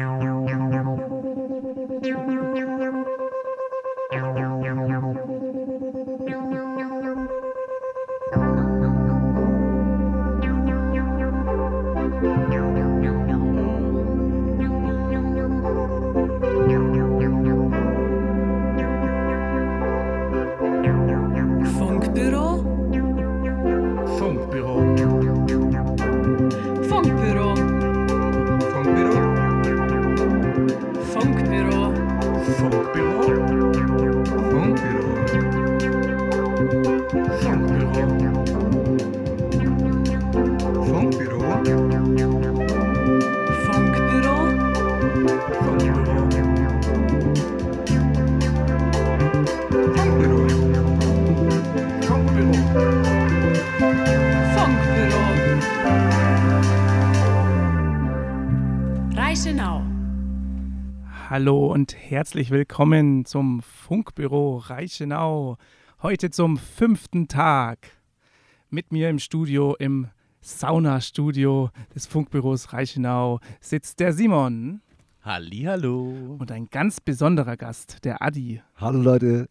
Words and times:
Mm-hmm. 0.00 0.29
Herzlich 62.10 62.50
willkommen 62.50 63.24
zum 63.24 63.62
Funkbüro 63.62 64.56
Reichenau. 64.56 65.58
Heute 66.02 66.30
zum 66.30 66.56
fünften 66.56 67.28
Tag. 67.28 67.78
Mit 68.68 68.90
mir 68.90 69.08
im 69.08 69.20
Studio, 69.20 69.76
im 69.76 70.08
Saunastudio 70.40 71.70
des 71.94 72.08
Funkbüros 72.08 72.72
Reichenau 72.72 73.38
sitzt 73.60 74.00
der 74.00 74.12
Simon 74.12 74.80
Hallihallo. 75.22 76.36
und 76.40 76.50
ein 76.50 76.66
ganz 76.68 77.00
besonderer 77.00 77.56
Gast, 77.56 78.04
der 78.04 78.20
Adi. 78.20 78.60
Hallo 78.74 79.00
Leute. 79.00 79.48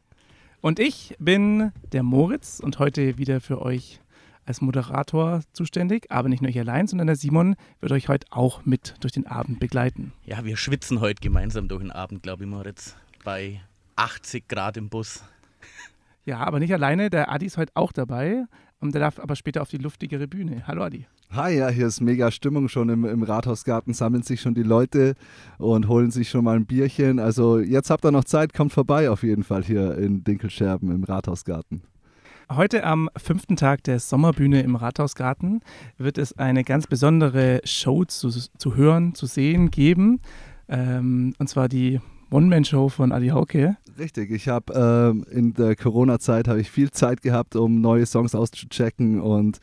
Und 0.60 0.80
ich 0.80 1.16
bin 1.18 1.72
der 1.94 2.04
Moritz 2.04 2.60
und 2.60 2.78
heute 2.78 3.18
wieder 3.18 3.40
für 3.40 3.62
euch 3.62 4.02
als 4.50 4.62
Moderator 4.62 5.42
zuständig. 5.54 6.08
Aber 6.10 6.28
nicht 6.28 6.42
nur 6.42 6.50
ich 6.50 6.60
allein, 6.60 6.88
sondern 6.88 7.08
der 7.08 7.16
Simon 7.16 7.56
wird 7.80 7.94
euch 7.94 8.10
heute 8.10 8.28
auch 8.32 8.66
mit 8.66 8.96
durch 9.00 9.14
den 9.14 9.28
Abend 9.28 9.60
begleiten. 9.60 10.12
Ja, 10.26 10.44
wir 10.44 10.58
schwitzen 10.58 11.00
heute 11.00 11.22
gemeinsam 11.22 11.70
durch 11.70 11.82
den 11.82 11.92
Abend, 11.92 12.24
glaube 12.24 12.44
ich, 12.44 12.50
Moritz. 12.50 12.98
Bei 13.24 13.62
80 13.96 14.48
Grad 14.48 14.76
im 14.76 14.90
Bus. 14.90 15.24
Ja, 16.26 16.40
aber 16.40 16.60
nicht 16.60 16.74
alleine. 16.74 17.10
Der 17.10 17.32
Adi 17.32 17.46
ist 17.46 17.58
heute 17.58 17.72
auch 17.76 17.92
dabei. 17.92 18.44
Und 18.82 18.94
der 18.94 19.02
darf 19.02 19.20
aber 19.20 19.36
später 19.36 19.62
auf 19.62 19.70
die 19.70 19.78
luftigere 19.78 20.28
Bühne. 20.28 20.64
Hallo 20.68 20.84
Adi. 20.84 21.06
Hi, 21.32 21.58
ja, 21.58 21.70
hier 21.70 21.88
ist 21.88 22.02
mega 22.02 22.32
Stimmung 22.32 22.70
schon 22.70 22.90
im, 22.90 23.06
im 23.06 23.22
Rathausgarten, 23.22 23.94
sammeln 23.94 24.24
sich 24.24 24.42
schon 24.42 24.56
die 24.56 24.64
Leute 24.64 25.14
und 25.60 25.88
holen 25.88 26.10
sich 26.10 26.30
schon 26.30 26.44
mal 26.44 26.56
ein 26.56 26.66
Bierchen. 26.66 27.20
Also 27.20 27.60
jetzt 27.60 27.92
habt 27.92 28.04
ihr 28.04 28.12
noch 28.12 28.24
Zeit, 28.24 28.54
kommt 28.54 28.74
vorbei 28.74 29.12
auf 29.12 29.22
jeden 29.22 29.44
Fall 29.44 29.64
hier 29.64 29.96
in 29.98 30.24
Dinkelscherben 30.24 30.92
im 30.92 31.04
Rathausgarten. 31.04 31.84
Heute 32.52 32.84
am 32.84 33.12
fünften 33.16 33.58
Tag 33.58 33.84
der 33.84 34.00
Sommerbühne 34.00 34.64
im 34.64 34.76
Rathausgarten 34.76 35.62
wird 36.00 36.18
es 36.18 36.36
eine 36.40 36.64
ganz 36.64 36.88
besondere 36.88 37.62
Show 37.64 38.06
zu, 38.06 38.30
zu 38.32 38.76
hören, 38.76 39.14
zu 39.14 39.28
sehen 39.28 39.70
geben. 39.70 40.20
Ähm, 40.68 41.36
und 41.38 41.48
zwar 41.48 41.70
die 41.70 42.00
One-Man-Show 42.32 42.90
von 42.90 43.12
Adi 43.12 43.28
Hauke. 43.28 43.78
Richtig, 44.00 44.32
ich 44.32 44.48
habe 44.48 44.74
ähm, 44.74 45.26
in 45.30 45.54
der 45.54 45.76
Corona-Zeit 45.76 46.48
ich 46.48 46.72
viel 46.72 46.90
Zeit 46.90 47.22
gehabt, 47.22 47.56
um 47.56 47.82
neue 47.82 48.08
Songs 48.08 48.34
auszuchecken 48.34 49.22
und 49.22 49.60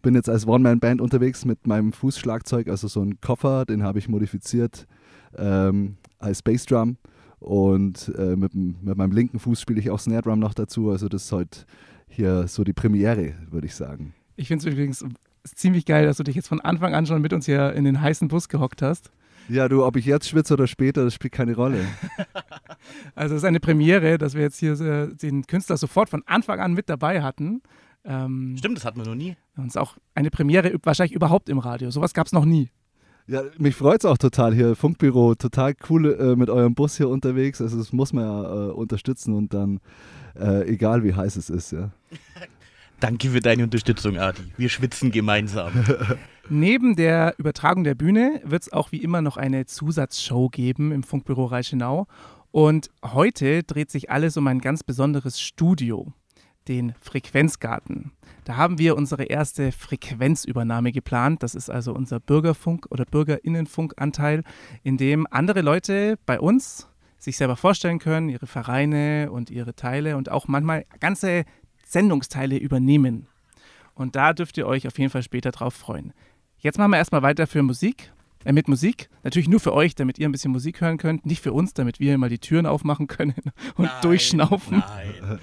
bin 0.00 0.14
jetzt 0.14 0.30
als 0.30 0.46
One-Man-Band 0.46 1.02
unterwegs 1.02 1.44
mit 1.44 1.66
meinem 1.66 1.92
Fußschlagzeug, 1.92 2.68
also 2.68 2.88
so 2.88 3.02
ein 3.02 3.20
Koffer, 3.20 3.66
den 3.66 3.82
habe 3.82 3.98
ich 3.98 4.08
modifiziert 4.08 4.86
ähm, 5.36 5.98
als 6.18 6.40
Bassdrum 6.40 6.96
und 7.38 8.10
äh, 8.16 8.34
mit, 8.34 8.54
mit 8.54 8.96
meinem 8.96 9.12
linken 9.12 9.38
Fuß 9.38 9.60
spiele 9.60 9.80
ich 9.80 9.90
auch 9.90 10.00
Snare 10.00 10.22
Drum 10.22 10.38
noch 10.38 10.54
dazu, 10.54 10.90
also 10.90 11.06
das 11.08 11.24
ist 11.24 11.32
heute 11.32 11.60
hier 12.10 12.48
so 12.48 12.64
die 12.64 12.72
Premiere, 12.72 13.34
würde 13.50 13.66
ich 13.66 13.74
sagen. 13.74 14.14
Ich 14.36 14.48
finde 14.48 14.68
es 14.68 14.72
übrigens 14.72 15.04
ziemlich 15.44 15.86
geil, 15.86 16.06
dass 16.06 16.18
du 16.18 16.22
dich 16.22 16.36
jetzt 16.36 16.48
von 16.48 16.60
Anfang 16.60 16.94
an 16.94 17.06
schon 17.06 17.22
mit 17.22 17.32
uns 17.32 17.46
hier 17.46 17.72
in 17.72 17.84
den 17.84 18.00
heißen 18.00 18.28
Bus 18.28 18.48
gehockt 18.48 18.82
hast. 18.82 19.10
Ja, 19.48 19.68
du, 19.68 19.84
ob 19.84 19.96
ich 19.96 20.04
jetzt 20.04 20.28
schwitze 20.28 20.54
oder 20.54 20.66
später, 20.66 21.04
das 21.04 21.14
spielt 21.14 21.32
keine 21.32 21.54
Rolle. 21.54 21.84
Also 23.14 23.34
es 23.34 23.42
ist 23.42 23.46
eine 23.46 23.60
Premiere, 23.60 24.16
dass 24.16 24.34
wir 24.34 24.40
jetzt 24.40 24.58
hier 24.58 24.80
äh, 24.80 25.14
den 25.14 25.46
Künstler 25.46 25.76
sofort 25.76 26.08
von 26.08 26.22
Anfang 26.26 26.60
an 26.60 26.72
mit 26.72 26.88
dabei 26.88 27.22
hatten. 27.22 27.62
Ähm, 28.04 28.54
Stimmt, 28.58 28.78
das 28.78 28.84
hatten 28.84 28.98
wir 28.98 29.06
noch 29.06 29.14
nie. 29.14 29.36
Und 29.56 29.66
es 29.66 29.74
ist 29.74 29.76
auch 29.76 29.96
eine 30.14 30.30
Premiere 30.30 30.74
wahrscheinlich 30.82 31.14
überhaupt 31.14 31.50
im 31.50 31.58
Radio. 31.58 31.90
Sowas 31.90 32.14
gab 32.14 32.26
es 32.26 32.32
noch 32.32 32.46
nie. 32.46 32.70
Ja, 33.26 33.42
mich 33.58 33.76
freut 33.76 34.00
es 34.00 34.04
auch 34.06 34.18
total 34.18 34.54
hier. 34.54 34.74
Funkbüro, 34.74 35.34
total 35.34 35.74
cool 35.88 36.14
äh, 36.14 36.36
mit 36.36 36.50
eurem 36.50 36.74
Bus 36.74 36.96
hier 36.96 37.08
unterwegs. 37.08 37.60
Also 37.60 37.78
das 37.78 37.92
muss 37.92 38.12
man 38.12 38.24
ja 38.24 38.42
äh, 38.42 38.70
unterstützen 38.72 39.34
und 39.34 39.52
dann, 39.52 39.80
äh, 40.38 40.68
egal 40.68 41.04
wie 41.04 41.14
heiß 41.14 41.36
es 41.36 41.50
ist, 41.50 41.72
ja. 41.72 41.90
Danke 43.00 43.30
für 43.30 43.40
deine 43.40 43.64
Unterstützung, 43.64 44.18
Adi. 44.18 44.42
Wir 44.58 44.68
schwitzen 44.68 45.10
gemeinsam. 45.10 45.72
Neben 46.50 46.96
der 46.96 47.34
Übertragung 47.38 47.82
der 47.82 47.94
Bühne 47.94 48.42
wird 48.44 48.62
es 48.62 48.72
auch 48.72 48.92
wie 48.92 48.98
immer 48.98 49.22
noch 49.22 49.38
eine 49.38 49.64
Zusatzshow 49.64 50.48
geben 50.50 50.92
im 50.92 51.02
Funkbüro 51.02 51.46
Reichenau. 51.46 52.06
Und 52.50 52.90
heute 53.04 53.62
dreht 53.62 53.90
sich 53.90 54.10
alles 54.10 54.36
um 54.36 54.46
ein 54.48 54.60
ganz 54.60 54.82
besonderes 54.82 55.40
Studio, 55.40 56.12
den 56.68 56.94
Frequenzgarten. 57.00 58.12
Da 58.44 58.56
haben 58.56 58.78
wir 58.78 58.96
unsere 58.96 59.24
erste 59.24 59.70
Frequenzübernahme 59.70 60.92
geplant. 60.92 61.42
Das 61.42 61.54
ist 61.54 61.70
also 61.70 61.94
unser 61.94 62.18
Bürgerfunk- 62.18 62.86
oder 62.90 63.04
Bürgerinnenfunkanteil, 63.04 64.42
in 64.82 64.96
dem 64.96 65.26
andere 65.30 65.62
Leute 65.62 66.18
bei 66.26 66.40
uns 66.40 66.89
sich 67.20 67.36
selber 67.36 67.56
vorstellen 67.56 67.98
können, 67.98 68.28
ihre 68.28 68.46
Vereine 68.46 69.30
und 69.30 69.50
ihre 69.50 69.74
Teile 69.74 70.16
und 70.16 70.30
auch 70.30 70.48
manchmal 70.48 70.86
ganze 70.98 71.44
Sendungsteile 71.84 72.56
übernehmen. 72.56 73.26
Und 73.94 74.16
da 74.16 74.32
dürft 74.32 74.56
ihr 74.56 74.66
euch 74.66 74.86
auf 74.86 74.98
jeden 74.98 75.10
Fall 75.10 75.22
später 75.22 75.50
drauf 75.50 75.74
freuen. 75.74 76.12
Jetzt 76.58 76.78
machen 76.78 76.90
wir 76.90 76.98
erstmal 76.98 77.22
weiter 77.22 77.46
für 77.46 77.62
Musik. 77.62 78.12
Äh, 78.44 78.52
mit 78.52 78.68
Musik. 78.68 79.10
Natürlich 79.22 79.48
nur 79.48 79.60
für 79.60 79.74
euch, 79.74 79.94
damit 79.94 80.18
ihr 80.18 80.28
ein 80.28 80.32
bisschen 80.32 80.52
Musik 80.52 80.80
hören 80.80 80.96
könnt. 80.96 81.26
Nicht 81.26 81.42
für 81.42 81.52
uns, 81.52 81.74
damit 81.74 82.00
wir 82.00 82.16
mal 82.16 82.30
die 82.30 82.38
Türen 82.38 82.66
aufmachen 82.66 83.06
können 83.06 83.34
und 83.76 83.84
Nein, 83.84 84.02
durchschnaufen. 84.02 84.78
Nein. 84.78 85.38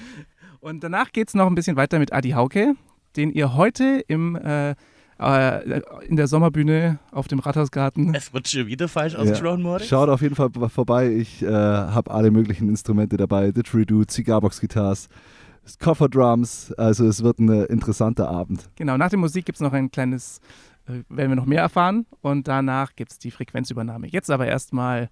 Und 0.60 0.84
danach 0.84 1.12
geht 1.12 1.28
es 1.28 1.34
noch 1.36 1.48
ein 1.48 1.56
bisschen 1.56 1.78
weiter 1.78 2.00
mit 2.00 2.12
Adi 2.12 2.32
Hauke, 2.32 2.74
den 3.16 3.32
ihr 3.32 3.54
heute 3.54 4.04
im, 4.08 4.36
äh, 4.36 4.76
äh, 5.20 5.82
in 6.08 6.16
der 6.16 6.28
Sommerbühne 6.28 7.00
auf 7.12 7.28
dem 7.28 7.40
Rathausgarten. 7.40 8.14
Es 8.14 8.34
wird 8.34 8.48
schon 8.48 8.68
wieder 8.68 8.88
falsch 8.88 9.16
ausgesprochen, 9.16 9.62
Moritz. 9.62 9.88
Schaut 9.88 10.10
auf 10.10 10.22
jeden 10.22 10.36
Fall 10.36 10.50
vorbei. 10.70 11.12
Ich 11.12 11.42
äh, 11.42 11.48
habe 11.48 12.12
alle 12.12 12.32
möglichen 12.32 12.70
Instrumente 12.70 13.18
dabei: 13.18 13.52
Didgeridoo, 13.52 14.04
Cigarbox-Guitars, 14.08 15.10
Kofferdrums. 15.80 16.74
Also 16.74 17.08
es 17.08 17.24
wird 17.24 17.40
ein 17.40 17.66
interessanter 17.66 18.30
Abend. 18.30 18.70
Genau, 18.76 18.98
nach 18.98 19.10
der 19.10 19.20
Musik 19.20 19.46
gibt 19.46 19.58
es 19.58 19.62
noch 19.62 19.74
ein 19.74 19.92
kleines, 19.92 20.40
äh, 20.88 21.04
werden 21.10 21.32
wir 21.32 21.36
noch 21.36 21.46
mehr 21.46 21.62
erfahren. 21.62 22.06
Und 22.22 22.48
danach 22.48 22.96
gibt 22.96 23.12
es 23.12 23.20
die 23.20 23.32
Frequenzübernahme. 23.32 24.08
Jetzt 24.08 24.30
aber 24.30 24.48
erstmal 24.48 25.10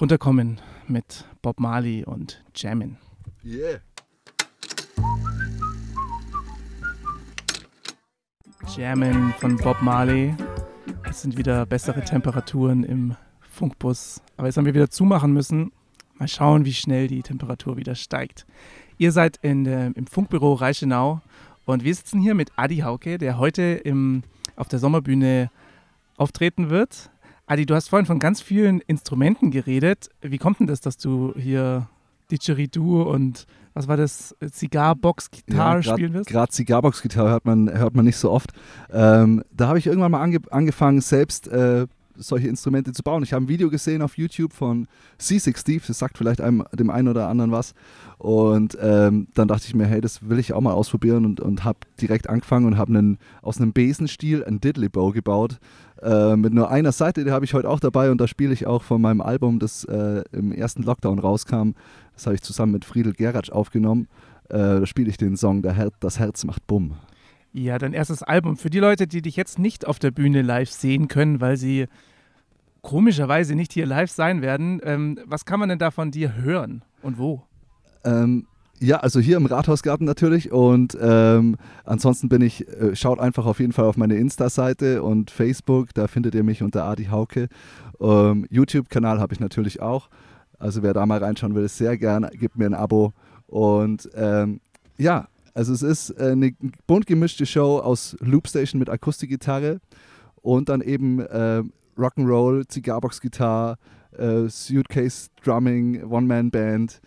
runterkommen 0.00 0.60
mit 0.88 1.24
Bob 1.42 1.60
Marley 1.60 2.04
und 2.04 2.42
Jammin'. 2.54 2.96
Yeah. 3.44 3.80
Jammin' 8.68 9.32
von 9.38 9.56
Bob 9.56 9.80
Marley. 9.82 10.34
Es 11.08 11.22
sind 11.22 11.36
wieder 11.36 11.66
bessere 11.66 12.04
Temperaturen 12.04 12.84
im 12.84 13.16
Funkbus. 13.40 14.22
Aber 14.36 14.46
jetzt 14.46 14.56
haben 14.56 14.66
wir 14.66 14.74
wieder 14.74 14.90
zumachen 14.90 15.32
müssen. 15.32 15.72
Mal 16.14 16.28
schauen, 16.28 16.64
wie 16.64 16.72
schnell 16.72 17.08
die 17.08 17.22
Temperatur 17.22 17.76
wieder 17.76 17.94
steigt. 17.94 18.46
Ihr 18.98 19.12
seid 19.12 19.38
in 19.42 19.64
der, 19.64 19.96
im 19.96 20.06
Funkbüro 20.06 20.54
Reichenau 20.54 21.20
und 21.64 21.84
wir 21.84 21.94
sitzen 21.94 22.20
hier 22.20 22.34
mit 22.34 22.52
Adi 22.56 22.78
Hauke, 22.78 23.18
der 23.18 23.38
heute 23.38 23.62
im, 23.62 24.22
auf 24.56 24.68
der 24.68 24.78
Sommerbühne 24.78 25.50
auftreten 26.16 26.70
wird. 26.70 27.10
Adi, 27.46 27.66
du 27.66 27.74
hast 27.74 27.88
vorhin 27.88 28.06
von 28.06 28.18
ganz 28.18 28.40
vielen 28.40 28.80
Instrumenten 28.80 29.50
geredet. 29.50 30.10
Wie 30.20 30.38
kommt 30.38 30.60
denn 30.60 30.66
das, 30.66 30.80
dass 30.80 30.98
du 30.98 31.34
hier 31.36 31.88
Didgeridoo 32.30 33.02
und 33.02 33.46
was 33.74 33.86
war 33.86 33.96
das, 33.96 34.34
Zigarbox-Gitarre 34.50 35.82
spielen 35.82 36.12
wirst? 36.12 36.28
Gerade 36.28 36.52
Cigarbox-Gitarre 36.52 37.30
hört 37.30 37.44
man, 37.44 37.70
hört 37.72 37.94
man 37.94 38.04
nicht 38.04 38.16
so 38.16 38.30
oft. 38.30 38.50
Ähm, 38.92 39.44
da 39.52 39.68
habe 39.68 39.78
ich 39.78 39.86
irgendwann 39.86 40.10
mal 40.10 40.22
ange 40.22 40.38
angefangen, 40.50 41.00
selbst 41.00 41.48
äh, 41.48 41.86
solche 42.16 42.48
Instrumente 42.48 42.92
zu 42.92 43.02
bauen. 43.02 43.22
Ich 43.22 43.32
habe 43.32 43.44
ein 43.44 43.48
Video 43.48 43.70
gesehen 43.70 44.02
auf 44.02 44.18
YouTube 44.18 44.52
von 44.52 44.86
C6 45.18 45.58
Steve, 45.58 45.82
das 45.86 45.98
sagt 45.98 46.18
vielleicht 46.18 46.40
einem, 46.40 46.64
dem 46.72 46.90
einen 46.90 47.08
oder 47.08 47.28
anderen 47.28 47.52
was. 47.52 47.74
Und 48.18 48.76
ähm, 48.80 49.28
dann 49.34 49.48
dachte 49.48 49.64
ich 49.66 49.74
mir, 49.74 49.86
hey, 49.86 50.00
das 50.00 50.28
will 50.28 50.38
ich 50.38 50.52
auch 50.52 50.60
mal 50.60 50.74
ausprobieren 50.74 51.24
und, 51.24 51.40
und 51.40 51.64
habe 51.64 51.78
direkt 52.00 52.28
angefangen 52.28 52.66
und 52.66 52.76
habe 52.76 53.16
aus 53.42 53.60
einem 53.60 53.72
Besenstiel 53.72 54.44
ein 54.44 54.60
Diddley 54.60 54.88
Bow 54.88 55.12
gebaut. 55.12 55.58
Äh, 56.02 56.36
mit 56.36 56.54
nur 56.54 56.70
einer 56.70 56.92
Seite, 56.92 57.24
die 57.24 57.30
habe 57.30 57.44
ich 57.44 57.54
heute 57.54 57.68
auch 57.68 57.80
dabei 57.80 58.10
und 58.10 58.20
da 58.20 58.26
spiele 58.26 58.52
ich 58.52 58.66
auch 58.66 58.82
von 58.82 59.00
meinem 59.00 59.20
Album, 59.20 59.58
das 59.58 59.84
äh, 59.84 60.22
im 60.32 60.52
ersten 60.52 60.82
Lockdown 60.82 61.18
rauskam. 61.18 61.72
Das 62.14 62.26
habe 62.26 62.34
ich 62.34 62.42
zusammen 62.42 62.72
mit 62.72 62.84
Friedel 62.84 63.12
Geratsch 63.12 63.50
aufgenommen. 63.50 64.08
Äh, 64.48 64.58
da 64.58 64.86
spiele 64.86 65.10
ich 65.10 65.16
den 65.16 65.36
Song 65.36 65.62
Der 65.62 65.74
Her 65.74 65.90
Das 66.00 66.18
Herz 66.18 66.44
macht 66.44 66.66
Bumm. 66.66 66.94
Ja, 67.52 67.78
dein 67.78 67.92
erstes 67.92 68.22
Album. 68.22 68.56
Für 68.56 68.70
die 68.70 68.78
Leute, 68.78 69.06
die 69.06 69.22
dich 69.22 69.36
jetzt 69.36 69.58
nicht 69.58 69.86
auf 69.86 69.98
der 69.98 70.10
Bühne 70.10 70.42
live 70.42 70.70
sehen 70.70 71.08
können, 71.08 71.40
weil 71.40 71.56
sie 71.56 71.86
komischerweise 72.82 73.54
nicht 73.54 73.72
hier 73.72 73.86
live 73.86 74.10
sein 74.10 74.40
werden, 74.40 74.80
ähm, 74.84 75.18
was 75.26 75.44
kann 75.44 75.60
man 75.60 75.68
denn 75.68 75.78
da 75.78 75.90
von 75.90 76.10
dir 76.10 76.36
hören 76.36 76.82
und 77.02 77.18
wo? 77.18 77.42
Ähm, 78.04 78.46
ja, 78.80 78.96
also 78.96 79.20
hier 79.20 79.36
im 79.36 79.46
Rathausgarten 79.46 80.06
natürlich 80.06 80.50
und 80.50 80.96
ähm, 81.00 81.56
ansonsten 81.84 82.28
bin 82.28 82.40
ich, 82.40 82.66
äh, 82.66 82.96
schaut 82.96 83.20
einfach 83.20 83.44
auf 83.44 83.60
jeden 83.60 83.72
Fall 83.72 83.84
auf 83.84 83.96
meine 83.96 84.16
Insta-Seite 84.16 85.02
und 85.02 85.30
Facebook, 85.30 85.92
da 85.94 86.08
findet 86.08 86.34
ihr 86.34 86.42
mich 86.42 86.62
unter 86.62 86.84
Adi 86.84 87.04
Hauke. 87.04 87.48
Ähm, 88.00 88.46
YouTube-Kanal 88.48 89.20
habe 89.20 89.34
ich 89.34 89.40
natürlich 89.40 89.82
auch, 89.82 90.08
also 90.58 90.82
wer 90.82 90.94
da 90.94 91.04
mal 91.04 91.22
reinschauen 91.22 91.54
will, 91.54 91.68
sehr 91.68 91.98
gern, 91.98 92.28
gebt 92.32 92.56
mir 92.56 92.66
ein 92.66 92.74
Abo 92.74 93.12
und 93.46 94.08
ähm, 94.14 94.60
ja, 94.96 95.28
also 95.52 95.74
es 95.74 95.82
ist 95.82 96.10
äh, 96.18 96.30
eine 96.32 96.52
bunt 96.86 97.06
gemischte 97.06 97.44
Show 97.44 97.80
aus 97.80 98.16
Loopstation 98.20 98.78
mit 98.78 98.88
Akustikgitarre 98.88 99.80
und 100.36 100.70
dann 100.70 100.80
eben 100.80 101.20
äh, 101.20 101.62
Rock'n'Roll, 101.98 102.66
Zigarbox-Gitarre, 102.66 103.76
äh, 104.16 104.48
Suitcase 104.48 105.28
Drumming, 105.44 106.02
One-Man-Band 106.04 107.00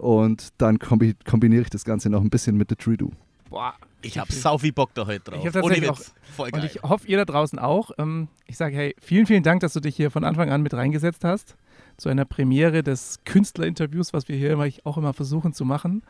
und 0.00 0.48
dann 0.58 0.78
kombi 0.78 1.14
kombiniere 1.24 1.62
ich 1.62 1.70
das 1.70 1.84
Ganze 1.84 2.10
noch 2.10 2.22
ein 2.22 2.30
bisschen 2.30 2.56
mit 2.56 2.68
The 2.70 2.76
Tree 2.76 2.96
Do. 2.96 3.10
Boah, 3.48 3.74
Ich 4.02 4.16
hab 4.18 4.30
sau 4.32 4.58
viel 4.58 4.72
Bock 4.72 4.90
da 4.94 5.06
heute 5.06 5.20
drauf. 5.30 5.40
Ich 5.40 5.46
hab 5.46 5.52
tatsächlich 5.52 5.88
Ohne 5.88 5.98
Witz. 5.98 6.14
Voll 6.36 6.46
Und 6.46 6.60
geil. 6.60 6.70
ich 6.72 6.82
hoffe, 6.82 7.06
ihr 7.08 7.18
da 7.18 7.24
draußen 7.24 7.58
auch. 7.58 7.90
Ähm, 7.98 8.28
ich 8.46 8.56
sage, 8.56 8.76
hey, 8.76 8.94
vielen, 9.00 9.26
vielen 9.26 9.42
Dank, 9.42 9.60
dass 9.60 9.72
du 9.72 9.80
dich 9.80 9.96
hier 9.96 10.10
von 10.10 10.24
Anfang 10.24 10.50
an 10.50 10.62
mit 10.62 10.72
reingesetzt 10.72 11.24
hast. 11.24 11.56
Zu 11.96 12.08
einer 12.08 12.24
Premiere 12.24 12.82
des 12.82 13.18
Künstlerinterviews, 13.24 14.12
was 14.12 14.28
wir 14.28 14.36
hier 14.36 14.52
immer, 14.52 14.68
auch 14.84 14.96
immer 14.96 15.12
versuchen 15.12 15.52
zu 15.52 15.64
machen. 15.64 16.02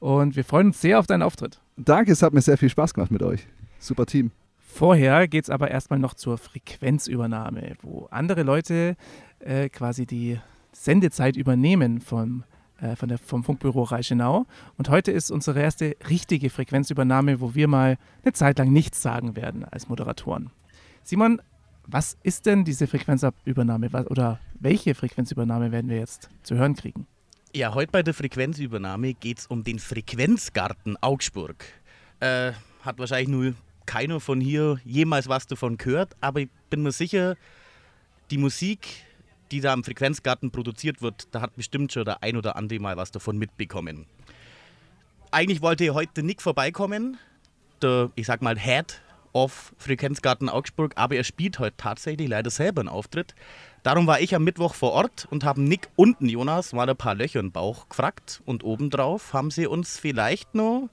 Und 0.00 0.34
wir 0.36 0.44
freuen 0.44 0.68
uns 0.68 0.80
sehr 0.80 0.98
auf 0.98 1.06
deinen 1.06 1.22
Auftritt. 1.22 1.60
Danke, 1.76 2.12
es 2.12 2.22
hat 2.22 2.32
mir 2.34 2.42
sehr 2.42 2.58
viel 2.58 2.68
Spaß 2.68 2.92
gemacht 2.92 3.10
mit 3.10 3.22
euch. 3.22 3.46
Super 3.78 4.04
Team. 4.06 4.32
Vorher 4.58 5.28
geht 5.28 5.44
es 5.44 5.50
aber 5.50 5.70
erstmal 5.70 5.98
noch 5.98 6.14
zur 6.14 6.38
Frequenzübernahme, 6.38 7.74
wo 7.82 8.06
andere 8.10 8.42
Leute 8.42 8.96
äh, 9.38 9.68
quasi 9.68 10.06
die 10.06 10.38
Sendezeit 10.72 11.36
übernehmen 11.36 12.00
vom, 12.00 12.44
von 12.96 13.08
der, 13.08 13.18
vom 13.18 13.44
Funkbüro 13.44 13.82
Reichenau. 13.82 14.46
Und 14.76 14.88
heute 14.88 15.12
ist 15.12 15.30
unsere 15.30 15.60
erste 15.60 15.96
richtige 16.08 16.50
Frequenzübernahme, 16.50 17.40
wo 17.40 17.54
wir 17.54 17.68
mal 17.68 17.98
eine 18.22 18.32
Zeit 18.32 18.58
lang 18.58 18.72
nichts 18.72 19.02
sagen 19.02 19.36
werden 19.36 19.64
als 19.64 19.88
Moderatoren. 19.88 20.50
Simon, 21.02 21.40
was 21.86 22.16
ist 22.22 22.46
denn 22.46 22.64
diese 22.64 22.86
Frequenzübernahme 22.86 23.90
oder 24.08 24.38
welche 24.58 24.94
Frequenzübernahme 24.94 25.72
werden 25.72 25.90
wir 25.90 25.98
jetzt 25.98 26.28
zu 26.42 26.56
hören 26.56 26.74
kriegen? 26.74 27.06
Ja, 27.54 27.74
heute 27.74 27.90
bei 27.90 28.02
der 28.02 28.14
Frequenzübernahme 28.14 29.14
geht 29.14 29.40
es 29.40 29.46
um 29.46 29.64
den 29.64 29.80
Frequenzgarten 29.80 30.96
Augsburg. 31.00 31.64
Äh, 32.20 32.52
hat 32.82 32.98
wahrscheinlich 32.98 33.28
nur 33.28 33.54
keiner 33.86 34.20
von 34.20 34.40
hier 34.40 34.78
jemals 34.84 35.28
was 35.28 35.48
davon 35.48 35.76
gehört, 35.76 36.14
aber 36.20 36.40
ich 36.40 36.48
bin 36.68 36.82
mir 36.82 36.92
sicher, 36.92 37.36
die 38.30 38.38
Musik, 38.38 38.86
die 39.50 39.60
da 39.60 39.72
am 39.72 39.84
Frequenzgarten 39.84 40.50
produziert 40.50 41.02
wird, 41.02 41.28
da 41.32 41.40
hat 41.40 41.56
bestimmt 41.56 41.92
schon 41.92 42.04
der 42.04 42.22
ein 42.22 42.36
oder 42.36 42.56
andere 42.56 42.78
mal 42.80 42.96
was 42.96 43.10
davon 43.10 43.38
mitbekommen. 43.38 44.06
Eigentlich 45.30 45.62
wollte 45.62 45.92
heute 45.94 46.22
Nick 46.22 46.42
vorbeikommen, 46.42 47.18
der, 47.82 48.10
ich 48.14 48.26
sag 48.26 48.42
mal, 48.42 48.58
Head 48.58 49.00
of 49.32 49.72
Frequenzgarten 49.78 50.48
Augsburg, 50.48 50.92
aber 50.96 51.16
er 51.16 51.24
spielt 51.24 51.58
heute 51.58 51.76
tatsächlich 51.76 52.28
leider 52.28 52.50
selber 52.50 52.80
einen 52.80 52.88
Auftritt. 52.88 53.34
Darum 53.82 54.06
war 54.06 54.20
ich 54.20 54.34
am 54.34 54.44
Mittwoch 54.44 54.74
vor 54.74 54.92
Ort 54.92 55.28
und 55.30 55.44
haben 55.44 55.64
Nick 55.64 55.88
und 55.96 56.20
Jonas 56.20 56.72
mal 56.72 56.88
ein 56.88 56.96
paar 56.96 57.14
Löcher 57.14 57.40
im 57.40 57.52
Bauch 57.52 57.88
gefragt. 57.88 58.42
Und 58.44 58.64
obendrauf 58.64 59.32
haben 59.32 59.50
sie 59.50 59.66
uns 59.66 59.98
vielleicht 59.98 60.54
noch, 60.54 60.88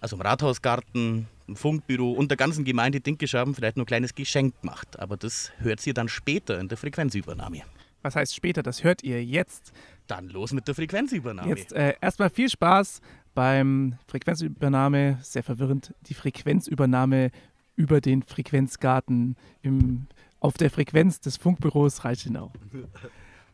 also 0.00 0.16
im 0.16 0.22
Rathausgarten, 0.22 1.28
im 1.46 1.56
Funkbüro 1.56 2.12
und 2.12 2.30
der 2.30 2.36
ganzen 2.36 2.64
Gemeinde 2.64 3.00
Dinkelschaben 3.00 3.54
vielleicht 3.54 3.76
noch 3.76 3.84
ein 3.84 3.86
kleines 3.86 4.14
Geschenk 4.14 4.60
gemacht. 4.60 4.98
Aber 4.98 5.16
das 5.16 5.52
hört 5.58 5.86
ihr 5.86 5.94
dann 5.94 6.08
später 6.08 6.58
in 6.58 6.68
der 6.68 6.78
Frequenzübernahme. 6.78 7.62
Was 8.02 8.16
heißt 8.16 8.34
später? 8.34 8.62
Das 8.62 8.84
hört 8.84 9.02
ihr 9.02 9.24
jetzt. 9.24 9.72
Dann 10.06 10.28
los 10.28 10.52
mit 10.52 10.68
der 10.68 10.74
Frequenzübernahme. 10.74 11.48
Jetzt 11.48 11.72
äh, 11.72 11.94
erstmal 12.00 12.30
viel 12.30 12.48
Spaß 12.48 13.00
beim 13.34 13.98
Frequenzübernahme, 14.06 15.18
sehr 15.22 15.42
verwirrend, 15.42 15.92
die 16.06 16.14
Frequenzübernahme 16.14 17.30
über 17.74 18.00
den 18.00 18.22
Frequenzgarten 18.22 19.36
im, 19.62 20.06
auf 20.40 20.54
der 20.54 20.70
Frequenz 20.70 21.20
des 21.20 21.36
Funkbüros 21.36 22.04
Reichenau. 22.04 22.52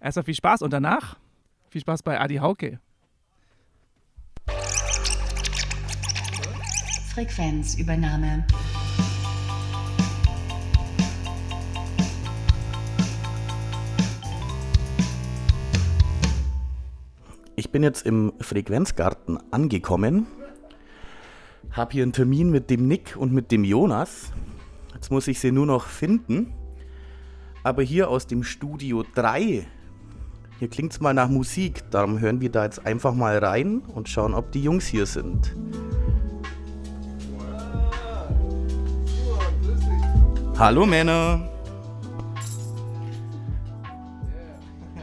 Erstmal 0.01 0.25
viel 0.25 0.35
Spaß 0.35 0.63
und 0.63 0.73
danach 0.73 1.17
viel 1.71 1.81
Spaß 1.81 2.03
bei 2.03 2.21
Adi 2.21 2.37
Hauke. 2.37 2.79
Frequenzübernahme. 7.15 8.47
Ich 17.55 17.71
bin 17.71 17.83
jetzt 17.83 18.07
im 18.07 18.33
Frequenzgarten 18.41 19.39
angekommen. 19.51 20.27
Habe 21.71 21.93
hier 21.93 22.03
einen 22.03 22.15
Termin 22.15 22.51
mit 22.51 22.71
dem 22.71 22.89
Nick 22.89 23.15
und 23.19 23.31
mit 23.31 23.53
dem 23.53 23.65
Jonas. 23.65 24.33
Jetzt 24.95 25.11
muss 25.11 25.29
ich 25.29 25.39
sie 25.39 25.53
nur 25.53 25.67
noch 25.67 25.89
finden. 25.89 26.55
Aber 27.63 27.83
hier 27.83 28.09
aus 28.09 28.27
dem 28.27 28.43
Studio 28.43 29.05
3, 29.15 29.67
hier 30.59 30.69
klingt 30.69 30.93
es 30.93 31.01
mal 31.01 31.13
nach 31.13 31.29
Musik. 31.29 31.83
Darum 31.91 32.21
hören 32.21 32.41
wir 32.41 32.51
da 32.51 32.65
jetzt 32.65 32.87
einfach 32.87 33.15
mal 33.15 33.37
rein 33.37 33.81
und 33.81 34.09
schauen, 34.09 34.33
ob 34.33 34.51
die 34.53 34.63
Jungs 34.63 34.87
hier 34.87 35.05
sind. 35.05 35.55
Hallo 40.59 40.87
Männer. 40.87 41.49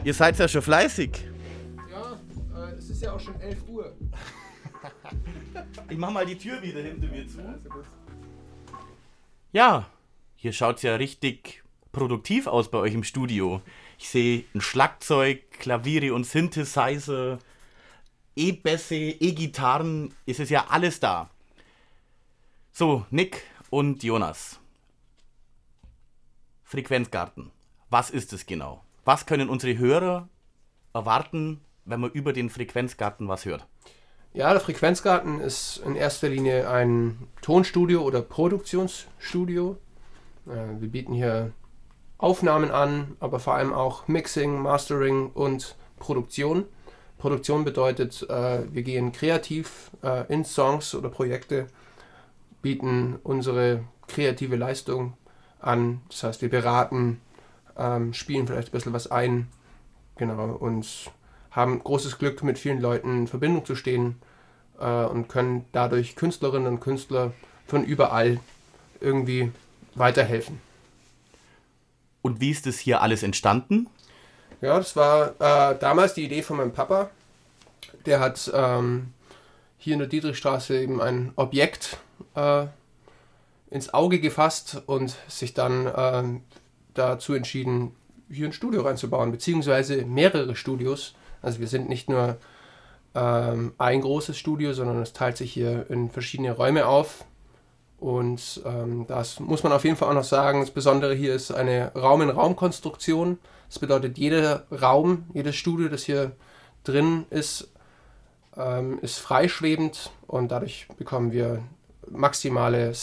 Ihr 0.04 0.14
seid 0.14 0.38
ja 0.38 0.46
schon 0.46 0.62
fleißig. 0.62 1.10
Ja, 1.90 2.18
äh, 2.56 2.72
es 2.76 2.88
ist 2.88 3.02
ja 3.02 3.12
auch 3.12 3.20
schon 3.20 3.38
11 3.40 3.68
Uhr. 3.68 3.92
Ich 5.90 5.98
mach 5.98 6.10
mal 6.10 6.24
die 6.24 6.38
Tür 6.38 6.62
wieder 6.62 6.80
hinter 6.80 7.08
mir 7.08 7.26
zu. 7.26 7.40
Ja, 9.52 9.86
hier 10.36 10.52
schaut's 10.52 10.82
ja 10.82 10.94
richtig 10.94 11.62
produktiv 11.90 12.46
aus 12.46 12.70
bei 12.70 12.78
euch 12.78 12.94
im 12.94 13.04
Studio. 13.04 13.60
Ich 13.98 14.08
sehe 14.08 14.44
ein 14.54 14.60
Schlagzeug, 14.60 15.50
Klaviere 15.50 16.14
und 16.14 16.24
Synthesizer, 16.24 17.38
E-Bässe, 18.36 18.94
E-Gitarren, 18.94 20.14
es 20.26 20.38
ist 20.38 20.50
ja 20.50 20.66
alles 20.68 21.00
da. 21.00 21.28
So, 22.72 23.04
Nick 23.10 23.42
und 23.68 24.04
Jonas. 24.04 24.59
Frequenzgarten. 26.70 27.50
Was 27.88 28.10
ist 28.10 28.32
es 28.32 28.46
genau? 28.46 28.84
Was 29.04 29.26
können 29.26 29.48
unsere 29.48 29.76
Hörer 29.76 30.28
erwarten, 30.94 31.60
wenn 31.84 31.98
man 31.98 32.12
über 32.12 32.32
den 32.32 32.48
Frequenzgarten 32.48 33.26
was 33.26 33.44
hört? 33.44 33.66
Ja, 34.34 34.52
der 34.52 34.60
Frequenzgarten 34.60 35.40
ist 35.40 35.78
in 35.84 35.96
erster 35.96 36.28
Linie 36.28 36.70
ein 36.70 37.26
Tonstudio 37.42 38.02
oder 38.02 38.22
Produktionsstudio. 38.22 39.78
Äh, 40.46 40.80
wir 40.80 40.88
bieten 40.90 41.12
hier 41.12 41.52
Aufnahmen 42.18 42.70
an, 42.70 43.16
aber 43.18 43.40
vor 43.40 43.54
allem 43.54 43.72
auch 43.72 44.06
Mixing, 44.06 44.62
Mastering 44.62 45.30
und 45.30 45.74
Produktion. 45.98 46.66
Produktion 47.18 47.64
bedeutet, 47.64 48.22
äh, 48.30 48.72
wir 48.72 48.84
gehen 48.84 49.10
kreativ 49.10 49.90
äh, 50.04 50.32
in 50.32 50.44
Songs 50.44 50.94
oder 50.94 51.08
Projekte, 51.08 51.66
bieten 52.62 53.18
unsere 53.24 53.82
kreative 54.06 54.54
Leistung 54.54 55.14
an. 55.60 56.00
Das 56.08 56.22
heißt, 56.22 56.42
wir 56.42 56.50
beraten, 56.50 57.20
ähm, 57.76 58.12
spielen 58.14 58.46
vielleicht 58.46 58.68
ein 58.68 58.72
bisschen 58.72 58.92
was 58.92 59.10
ein. 59.10 59.48
Genau, 60.16 60.52
und 60.52 61.10
haben 61.50 61.82
großes 61.82 62.18
Glück, 62.18 62.42
mit 62.42 62.58
vielen 62.58 62.80
Leuten 62.80 63.20
in 63.20 63.26
Verbindung 63.26 63.64
zu 63.64 63.74
stehen 63.74 64.20
äh, 64.78 65.04
und 65.04 65.28
können 65.28 65.64
dadurch 65.72 66.16
Künstlerinnen 66.16 66.68
und 66.68 66.80
Künstler 66.80 67.32
von 67.66 67.84
überall 67.84 68.38
irgendwie 69.00 69.50
weiterhelfen. 69.94 70.60
Und 72.22 72.40
wie 72.40 72.50
ist 72.50 72.66
das 72.66 72.78
hier 72.78 73.00
alles 73.00 73.22
entstanden? 73.22 73.88
Ja, 74.60 74.76
das 74.76 74.94
war 74.94 75.34
äh, 75.40 75.78
damals 75.78 76.14
die 76.14 76.24
Idee 76.24 76.42
von 76.42 76.58
meinem 76.58 76.72
Papa. 76.72 77.10
Der 78.04 78.20
hat 78.20 78.50
ähm, 78.54 79.14
hier 79.78 79.94
in 79.94 80.00
der 80.00 80.08
Dietrichstraße 80.08 80.78
eben 80.78 81.00
ein 81.00 81.32
Objekt 81.36 81.96
äh, 82.34 82.66
ins 83.70 83.94
Auge 83.94 84.20
gefasst 84.20 84.82
und 84.86 85.16
sich 85.28 85.54
dann 85.54 85.86
äh, 85.86 86.40
dazu 86.94 87.34
entschieden, 87.34 87.94
hier 88.28 88.46
ein 88.46 88.52
Studio 88.52 88.82
reinzubauen, 88.82 89.32
beziehungsweise 89.32 90.04
mehrere 90.04 90.54
Studios. 90.56 91.14
Also 91.42 91.60
wir 91.60 91.68
sind 91.68 91.88
nicht 91.88 92.08
nur 92.08 92.36
ähm, 93.14 93.72
ein 93.78 94.00
großes 94.00 94.36
Studio, 94.36 94.72
sondern 94.72 95.00
es 95.02 95.12
teilt 95.12 95.36
sich 95.36 95.52
hier 95.52 95.90
in 95.90 96.10
verschiedene 96.10 96.52
Räume 96.52 96.86
auf. 96.86 97.24
Und 97.98 98.62
ähm, 98.64 99.04
das 99.08 99.40
muss 99.40 99.62
man 99.62 99.72
auf 99.72 99.84
jeden 99.84 99.96
Fall 99.96 100.08
auch 100.08 100.14
noch 100.14 100.24
sagen. 100.24 100.60
Das 100.60 100.70
Besondere 100.70 101.14
hier 101.14 101.34
ist 101.34 101.52
eine 101.52 101.92
Raum-in-Raum-Konstruktion. 101.94 103.38
Das 103.68 103.78
bedeutet, 103.78 104.16
jeder 104.16 104.64
Raum, 104.70 105.26
jedes 105.34 105.56
Studio, 105.56 105.88
das 105.88 106.04
hier 106.04 106.32
drin 106.82 107.26
ist, 107.30 107.70
ähm, 108.56 108.98
ist 109.02 109.18
freischwebend 109.18 110.10
und 110.26 110.50
dadurch 110.50 110.88
bekommen 110.96 111.32
wir 111.32 111.62
maximale 112.08 112.94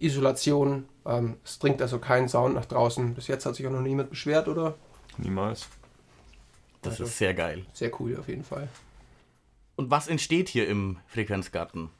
Sound-Isolation. 0.00 0.88
Ähm, 1.06 1.36
es 1.44 1.58
dringt 1.58 1.80
also 1.82 1.98
kein 1.98 2.28
Sound 2.28 2.54
nach 2.54 2.64
draußen. 2.66 3.14
Bis 3.14 3.28
jetzt 3.28 3.46
hat 3.46 3.54
sich 3.54 3.66
auch 3.66 3.70
noch 3.70 3.80
niemand 3.80 4.10
beschwert, 4.10 4.48
oder? 4.48 4.74
Niemals. 5.18 5.68
Das 6.82 6.92
Also- 6.94 7.04
ist 7.04 7.18
sehr 7.18 7.34
geil. 7.34 7.64
Sehr 7.72 7.90
cool 8.00 8.16
auf 8.18 8.28
jeden 8.28 8.44
Fall. 8.44 8.68
Und 9.76 9.90
was 9.90 10.08
entsteht 10.08 10.48
hier 10.48 10.68
im 10.68 10.98
Frequenzgarten? 11.06 11.90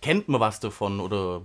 Kennt 0.00 0.28
man 0.28 0.40
was 0.40 0.60
davon 0.60 1.00
oder 1.00 1.42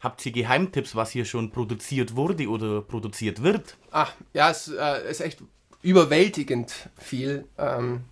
habt 0.00 0.24
ihr 0.24 0.32
Geheimtipps, 0.32 0.96
was 0.96 1.10
hier 1.10 1.26
schon 1.26 1.50
produziert 1.50 2.16
wurde 2.16 2.48
oder 2.48 2.80
produziert 2.80 3.42
wird? 3.42 3.76
Ah, 3.90 4.08
ja, 4.32 4.50
es 4.50 4.68
äh, 4.68 5.10
ist 5.10 5.20
echt 5.20 5.42
überwältigend 5.82 6.88
viel. 6.96 7.44
Ähm, 7.58 8.04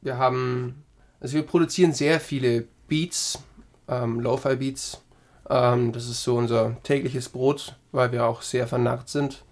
wir 0.00 0.18
haben, 0.18 0.82
also 1.20 1.34
wir 1.34 1.42
produzieren 1.44 1.92
sehr 1.92 2.18
viele 2.18 2.66
Beats, 2.88 3.38
ähm, 3.86 4.18
Lo-Fi-Beats. 4.20 5.00
Ähm, 5.48 5.92
das 5.92 6.08
ist 6.08 6.22
so 6.22 6.36
unser 6.36 6.80
tägliches 6.82 7.28
Brot, 7.28 7.76
weil 7.92 8.12
wir 8.12 8.26
auch 8.26 8.42
sehr 8.42 8.66
vernarrt 8.66 9.08
sind 9.08 9.44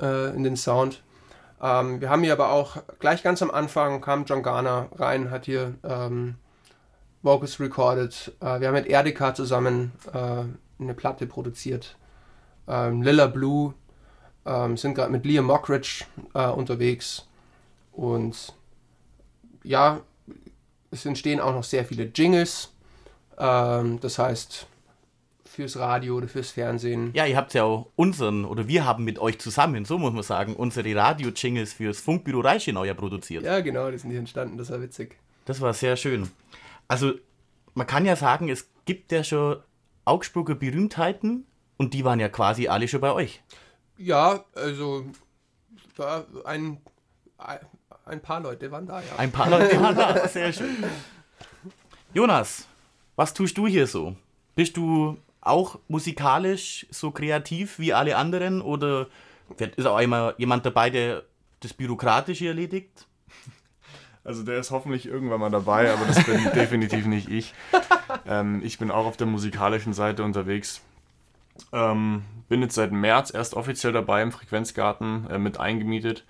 äh, 0.00 0.34
in 0.34 0.42
den 0.42 0.56
Sound. 0.56 1.02
Ähm, 1.62 2.00
wir 2.00 2.10
haben 2.10 2.22
hier 2.22 2.32
aber 2.32 2.50
auch, 2.50 2.78
gleich 2.98 3.22
ganz 3.22 3.42
am 3.42 3.50
Anfang 3.50 4.00
kam 4.00 4.24
John 4.24 4.42
Garner 4.42 4.88
rein, 4.96 5.30
hat 5.30 5.46
hier 5.46 5.74
ähm, 5.84 6.36
Vocals 7.22 7.60
recorded. 7.60 8.32
Äh, 8.40 8.60
wir 8.60 8.68
haben 8.68 8.74
mit 8.74 8.86
Erdika 8.86 9.34
zusammen 9.34 9.92
äh, 10.12 10.44
eine 10.82 10.94
Platte 10.94 11.26
produziert. 11.26 11.96
Ähm, 12.66 13.02
Lilla 13.02 13.26
Blue 13.26 13.74
ähm, 14.46 14.76
sind 14.76 14.94
gerade 14.94 15.12
mit 15.12 15.24
Liam 15.24 15.46
Mockridge 15.46 16.04
äh, 16.34 16.48
unterwegs. 16.48 17.26
Und 17.92 18.54
ja, 19.62 20.00
es 20.90 21.04
entstehen 21.04 21.40
auch 21.40 21.52
noch 21.52 21.64
sehr 21.64 21.84
viele 21.84 22.04
Jingles. 22.04 22.72
Ähm, 23.38 24.00
das 24.00 24.18
heißt, 24.18 24.66
fürs 25.50 25.76
Radio 25.76 26.16
oder 26.16 26.28
fürs 26.28 26.52
Fernsehen. 26.52 27.10
Ja, 27.12 27.26
ihr 27.26 27.36
habt 27.36 27.54
ja 27.54 27.64
auch 27.64 27.88
unseren, 27.96 28.44
oder 28.44 28.68
wir 28.68 28.84
haben 28.84 29.02
mit 29.02 29.18
euch 29.18 29.40
zusammen, 29.40 29.84
so 29.84 29.98
muss 29.98 30.12
man 30.12 30.22
sagen, 30.22 30.54
unsere 30.54 30.94
Radio-Jingles 30.94 31.72
fürs 31.72 31.98
Funkbüro 31.98 32.40
Reichenau 32.40 32.84
ja 32.84 32.94
produziert. 32.94 33.42
Ja, 33.44 33.60
genau, 33.60 33.90
die 33.90 33.98
sind 33.98 34.10
hier 34.10 34.20
entstanden, 34.20 34.56
das 34.58 34.70
war 34.70 34.80
witzig. 34.80 35.18
Das 35.46 35.60
war 35.60 35.74
sehr 35.74 35.96
schön. 35.96 36.30
Also, 36.86 37.14
man 37.74 37.86
kann 37.86 38.06
ja 38.06 38.14
sagen, 38.14 38.48
es 38.48 38.68
gibt 38.84 39.10
ja 39.10 39.24
schon 39.24 39.56
Augsburger 40.04 40.54
Berühmtheiten 40.54 41.46
und 41.78 41.94
die 41.94 42.04
waren 42.04 42.20
ja 42.20 42.28
quasi 42.28 42.68
alle 42.68 42.86
schon 42.86 43.00
bei 43.00 43.12
euch. 43.12 43.42
Ja, 43.98 44.44
also 44.54 45.04
ja, 45.98 46.24
ein, 46.44 46.78
ein 48.04 48.22
paar 48.22 48.40
Leute 48.40 48.70
waren 48.70 48.86
da, 48.86 49.00
ja. 49.00 49.16
Ein 49.18 49.32
paar 49.32 49.50
Leute 49.50 49.80
waren 49.82 49.96
da. 49.96 50.28
Sehr 50.28 50.52
schön. 50.52 50.76
Jonas, 52.14 52.68
was 53.16 53.34
tust 53.34 53.58
du 53.58 53.66
hier 53.66 53.88
so? 53.88 54.14
Bist 54.54 54.76
du 54.76 55.18
auch 55.40 55.78
musikalisch 55.88 56.86
so 56.90 57.10
kreativ 57.10 57.78
wie 57.78 57.92
alle 57.92 58.16
anderen 58.16 58.60
oder 58.60 59.08
ist 59.76 59.86
auch 59.86 59.96
einmal 59.96 60.34
jemand 60.38 60.64
dabei, 60.66 60.90
der 60.90 61.24
das 61.60 61.74
Bürokratische 61.74 62.48
erledigt? 62.48 63.06
Also 64.22 64.42
der 64.42 64.58
ist 64.58 64.70
hoffentlich 64.70 65.06
irgendwann 65.06 65.40
mal 65.40 65.50
dabei, 65.50 65.90
aber 65.90 66.04
das 66.04 66.22
bin 66.26 66.44
definitiv 66.54 67.06
nicht 67.06 67.30
ich. 67.30 67.54
Ähm, 68.26 68.60
ich 68.62 68.78
bin 68.78 68.90
auch 68.90 69.06
auf 69.06 69.16
der 69.16 69.26
musikalischen 69.26 69.94
Seite 69.94 70.24
unterwegs. 70.24 70.82
Ähm, 71.72 72.22
bin 72.50 72.60
jetzt 72.60 72.74
seit 72.74 72.92
März 72.92 73.32
erst 73.32 73.54
offiziell 73.54 73.94
dabei 73.94 74.22
im 74.22 74.30
Frequenzgarten 74.30 75.26
äh, 75.30 75.38
mit 75.38 75.58
eingemietet 75.58 76.26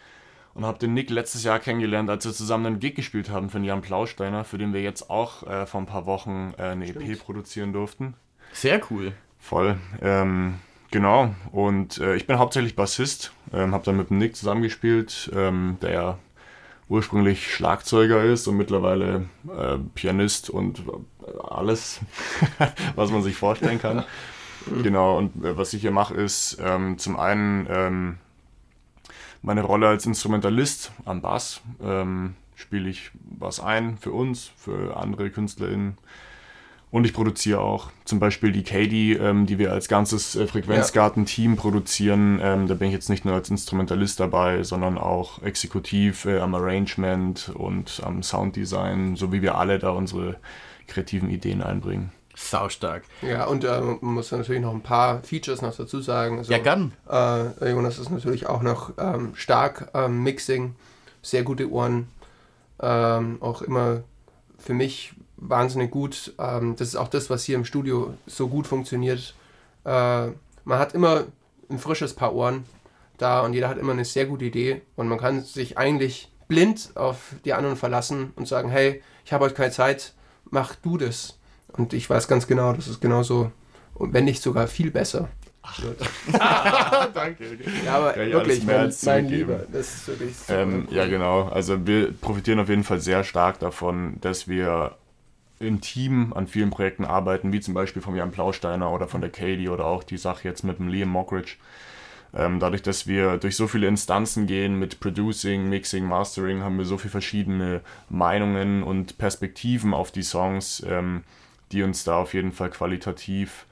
und 0.54 0.64
habe 0.64 0.78
den 0.78 0.94
Nick 0.94 1.10
letztes 1.10 1.44
Jahr 1.44 1.58
kennengelernt, 1.58 2.10
als 2.10 2.24
wir 2.24 2.32
zusammen 2.32 2.66
einen 2.66 2.80
Gig 2.80 2.94
gespielt 2.94 3.28
haben 3.28 3.50
den 3.50 3.64
Jan 3.64 3.82
Plausteiner, 3.82 4.44
für 4.44 4.58
den 4.58 4.72
wir 4.72 4.82
jetzt 4.82 5.10
auch 5.10 5.42
äh, 5.46 5.66
vor 5.66 5.80
ein 5.80 5.86
paar 5.86 6.06
Wochen 6.06 6.54
äh, 6.58 6.62
eine 6.62 6.86
EP 6.86 7.18
produzieren 7.18 7.72
durften. 7.72 8.14
Sehr 8.52 8.80
cool. 8.90 9.12
Voll. 9.38 9.78
Ähm, 10.02 10.56
genau. 10.90 11.34
Und 11.52 11.98
äh, 11.98 12.14
ich 12.16 12.26
bin 12.26 12.38
hauptsächlich 12.38 12.76
Bassist. 12.76 13.32
Ähm, 13.52 13.72
habe 13.72 13.84
dann 13.84 13.96
mit 13.96 14.10
dem 14.10 14.18
Nick 14.18 14.36
zusammengespielt, 14.36 15.30
ähm, 15.34 15.78
der 15.82 16.18
ursprünglich 16.88 17.54
Schlagzeuger 17.54 18.22
ist 18.24 18.48
und 18.48 18.56
mittlerweile 18.56 19.28
äh, 19.56 19.78
Pianist 19.94 20.50
und 20.50 20.82
alles, 21.48 22.00
was 22.96 23.10
man 23.10 23.22
sich 23.22 23.36
vorstellen 23.36 23.80
kann. 23.80 24.04
Genau. 24.82 25.16
Und 25.18 25.44
äh, 25.44 25.56
was 25.56 25.72
ich 25.72 25.80
hier 25.80 25.92
mache, 25.92 26.14
ist 26.14 26.58
ähm, 26.60 26.98
zum 26.98 27.18
einen 27.18 27.66
ähm, 27.70 28.18
meine 29.42 29.62
Rolle 29.62 29.88
als 29.88 30.04
Instrumentalist 30.06 30.92
am 31.04 31.22
Bass. 31.22 31.62
Ähm, 31.82 32.34
spiele 32.56 32.88
ich 32.90 33.10
was 33.38 33.60
ein 33.60 33.96
für 33.98 34.12
uns, 34.12 34.50
für 34.56 34.96
andere 34.96 35.30
KünstlerInnen. 35.30 35.96
Und 36.90 37.04
ich 37.04 37.12
produziere 37.12 37.60
auch 37.60 37.90
zum 38.04 38.18
Beispiel 38.18 38.50
die 38.50 38.64
Katie, 38.64 39.12
ähm, 39.12 39.46
die 39.46 39.58
wir 39.58 39.72
als 39.72 39.86
ganzes 39.86 40.34
äh, 40.34 40.46
Frequenzgarten-Team 40.48 41.56
produzieren. 41.56 42.40
Ähm, 42.42 42.66
da 42.66 42.74
bin 42.74 42.88
ich 42.88 42.94
jetzt 42.94 43.08
nicht 43.08 43.24
nur 43.24 43.34
als 43.34 43.48
Instrumentalist 43.48 44.18
dabei, 44.18 44.64
sondern 44.64 44.98
auch 44.98 45.40
exekutiv 45.42 46.24
äh, 46.24 46.40
am 46.40 46.54
Arrangement 46.54 47.52
und 47.54 48.02
am 48.04 48.24
Sounddesign, 48.24 49.14
so 49.14 49.32
wie 49.32 49.40
wir 49.40 49.54
alle 49.54 49.78
da 49.78 49.90
unsere 49.90 50.36
kreativen 50.88 51.30
Ideen 51.30 51.62
einbringen. 51.62 52.10
Saustark. 52.34 53.04
Ja, 53.22 53.44
und 53.44 53.64
äh, 53.64 53.80
man 53.80 53.98
muss 54.00 54.32
natürlich 54.32 54.62
noch 54.62 54.74
ein 54.74 54.80
paar 54.80 55.22
Features 55.22 55.62
noch 55.62 55.76
dazu 55.76 56.00
sagen. 56.00 56.38
Also, 56.38 56.50
Ja, 56.50 56.58
gern. 56.58 56.92
Äh, 57.08 57.70
Jonas 57.70 57.98
ist 57.98 58.10
natürlich 58.10 58.48
auch 58.48 58.62
noch 58.62 58.94
ähm, 58.98 59.32
stark 59.34 59.90
ähm, 59.94 60.22
Mixing, 60.24 60.74
sehr 61.22 61.44
gute 61.44 61.70
Ohren, 61.70 62.08
ähm, 62.80 63.36
auch 63.40 63.62
immer 63.62 64.02
für 64.58 64.74
mich 64.74 65.12
wahnsinnig 65.40 65.90
gut. 65.90 66.32
Ähm, 66.38 66.76
das 66.76 66.88
ist 66.88 66.96
auch 66.96 67.08
das, 67.08 67.30
was 67.30 67.44
hier 67.44 67.56
im 67.56 67.64
Studio 67.64 68.14
so 68.26 68.48
gut 68.48 68.66
funktioniert. 68.66 69.34
Äh, 69.84 70.26
man 70.64 70.78
hat 70.78 70.94
immer 70.94 71.24
ein 71.68 71.78
frisches 71.78 72.14
Paar 72.14 72.34
Ohren 72.34 72.64
da 73.18 73.40
und 73.40 73.52
jeder 73.54 73.68
hat 73.68 73.78
immer 73.78 73.92
eine 73.92 74.04
sehr 74.04 74.26
gute 74.26 74.44
Idee 74.44 74.82
und 74.96 75.08
man 75.08 75.18
kann 75.18 75.42
sich 75.42 75.76
eigentlich 75.78 76.30
blind 76.48 76.90
auf 76.94 77.34
die 77.44 77.52
anderen 77.52 77.76
verlassen 77.76 78.32
und 78.36 78.48
sagen, 78.48 78.70
hey, 78.70 79.02
ich 79.24 79.32
habe 79.32 79.44
heute 79.44 79.54
keine 79.54 79.70
Zeit, 79.70 80.14
mach 80.50 80.74
du 80.76 80.96
das. 80.98 81.38
Und 81.72 81.92
ich 81.92 82.08
weiß 82.10 82.26
ganz 82.28 82.46
genau, 82.46 82.72
das 82.72 82.88
ist 82.88 83.00
genauso, 83.00 83.52
und 83.94 84.12
wenn 84.12 84.24
nicht 84.24 84.42
sogar 84.42 84.66
viel 84.66 84.90
besser. 84.90 85.28
Danke. 87.14 87.44
Ja, 87.84 87.96
aber 87.98 88.16
wirklich, 88.16 88.64
mein, 88.64 88.76
als 88.76 89.04
mein. 89.04 89.28
Lieber. 89.28 89.60
Das 89.70 89.94
ist 89.94 90.08
wirklich 90.08 90.34
Ähm, 90.48 90.86
cool. 90.90 90.96
ja, 90.96 91.06
genau. 91.06 91.44
Also 91.48 91.86
wir 91.86 92.12
profitieren 92.12 92.58
auf 92.60 92.68
jeden 92.68 92.82
Fall 92.82 92.98
sehr 93.00 93.22
stark 93.24 93.58
davon, 93.60 94.16
dass 94.20 94.48
wir 94.48 94.96
im 95.60 95.80
Team 95.80 96.32
an 96.32 96.46
vielen 96.46 96.70
Projekten 96.70 97.04
arbeiten, 97.04 97.52
wie 97.52 97.60
zum 97.60 97.74
Beispiel 97.74 98.02
von 98.02 98.16
Jan 98.16 98.32
Plausteiner 98.32 98.90
oder 98.90 99.06
von 99.06 99.20
der 99.20 99.30
Katie 99.30 99.68
oder 99.68 99.84
auch 99.84 100.02
die 100.02 100.16
Sache 100.16 100.48
jetzt 100.48 100.64
mit 100.64 100.78
dem 100.78 100.88
Liam 100.88 101.10
Mockridge. 101.10 101.56
Ähm, 102.32 102.60
dadurch, 102.60 102.82
dass 102.82 103.06
wir 103.06 103.36
durch 103.36 103.56
so 103.56 103.66
viele 103.66 103.86
Instanzen 103.86 104.46
gehen 104.46 104.78
mit 104.78 105.00
Producing, 105.00 105.68
Mixing, 105.68 106.04
Mastering, 106.04 106.62
haben 106.62 106.78
wir 106.78 106.84
so 106.84 106.96
viele 106.96 107.10
verschiedene 107.10 107.82
Meinungen 108.08 108.82
und 108.82 109.18
Perspektiven 109.18 109.92
auf 109.92 110.12
die 110.12 110.22
Songs, 110.22 110.82
ähm, 110.86 111.24
die 111.72 111.82
uns 111.82 112.04
da 112.04 112.16
auf 112.16 112.32
jeden 112.32 112.52
Fall 112.52 112.70
qualitativ 112.70 113.66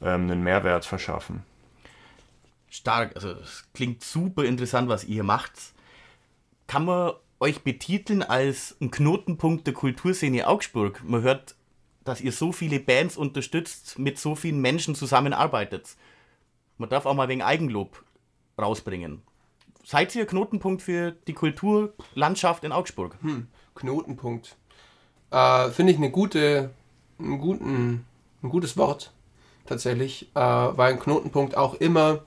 ähm, 0.00 0.22
einen 0.30 0.42
Mehrwert 0.42 0.84
verschaffen. 0.84 1.42
Stark. 2.70 3.14
Also, 3.14 3.30
es 3.32 3.64
klingt 3.74 4.02
super 4.02 4.44
interessant, 4.44 4.88
was 4.88 5.04
ihr 5.04 5.22
macht. 5.22 5.52
Kann 6.66 6.84
man 6.84 7.12
euch 7.40 7.62
betiteln 7.62 8.22
als 8.22 8.76
ein 8.80 8.90
Knotenpunkt 8.90 9.66
der 9.66 9.74
Kulturszene 9.74 10.46
Augsburg? 10.46 11.02
Man 11.04 11.22
hört, 11.22 11.54
dass 12.04 12.20
ihr 12.20 12.32
so 12.32 12.52
viele 12.52 12.80
Bands 12.80 13.16
unterstützt, 13.16 13.98
mit 13.98 14.18
so 14.18 14.34
vielen 14.34 14.60
Menschen 14.60 14.94
zusammenarbeitet. 14.94 15.96
Man 16.78 16.88
darf 16.88 17.06
auch 17.06 17.14
mal 17.14 17.28
wegen 17.28 17.42
Eigenlob 17.42 18.04
rausbringen. 18.60 19.22
Seid 19.84 20.14
ihr 20.14 20.26
Knotenpunkt 20.26 20.82
für 20.82 21.12
die 21.12 21.32
Kulturlandschaft 21.32 22.64
in 22.64 22.72
Augsburg? 22.72 23.16
Knotenpunkt. 23.74 24.56
Äh, 25.30 25.70
Finde 25.70 25.92
ich 25.92 25.98
eine 25.98 26.10
gute, 26.10 26.70
einen 27.18 27.38
guten, 27.38 28.04
ein 28.42 28.48
gutes 28.48 28.76
Wort 28.76 29.12
tatsächlich, 29.66 30.30
äh, 30.34 30.40
weil 30.40 30.94
ein 30.94 31.00
Knotenpunkt 31.00 31.56
auch 31.56 31.74
immer 31.74 32.24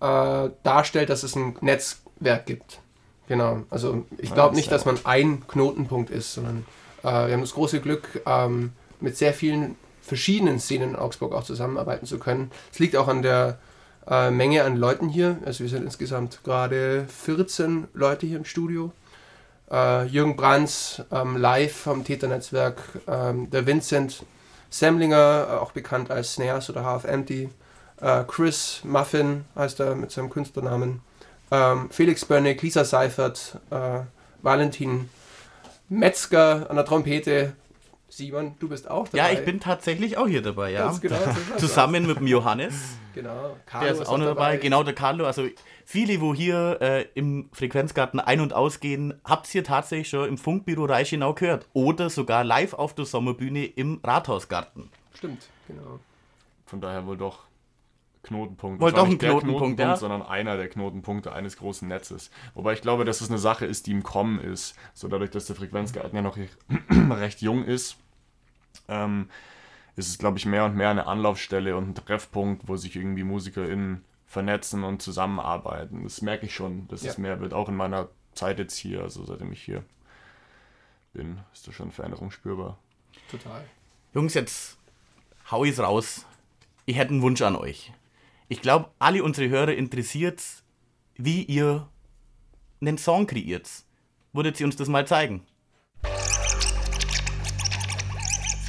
äh, 0.00 0.50
darstellt, 0.62 1.10
dass 1.10 1.22
es 1.22 1.36
ein 1.36 1.56
Netzwerk 1.60 2.46
gibt. 2.46 2.80
Genau. 3.28 3.62
Also 3.70 4.06
ich 4.16 4.32
glaube 4.32 4.56
nicht, 4.56 4.72
dass 4.72 4.84
man 4.84 4.98
ein 5.04 5.46
Knotenpunkt 5.46 6.10
ist, 6.10 6.34
sondern 6.34 6.64
äh, 7.02 7.26
wir 7.26 7.34
haben 7.34 7.42
das 7.42 7.54
große 7.54 7.80
Glück, 7.80 8.22
ähm, 8.26 8.72
mit 9.00 9.16
sehr 9.16 9.34
vielen 9.34 9.76
verschiedenen 10.00 10.58
Szenen 10.58 10.90
in 10.90 10.96
Augsburg 10.96 11.34
auch 11.34 11.44
zusammenarbeiten 11.44 12.06
zu 12.06 12.18
können. 12.18 12.50
Es 12.72 12.78
liegt 12.78 12.96
auch 12.96 13.08
an 13.08 13.22
der 13.22 13.58
äh, 14.08 14.30
Menge 14.30 14.64
an 14.64 14.76
Leuten 14.76 15.08
hier. 15.08 15.38
Also 15.44 15.60
wir 15.60 15.68
sind 15.68 15.84
insgesamt 15.84 16.42
gerade 16.42 17.06
14 17.08 17.88
Leute 17.92 18.26
hier 18.26 18.38
im 18.38 18.44
Studio. 18.44 18.92
Äh, 19.70 20.06
Jürgen 20.06 20.34
Brands 20.34 21.02
ähm, 21.12 21.36
live 21.36 21.76
vom 21.76 22.04
Täternetzwerk, 22.04 22.80
ähm, 23.06 23.50
der 23.50 23.66
Vincent 23.66 24.24
Semlinger, 24.70 25.48
äh, 25.50 25.54
auch 25.56 25.72
bekannt 25.72 26.10
als 26.10 26.34
Snares 26.34 26.70
oder 26.70 26.84
Half 26.84 27.04
Empty. 27.04 27.50
Äh, 28.00 28.24
Chris 28.26 28.80
Muffin 28.84 29.44
heißt 29.54 29.80
er 29.80 29.94
mit 29.94 30.10
seinem 30.10 30.30
Künstlernamen. 30.30 31.02
Ähm, 31.50 31.90
Felix 31.90 32.24
Börnig, 32.24 32.60
Lisa 32.62 32.84
Seifert, 32.84 33.58
äh, 33.70 34.00
Valentin 34.42 35.08
Metzger 35.88 36.68
an 36.68 36.76
der 36.76 36.84
Trompete. 36.84 37.54
Simon, 38.10 38.56
du 38.58 38.68
bist 38.68 38.90
auch 38.90 39.08
dabei. 39.08 39.32
Ja, 39.32 39.38
ich 39.38 39.44
bin 39.44 39.60
tatsächlich 39.60 40.16
auch 40.16 40.26
hier 40.26 40.42
dabei, 40.42 40.72
ja. 40.72 40.86
Ganz 40.86 41.00
genau, 41.00 41.16
so 41.16 41.56
Zusammen 41.58 42.06
mit 42.06 42.18
dem 42.18 42.26
Johannes. 42.26 42.74
Genau. 43.14 43.48
Der 43.48 43.56
Carlo 43.66 43.90
ist 43.92 44.08
auch 44.08 44.18
noch 44.18 44.26
dabei. 44.26 44.56
Genau, 44.56 44.82
der 44.82 44.94
Carlo. 44.94 45.26
Also 45.26 45.46
viele, 45.84 46.20
wo 46.20 46.34
hier 46.34 46.78
äh, 46.80 47.06
im 47.14 47.48
Frequenzgarten 47.52 48.18
ein- 48.20 48.40
und 48.40 48.52
ausgehen, 48.52 49.20
habt 49.24 49.52
ihr 49.54 49.62
tatsächlich 49.62 50.08
schon 50.08 50.28
im 50.28 50.38
Funkbüro 50.38 50.84
Reichenau 50.84 51.34
gehört. 51.34 51.66
Oder 51.74 52.10
sogar 52.10 52.44
live 52.44 52.74
auf 52.74 52.94
der 52.94 53.04
Sommerbühne 53.04 53.66
im 53.66 54.00
Rathausgarten. 54.02 54.88
Stimmt, 55.14 55.48
genau. 55.66 56.00
Von 56.66 56.80
daher 56.80 57.06
wohl 57.06 57.16
doch 57.16 57.47
Knotenpunkt. 58.28 58.80
Wohl 58.80 58.90
Das 58.90 58.96
war 58.96 59.04
doch 59.04 59.08
nicht 59.10 59.22
ein 59.22 59.30
der 59.30 59.30
Knotenpunkt, 59.40 59.80
ja. 59.80 59.96
sondern 59.96 60.22
einer 60.22 60.56
der 60.56 60.68
Knotenpunkte 60.68 61.32
eines 61.32 61.56
großen 61.56 61.86
Netzes. 61.88 62.30
Wobei 62.54 62.72
ich 62.74 62.80
glaube, 62.82 63.04
dass 63.04 63.20
es 63.20 63.28
eine 63.28 63.38
Sache 63.38 63.66
ist, 63.66 63.86
die 63.86 63.92
im 63.92 64.02
Kommen 64.02 64.38
ist. 64.40 64.76
So 64.94 65.08
dadurch, 65.08 65.30
dass 65.30 65.46
der 65.46 65.56
Frequenzgarten 65.56 66.14
ja 66.14 66.22
noch 66.22 66.38
recht 67.10 67.42
jung 67.42 67.64
ist, 67.64 67.96
ähm, 68.88 69.28
ist 69.96 70.08
es, 70.08 70.18
glaube 70.18 70.38
ich, 70.38 70.46
mehr 70.46 70.64
und 70.64 70.76
mehr 70.76 70.90
eine 70.90 71.06
Anlaufstelle 71.06 71.76
und 71.76 71.88
ein 71.88 71.94
Treffpunkt, 71.94 72.68
wo 72.68 72.76
sich 72.76 72.94
irgendwie 72.94 73.24
MusikerInnen 73.24 74.04
vernetzen 74.26 74.84
und 74.84 75.02
zusammenarbeiten. 75.02 76.04
Das 76.04 76.22
merke 76.22 76.46
ich 76.46 76.54
schon, 76.54 76.86
dass 76.88 77.02
Ja. 77.02 77.10
es 77.10 77.18
mehr 77.18 77.40
wird, 77.40 77.52
auch 77.54 77.68
in 77.68 77.76
meiner 77.76 78.08
Zeit 78.34 78.58
jetzt 78.58 78.76
hier, 78.76 79.02
also 79.02 79.24
seitdem 79.24 79.50
ich 79.52 79.62
hier 79.62 79.82
bin, 81.12 81.38
ist 81.52 81.66
da 81.66 81.72
schon 81.72 81.90
Veränderung 81.90 82.30
spürbar. 82.30 82.78
Total. 83.30 83.64
Jungs, 84.14 84.34
jetzt 84.34 84.76
hau 85.50 85.64
ich's 85.64 85.80
raus. 85.80 86.24
Ich 86.86 86.96
hätte 86.96 87.10
einen 87.12 87.22
Wunsch 87.22 87.42
an 87.42 87.56
euch. 87.56 87.92
Ich 88.50 88.62
glaube, 88.62 88.90
alle 88.98 89.22
unsere 89.22 89.50
Hörer 89.50 89.74
interessiert, 89.74 90.42
wie 91.16 91.42
ihr 91.42 91.86
einen 92.80 92.96
Song 92.96 93.26
kreiert. 93.26 93.68
Würdet 94.32 94.58
ihr 94.58 94.64
uns 94.64 94.74
das 94.74 94.88
mal 94.88 95.06
zeigen? 95.06 95.42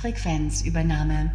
Frequenzübernahme. 0.01 1.33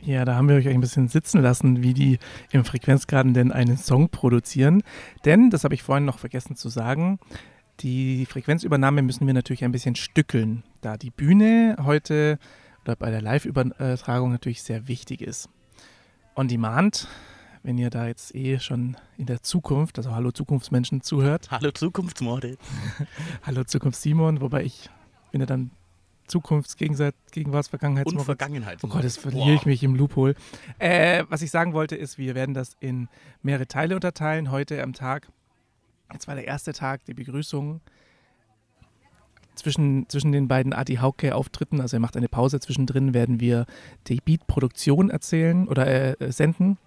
Ja, 0.00 0.24
da 0.24 0.36
haben 0.36 0.48
wir 0.48 0.56
euch 0.56 0.68
ein 0.68 0.80
bisschen 0.80 1.08
sitzen 1.08 1.42
lassen, 1.42 1.82
wie 1.82 1.92
die 1.92 2.18
im 2.50 2.64
Frequenzgraden 2.64 3.34
denn 3.34 3.52
einen 3.52 3.76
Song 3.76 4.08
produzieren. 4.08 4.82
Denn, 5.26 5.50
das 5.50 5.64
habe 5.64 5.74
ich 5.74 5.82
vorhin 5.82 6.06
noch 6.06 6.18
vergessen 6.18 6.56
zu 6.56 6.70
sagen, 6.70 7.18
die 7.80 8.26
Frequenzübernahme 8.26 9.02
müssen 9.02 9.26
wir 9.26 9.34
natürlich 9.34 9.64
ein 9.64 9.72
bisschen 9.72 9.96
stückeln, 9.96 10.62
da 10.80 10.96
die 10.96 11.10
Bühne 11.10 11.76
heute 11.82 12.38
oder 12.84 12.96
bei 12.96 13.10
der 13.10 13.20
Live-Übertragung 13.20 14.30
natürlich 14.30 14.62
sehr 14.62 14.88
wichtig 14.88 15.20
ist. 15.20 15.48
On 16.36 16.48
Demand, 16.48 17.08
wenn 17.62 17.78
ihr 17.78 17.90
da 17.90 18.06
jetzt 18.06 18.34
eh 18.34 18.58
schon 18.60 18.96
in 19.16 19.26
der 19.26 19.42
Zukunft, 19.42 19.98
also 19.98 20.14
Hallo 20.14 20.30
Zukunftsmenschen 20.30 21.02
zuhört, 21.02 21.48
Hallo 21.50 21.70
Zukunftsmorde. 21.70 22.56
Hallo 23.42 23.64
Zukunft 23.64 24.00
Simon, 24.00 24.40
wobei 24.40 24.64
ich 24.64 24.88
bin 25.32 25.40
ja 25.40 25.46
dann 25.46 25.70
Zukunfts-, 26.28 26.76
Gegenseit- 26.76 27.14
Gegenwarts-, 27.32 27.70
Und. 27.72 28.20
Vergangenheit. 28.22 28.78
Oh 28.82 28.88
Gott, 28.88 29.04
jetzt 29.04 29.18
verliere 29.18 29.54
ich 29.54 29.66
mich 29.66 29.82
im 29.82 29.94
Loophole. 29.94 30.34
Äh, 30.78 31.24
was 31.28 31.42
ich 31.42 31.50
sagen 31.50 31.72
wollte, 31.72 31.96
ist, 31.96 32.18
wir 32.18 32.34
werden 32.34 32.54
das 32.54 32.76
in 32.80 33.08
mehrere 33.42 33.66
Teile 33.66 33.94
unterteilen. 33.94 34.50
Heute 34.50 34.82
am 34.82 34.92
Tag, 34.92 35.28
jetzt 36.12 36.28
war 36.28 36.34
der 36.34 36.46
erste 36.46 36.72
Tag, 36.72 37.04
die 37.04 37.14
Begrüßung 37.14 37.80
zwischen, 39.56 40.08
zwischen 40.08 40.32
den 40.32 40.48
beiden 40.48 40.72
Adi 40.72 40.96
Hauke-Auftritten. 40.96 41.80
Also 41.80 41.96
er 41.96 42.00
macht 42.00 42.16
eine 42.16 42.28
Pause 42.28 42.60
zwischendrin, 42.60 43.14
werden 43.14 43.40
wir 43.40 43.66
die 44.06 44.20
Beat-Produktion 44.24 45.10
erzählen 45.10 45.66
oder 45.66 45.86
äh, 45.86 46.12
äh, 46.12 46.32
senden. 46.32 46.78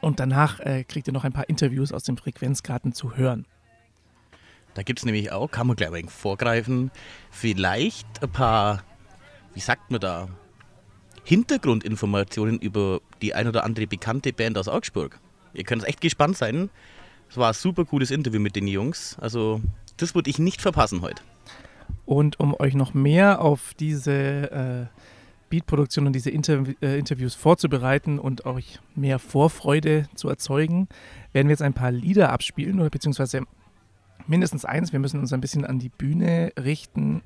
Und 0.00 0.20
danach 0.20 0.60
äh, 0.60 0.84
kriegt 0.84 1.06
ihr 1.06 1.12
noch 1.12 1.24
ein 1.24 1.32
paar 1.32 1.48
Interviews 1.48 1.92
aus 1.92 2.04
dem 2.04 2.16
Frequenzgarten 2.16 2.92
zu 2.92 3.16
hören. 3.16 3.46
Da 4.74 4.82
gibt 4.82 5.00
es 5.00 5.04
nämlich 5.04 5.32
auch, 5.32 5.50
kann 5.50 5.66
man 5.66 5.76
gleich 5.76 5.90
mal 5.90 6.02
vorgreifen, 6.06 6.90
vielleicht 7.30 8.22
ein 8.22 8.30
paar, 8.30 8.84
wie 9.54 9.60
sagt 9.60 9.90
man 9.90 10.00
da, 10.00 10.28
Hintergrundinformationen 11.24 12.58
über 12.60 13.00
die 13.20 13.34
ein 13.34 13.48
oder 13.48 13.64
andere 13.64 13.86
bekannte 13.86 14.32
Band 14.32 14.56
aus 14.56 14.68
Augsburg. 14.68 15.18
Ihr 15.52 15.64
könnt 15.64 15.84
echt 15.84 16.00
gespannt 16.00 16.36
sein. 16.36 16.70
Es 17.30 17.36
war 17.36 17.48
ein 17.48 17.54
super 17.54 17.84
cooles 17.84 18.10
Interview 18.10 18.40
mit 18.40 18.56
den 18.56 18.66
Jungs. 18.66 19.16
Also, 19.20 19.60
das 19.96 20.14
würde 20.14 20.30
ich 20.30 20.38
nicht 20.38 20.62
verpassen 20.62 21.02
heute. 21.02 21.22
Und 22.06 22.40
um 22.40 22.54
euch 22.58 22.74
noch 22.74 22.94
mehr 22.94 23.42
auf 23.42 23.74
diese 23.78 24.12
äh, 24.50 24.86
Beatproduktion 25.50 26.06
und 26.06 26.14
diese 26.14 26.30
Interv 26.30 26.68
äh, 26.80 26.98
Interviews 26.98 27.34
vorzubereiten 27.34 28.18
und 28.18 28.46
euch 28.46 28.80
mehr 28.94 29.18
Vorfreude 29.18 30.08
zu 30.14 30.28
erzeugen, 30.28 30.88
werden 31.32 31.48
wir 31.48 31.52
jetzt 31.52 31.62
ein 31.62 31.74
paar 31.74 31.90
Lieder 31.90 32.32
abspielen 32.32 32.80
oder 32.80 32.90
beziehungsweise 32.90 33.42
mindestens 34.26 34.64
eins. 34.64 34.92
Wir 34.92 35.00
müssen 35.00 35.20
uns 35.20 35.32
ein 35.32 35.40
bisschen 35.40 35.64
an 35.64 35.78
die 35.78 35.88
Bühne 35.88 36.52
richten. 36.58 37.22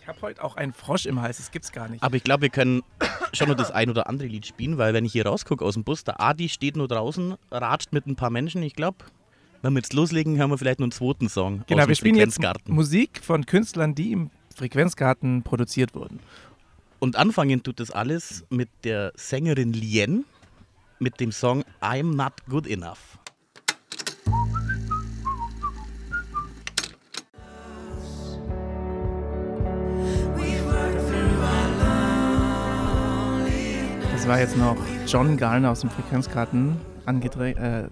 Ich 0.00 0.08
habe 0.08 0.20
heute 0.22 0.42
auch 0.42 0.56
einen 0.56 0.72
Frosch 0.72 1.06
im 1.06 1.20
Hals, 1.20 1.38
das 1.38 1.50
gibt's 1.50 1.72
gar 1.72 1.88
nicht. 1.88 2.02
Aber 2.02 2.16
ich 2.16 2.24
glaube, 2.24 2.42
wir 2.42 2.48
können 2.50 2.82
schon 3.32 3.48
noch 3.48 3.56
das 3.56 3.70
ein 3.70 3.90
oder 3.90 4.08
andere 4.08 4.28
Lied 4.28 4.46
spielen, 4.46 4.78
weil 4.78 4.94
wenn 4.94 5.04
ich 5.04 5.12
hier 5.12 5.26
rausgucke 5.26 5.64
aus 5.64 5.74
dem 5.74 5.84
Bus, 5.84 6.04
der 6.04 6.20
Adi 6.20 6.48
steht 6.48 6.76
nur 6.76 6.88
draußen, 6.88 7.34
ratscht 7.50 7.92
mit 7.92 8.06
ein 8.06 8.16
paar 8.16 8.30
Menschen. 8.30 8.62
Ich 8.62 8.74
glaube, 8.74 8.98
wenn 9.62 9.72
wir 9.72 9.78
jetzt 9.80 9.92
loslegen, 9.92 10.36
hören 10.36 10.50
wir 10.50 10.58
vielleicht 10.58 10.80
noch 10.80 10.84
einen 10.84 10.92
zweiten 10.92 11.28
Song 11.28 11.64
Genau, 11.66 11.88
wir 11.88 11.94
spielen 11.94 12.16
jetzt. 12.16 12.40
Musik 12.66 13.20
von 13.22 13.46
Künstlern, 13.46 13.94
die 13.94 14.12
im 14.12 14.30
Frequenzgarten 14.54 15.42
produziert 15.42 15.94
wurden. 15.94 16.20
Und 16.98 17.16
anfangen 17.16 17.62
tut 17.62 17.80
das 17.80 17.90
alles 17.90 18.44
mit 18.50 18.68
der 18.84 19.12
Sängerin 19.16 19.72
Lien 19.72 20.24
mit 20.98 21.20
dem 21.20 21.32
Song 21.32 21.64
I'm 21.80 22.14
Not 22.14 22.32
Good 22.48 22.66
Enough. 22.66 23.18
Das 34.24 34.30
war 34.30 34.40
jetzt 34.40 34.56
noch 34.56 34.74
John 35.06 35.36
Garner 35.36 35.70
aus 35.72 35.80
dem 35.82 35.90
Frequenzgarten 35.90 36.76
angedre- 37.04 37.54
äh, 37.58 37.88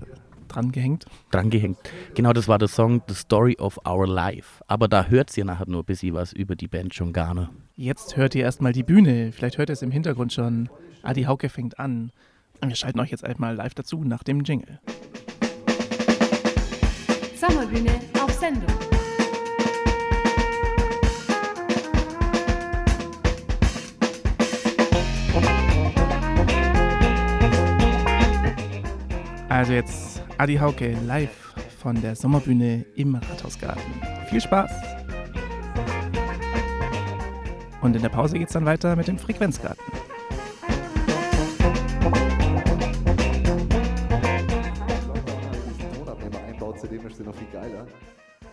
drangehängt. 0.48 1.04
Drangehängt. 1.30 1.76
Genau, 2.14 2.32
das 2.32 2.48
war 2.48 2.56
der 2.56 2.68
Song 2.68 3.02
The 3.06 3.14
Story 3.14 3.58
of 3.60 3.78
Our 3.86 4.06
Life. 4.06 4.64
Aber 4.66 4.88
da 4.88 5.04
hört 5.04 5.36
ihr 5.36 5.44
nachher 5.44 5.68
nur 5.68 5.82
ein 5.82 5.84
bisschen 5.84 6.14
was 6.14 6.32
über 6.32 6.56
die 6.56 6.68
Band 6.68 6.94
John 6.94 7.12
Garner. 7.12 7.50
Jetzt 7.76 8.16
hört 8.16 8.34
ihr 8.34 8.44
erstmal 8.44 8.72
die 8.72 8.82
Bühne. 8.82 9.30
Vielleicht 9.32 9.58
hört 9.58 9.68
ihr 9.68 9.74
es 9.74 9.82
im 9.82 9.90
Hintergrund 9.90 10.32
schon. 10.32 10.70
Adi 11.02 11.24
Hauke 11.24 11.50
fängt 11.50 11.78
an. 11.78 12.12
Und 12.62 12.70
wir 12.70 12.76
schalten 12.76 13.00
euch 13.00 13.10
jetzt 13.10 13.26
einmal 13.26 13.54
live 13.54 13.74
dazu 13.74 14.02
nach 14.02 14.22
dem 14.22 14.40
Jingle. 14.42 14.80
Sommerbühne 17.38 17.90
auf 18.24 18.32
Sendung. 18.32 18.70
Also 29.52 29.74
jetzt 29.74 30.22
Adi 30.38 30.56
Hauke 30.56 30.96
live 31.06 31.52
von 31.78 32.00
der 32.00 32.16
Sommerbühne 32.16 32.86
im 32.94 33.16
Rathausgarten. 33.16 33.82
Viel 34.30 34.40
Spaß! 34.40 34.70
Und 37.82 37.94
in 37.94 38.00
der 38.00 38.08
Pause 38.08 38.38
geht's 38.38 38.54
dann 38.54 38.64
weiter 38.64 38.96
mit 38.96 39.08
dem 39.08 39.18
Frequenzgarten. 39.18 39.84
Zudem 46.80 47.06
ist 47.06 47.16
sie 47.18 47.22
noch 47.22 47.34
viel 47.34 47.48
geiler. 47.52 47.86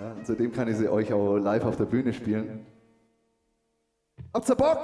Ja, 0.01 0.23
zudem 0.23 0.51
kann 0.51 0.67
ich 0.67 0.75
sie 0.75 0.89
euch 0.89 1.13
auch 1.13 1.37
live 1.37 1.63
auf 1.63 1.77
der 1.77 1.85
Bühne 1.85 2.11
spielen. 2.11 2.65
Habt 4.33 4.49
ihr 4.49 4.55
Bock? 4.55 4.83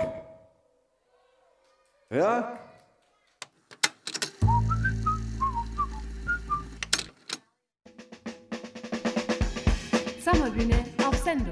Ja? 2.09 2.64
Sommerbühne 10.35 10.75
auf 11.07 11.15
Sendung. 11.17 11.47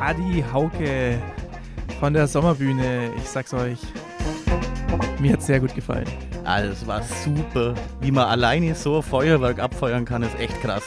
Adi 0.00 0.44
Hauke 0.52 1.20
von 2.00 2.14
der 2.14 2.26
Sommerbühne. 2.26 3.10
Ich 3.16 3.28
sag's 3.28 3.52
euch, 3.52 3.80
mir 5.18 5.32
hat's 5.32 5.46
sehr 5.46 5.60
gut 5.60 5.74
gefallen. 5.74 6.06
Also, 6.48 6.72
es 6.72 6.86
war 6.86 7.02
super. 7.02 7.74
Wie 8.00 8.10
man 8.10 8.24
alleine 8.24 8.74
so 8.74 9.02
Feuerwerk 9.02 9.58
abfeuern 9.58 10.06
kann, 10.06 10.22
ist 10.22 10.34
echt 10.40 10.58
krass. 10.62 10.82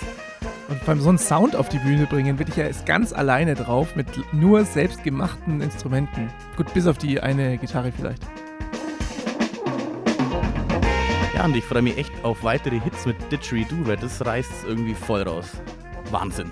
Und 0.69 0.89
allem 0.89 1.01
so 1.01 1.09
einen 1.09 1.19
Sound 1.19 1.55
auf 1.55 1.69
die 1.69 1.77
Bühne 1.77 2.07
bringen, 2.07 2.39
wirklich 2.39 2.57
er 2.57 2.67
ist 2.67 2.87
ganz 2.87 3.13
alleine 3.13 3.53
drauf 3.53 3.95
mit 3.95 4.07
nur 4.33 4.65
selbstgemachten 4.65 5.61
Instrumenten. 5.61 6.31
Gut, 6.57 6.73
bis 6.73 6.87
auf 6.87 6.97
die 6.97 7.19
eine 7.19 7.59
Gitarre 7.59 7.91
vielleicht. 7.91 8.23
Ja, 11.35 11.45
und 11.45 11.55
ich 11.55 11.63
freue 11.63 11.83
mich 11.83 11.95
echt 11.95 12.11
auf 12.23 12.43
weitere 12.43 12.79
Hits 12.79 13.05
mit 13.05 13.31
Didgeridoo, 13.31 13.85
weil 13.85 13.97
das 13.97 14.25
reißt 14.25 14.51
es 14.51 14.63
irgendwie 14.63 14.95
voll 14.95 15.21
raus. 15.21 15.45
Wahnsinn. 16.09 16.49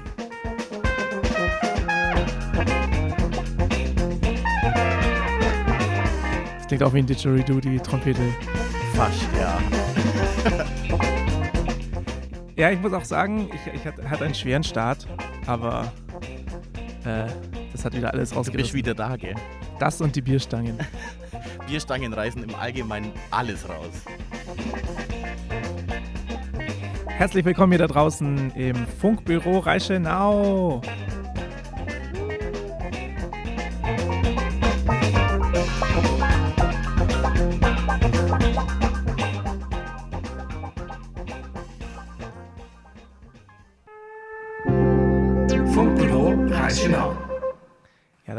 Das 6.58 6.67
klingt 6.67 6.84
auch 6.84 6.93
wie 6.93 7.00
ein 7.00 7.08
Didgeridoo, 7.08 7.60
die 7.60 7.80
Trompete. 7.80 8.22
Fast, 8.99 9.29
ja. 9.39 9.57
Ja, 12.57 12.69
ich 12.69 12.81
muss 12.81 12.91
auch 12.91 13.05
sagen, 13.05 13.49
ich, 13.53 13.73
ich 13.73 13.85
hatte, 13.85 14.25
einen 14.25 14.35
schweren 14.35 14.62
Start, 14.62 15.07
aber 15.47 15.89
äh, 17.05 17.27
das 17.71 17.85
hat 17.85 17.95
wieder 17.95 18.12
alles 18.13 18.31
Du 18.31 18.35
bist 18.35 18.49
rausgerissen. 18.49 18.73
wieder 18.73 18.93
da, 18.93 19.15
gell? 19.15 19.35
Das 19.79 20.01
und 20.01 20.17
die 20.17 20.21
Bierstangen. 20.21 20.77
Bierstangen 21.67 22.12
reißen 22.12 22.43
im 22.43 22.53
Allgemeinen 22.55 23.13
alles 23.31 23.69
raus. 23.69 24.03
Herzlich 27.07 27.45
willkommen 27.45 27.71
hier 27.71 27.79
da 27.79 27.88
draußen 27.88 28.51
im 28.51 28.75
Funkbüro 28.85 29.59
Reichenau. 29.59 30.81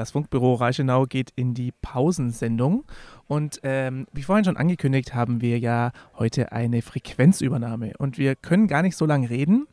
Das 0.01 0.13
Funkbüro 0.13 0.55
Reichenau 0.55 1.05
geht 1.05 1.31
in 1.37 1.53
die 1.53 1.73
Pausensendung. 1.83 2.85
Und 3.27 3.61
ähm, 3.63 4.07
wie 4.13 4.23
vorhin 4.23 4.47
schon 4.47 4.57
angekündigt, 4.57 5.15
haben 5.15 5.43
wir 5.43 5.59
ja 5.59 5.93
heute 6.19 6.53
eine 6.53 6.81
Frequenzübernahme. 6.81 7.93
Und 7.99 8.17
wir 8.17 8.35
können 8.35 8.67
gar 8.67 8.83
nicht 8.83 8.97
so 8.97 9.05
lange 9.05 9.29
reden, 9.29 9.67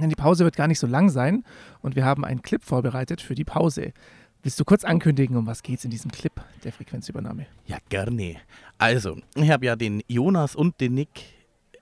denn 0.00 0.08
die 0.08 0.16
Pause 0.16 0.44
wird 0.44 0.56
gar 0.56 0.66
nicht 0.66 0.78
so 0.78 0.86
lang 0.86 1.10
sein. 1.10 1.44
Und 1.82 1.94
wir 1.94 2.06
haben 2.06 2.24
einen 2.24 2.40
Clip 2.40 2.64
vorbereitet 2.64 3.20
für 3.20 3.34
die 3.34 3.44
Pause. 3.44 3.92
Willst 4.42 4.58
du 4.58 4.64
kurz 4.64 4.84
ankündigen, 4.84 5.36
um 5.36 5.46
was 5.46 5.62
geht 5.62 5.78
es 5.78 5.84
in 5.84 5.90
diesem 5.90 6.10
Clip 6.10 6.32
der 6.64 6.72
Frequenzübernahme? 6.72 7.46
Ja, 7.66 7.76
gerne. 7.90 8.36
Also, 8.78 9.18
ich 9.34 9.50
habe 9.50 9.66
ja 9.66 9.76
den 9.76 10.02
Jonas 10.08 10.56
und 10.56 10.80
den 10.80 10.94
Nick 10.94 11.20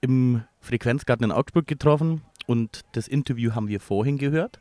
im 0.00 0.42
Frequenzgarten 0.60 1.24
in 1.24 1.30
Augsburg 1.30 1.68
getroffen 1.68 2.22
und 2.46 2.80
das 2.92 3.06
Interview 3.06 3.54
haben 3.54 3.68
wir 3.68 3.78
vorhin 3.78 4.18
gehört. 4.18 4.58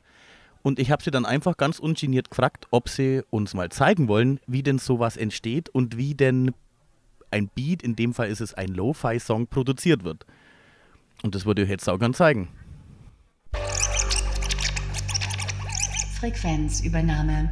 Und 0.67 0.79
ich 0.79 0.91
habe 0.91 1.01
sie 1.01 1.11
dann 1.11 1.25
einfach 1.25 1.55
ganz 1.55 1.79
ungeniert 1.79 2.29
gefragt, 2.29 2.67
ob 2.71 2.89
sie 2.89 3.21
uns 3.29 3.53
mal 3.53 3.69
zeigen 3.69 4.09
wollen, 4.09 4.41
wie 4.47 4.63
denn 4.63 4.79
sowas 4.79 5.15
entsteht 5.15 5.69
und 5.69 5.95
wie 5.95 6.13
denn 6.13 6.53
ein 7.31 7.47
Beat, 7.47 7.81
in 7.81 7.95
dem 7.95 8.13
Fall 8.13 8.27
ist 8.27 8.41
es 8.41 8.53
ein 8.53 8.73
Lo-Fi-Song, 8.73 9.47
produziert 9.47 10.03
wird. 10.03 10.25
Und 11.23 11.35
das 11.35 11.45
würde 11.45 11.63
ich 11.63 11.69
jetzt 11.69 11.87
auch 11.87 11.97
ganz 11.97 12.17
zeigen. 12.17 12.49
Frequenzübernahme. 16.19 17.49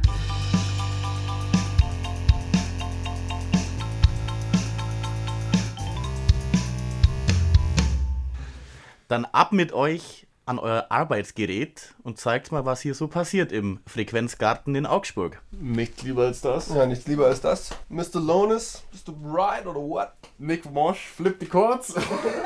Dann 9.08 9.24
ab 9.24 9.52
mit 9.52 9.72
euch 9.72 10.25
an 10.46 10.58
euer 10.60 10.86
Arbeitsgerät 10.90 11.94
und 12.04 12.18
zeigt 12.18 12.52
mal, 12.52 12.64
was 12.64 12.80
hier 12.80 12.94
so 12.94 13.08
passiert 13.08 13.50
im 13.50 13.80
Frequenzgarten 13.86 14.76
in 14.76 14.86
Augsburg. 14.86 15.42
Nicht 15.50 16.02
lieber 16.04 16.22
als 16.22 16.40
das. 16.40 16.68
Ja, 16.68 16.86
nichts 16.86 17.06
lieber 17.08 17.26
als 17.26 17.40
das. 17.40 17.70
Mr. 17.88 18.20
Lones, 18.20 18.84
bist 18.92 19.08
du 19.08 19.16
bereit 19.16 19.66
oder 19.66 19.80
what? 19.80 20.12
Nick 20.38 20.70
Mosch, 20.70 21.08
flip 21.08 21.38
die 21.40 21.46
Chords. 21.46 21.94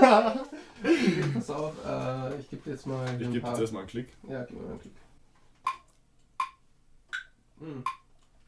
Pass 1.35 1.51
auf, 1.51 1.75
äh, 1.87 2.41
ich 2.41 2.49
gebe 2.49 2.63
dir 2.63 2.71
jetzt 2.71 2.87
mal 2.87 3.05
Ich 3.21 3.31
gebe 3.31 3.47
jetzt 3.47 3.61
erstmal 3.61 3.83
einen 3.83 3.91
Klick. 3.91 4.09
Ja, 4.29 4.45
gib 4.45 4.57
mir 4.57 4.63
mal 4.63 4.71
einen 4.71 4.81
Klick. 4.81 4.95
Hm, 7.59 7.85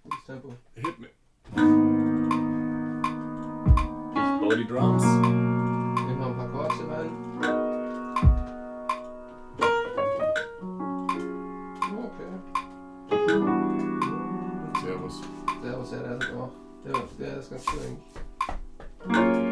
gutes 0.04 0.24
Tempo. 0.24 0.54
Hit 0.74 0.98
me. 0.98 1.08
Ich 4.14 4.40
baue 4.40 4.56
die 4.56 4.66
Drums. 4.66 5.02
Nehmen 5.04 6.18
wir 6.18 6.26
ein 6.26 6.36
paar 6.36 6.48
Chords 6.48 6.74
hier 6.76 6.88
rein. 6.88 7.71
skjer 15.92 16.08
det 16.08 16.14
etterpå. 16.14 16.48
Det, 16.84 16.92
det 17.18 17.44
skal 17.44 17.56
ikke 17.56 17.72
være 17.80 19.42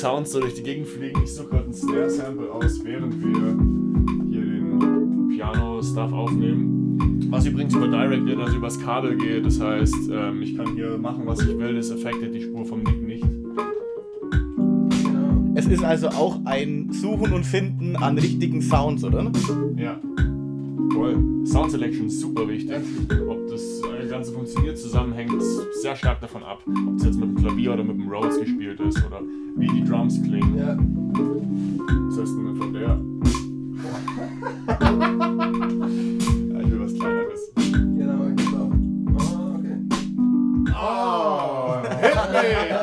Sounds 0.00 0.32
so 0.32 0.40
durch 0.40 0.54
die 0.54 0.62
Gegend 0.62 0.88
fliegen. 0.88 1.20
Ich 1.22 1.34
suche 1.34 1.48
gerade 1.48 1.66
ein 1.66 1.74
Snare-Sample 1.74 2.50
aus, 2.50 2.82
während 2.82 3.22
wir 3.22 3.38
hier 4.30 4.42
den 4.42 5.28
Piano-Stuff 5.28 6.10
aufnehmen. 6.10 7.28
Was 7.28 7.44
übrigens 7.44 7.74
über 7.74 7.86
Direct-In, 7.86 8.40
also 8.40 8.56
übers 8.56 8.80
Kabel 8.80 9.18
geht. 9.18 9.44
Das 9.44 9.60
heißt, 9.60 10.10
ähm, 10.10 10.40
ich 10.40 10.56
kann 10.56 10.74
hier 10.74 10.96
machen, 10.96 11.26
was 11.26 11.42
ich 11.42 11.58
will. 11.58 11.74
Das 11.74 11.90
affectet 11.90 12.34
die 12.34 12.40
Spur 12.40 12.64
vom 12.64 12.82
Nick 12.82 13.02
nicht. 13.02 13.26
Es 15.54 15.66
ist 15.66 15.84
also 15.84 16.08
auch 16.08 16.40
ein 16.46 16.90
Suchen 16.90 17.34
und 17.34 17.44
Finden 17.44 17.94
an 17.96 18.16
richtigen 18.16 18.62
Sounds, 18.62 19.04
oder? 19.04 19.30
Ja. 19.76 20.00
Voll. 21.00 21.46
Sound 21.46 21.70
Selection 21.70 22.08
ist 22.08 22.20
super 22.20 22.46
wichtig. 22.46 22.76
Ob 23.26 23.48
das 23.48 23.80
äh, 23.84 24.06
Ganze 24.06 24.32
funktioniert, 24.34 24.76
zusammenhängt 24.76 25.32
sehr 25.80 25.96
stark 25.96 26.20
davon 26.20 26.42
ab. 26.42 26.60
Ob 26.66 26.96
es 26.96 27.04
jetzt 27.04 27.18
mit 27.18 27.30
dem 27.30 27.36
Klavier 27.36 27.72
oder 27.72 27.84
mit 27.84 27.96
dem 27.96 28.06
Rhodes 28.06 28.38
gespielt 28.38 28.78
ist 28.80 29.02
oder 29.06 29.22
wie 29.56 29.66
die 29.66 29.82
Drums 29.82 30.22
klingen. 30.22 30.58
Ja. 30.58 30.76
Was 32.06 32.18
heißt 32.20 32.36
denn 32.36 32.54
von 32.54 32.72
der? 32.74 32.82
ja, 36.52 36.60
ich 36.60 36.70
will 36.70 36.80
was 36.82 36.92
Kleineres. 36.92 37.50
Genau, 37.56 38.24
genau. 38.36 38.70
Oh, 39.16 39.56
okay. 39.56 39.76
Oh, 40.74 41.80
hit 41.98 42.14
me! 42.30 42.79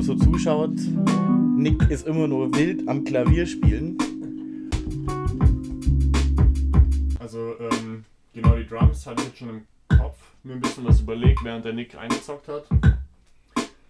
Nur 0.00 0.16
so 0.16 0.24
zuschaut, 0.24 0.78
Nick 1.56 1.90
ist 1.90 2.06
immer 2.06 2.26
nur 2.26 2.54
wild 2.54 2.88
am 2.88 3.04
Klavier 3.04 3.44
spielen. 3.44 3.98
Also, 7.18 7.54
ähm, 7.60 8.04
genau 8.32 8.56
die 8.56 8.66
Drums 8.66 9.06
hatte 9.06 9.20
ich 9.20 9.28
jetzt 9.28 9.38
schon 9.38 9.50
im 9.50 9.98
Kopf. 9.98 10.16
Mir 10.42 10.54
ein 10.54 10.60
bisschen 10.62 10.86
was 10.86 11.00
überlegt, 11.00 11.44
während 11.44 11.66
der 11.66 11.74
Nick 11.74 11.94
eingezockt 11.98 12.48
hat. 12.48 12.64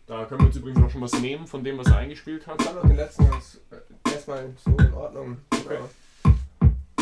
Da 0.09 0.25
können 0.25 0.41
wir 0.41 0.47
jetzt 0.47 0.57
übrigens 0.57 0.83
auch 0.83 0.91
schon 0.91 1.01
was 1.01 1.21
nehmen 1.21 1.47
von 1.47 1.63
dem, 1.63 1.79
was 1.79 1.87
er 1.87 1.99
eingespielt 1.99 2.45
hat. 2.45 2.61
Ich 2.61 2.67
fand 2.67 2.79
auch 2.79 2.89
den 2.89 2.97
letzten 2.97 3.31
ganz 3.31 3.61
äh, 3.71 4.13
erstmal 4.13 4.53
so 4.57 4.71
in 4.71 4.93
Ordnung. 4.93 5.37
Okay. 5.65 5.79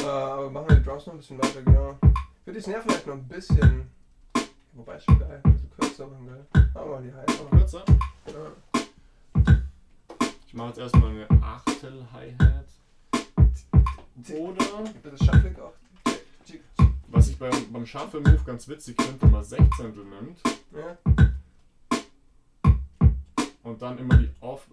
Äh, 0.00 0.06
aber 0.06 0.50
machen 0.50 0.68
wir 0.68 0.76
die 0.76 0.84
Drums 0.84 1.06
noch 1.06 1.14
ein 1.14 1.18
bisschen 1.18 1.38
weiter, 1.38 1.62
genau. 1.62 1.96
Ich 2.02 2.46
würde 2.46 2.58
die 2.58 2.62
Snare 2.62 2.82
vielleicht 2.82 3.06
noch 3.06 3.14
ein 3.14 3.26
bisschen. 3.26 3.86
Wobei 4.74 4.96
ist 4.96 5.04
schon 5.04 5.18
geil, 5.18 5.40
also 5.44 5.64
kürzer 5.78 6.06
machen, 6.08 6.26
geil. 6.26 6.68
Machen 6.74 6.90
wir 6.90 7.00
die 7.00 7.42
noch. 7.42 7.50
Kürzer. 7.50 7.84
Ja. 8.26 8.67
Ich 10.58 10.60
mache 10.60 10.70
jetzt 10.70 10.92
erstmal 10.92 11.10
eine 11.10 11.28
Achtel 11.40 12.04
Hi-Hat. 12.12 12.66
Oder, 14.36 14.64
auch. 14.74 15.72
Was 17.06 17.28
ich 17.28 17.38
beim, 17.38 17.52
beim 17.72 17.86
Shuffle 17.86 18.18
Move 18.18 18.40
ganz 18.44 18.66
witzig 18.66 19.00
finde, 19.00 19.22
wenn 19.22 19.30
man 19.30 19.44
Sechzehntel 19.44 20.04
nimmt 20.04 20.40
Ja. 20.72 20.98
und 23.62 23.80
dann 23.80 23.98
immer 23.98 24.16
die 24.16 24.30
Off. 24.40 24.66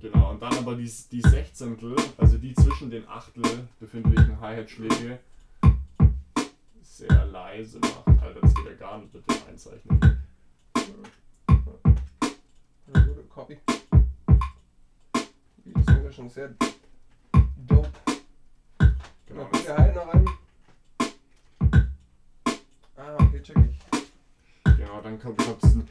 genau, 0.00 0.30
und 0.32 0.42
dann 0.42 0.58
aber 0.58 0.74
die, 0.74 0.90
die 1.12 1.22
Sechzehntel, 1.22 1.94
also 2.18 2.36
die 2.36 2.52
zwischen 2.54 2.90
den 2.90 3.06
Achtel 3.08 3.68
befindlichen 3.78 4.40
Hi-Hat-Schläge, 4.40 5.20
sehr 6.82 7.26
leise 7.26 7.78
macht. 7.78 8.08
Alter, 8.20 8.40
das 8.40 8.52
geht 8.56 8.66
ja 8.66 8.72
gar 8.72 8.98
nicht 8.98 9.14
mit 9.14 9.30
dem 9.30 9.36
Einzeichnen. 9.48 10.00
Eine 10.74 11.10
gute 12.92 13.22
Copy. 13.28 13.58
Die 15.64 15.82
sind 15.82 16.04
ja 16.04 16.12
schon 16.12 16.30
sehr 16.30 16.48
dope. 17.66 17.88
Genau, 19.26 19.42
Noch 19.42 19.50
gute 19.52 19.76
Hi 19.76 19.92
noch 19.94 20.14
rein. 20.14 20.24
Ah, 22.96 23.14
okay, 23.20 23.42
check 23.42 23.56
ich. 23.58 24.76
genau 24.76 25.00
dann 25.02 25.18
kommt 25.20 25.38
noch 25.38 25.58
diesen, 25.58 25.88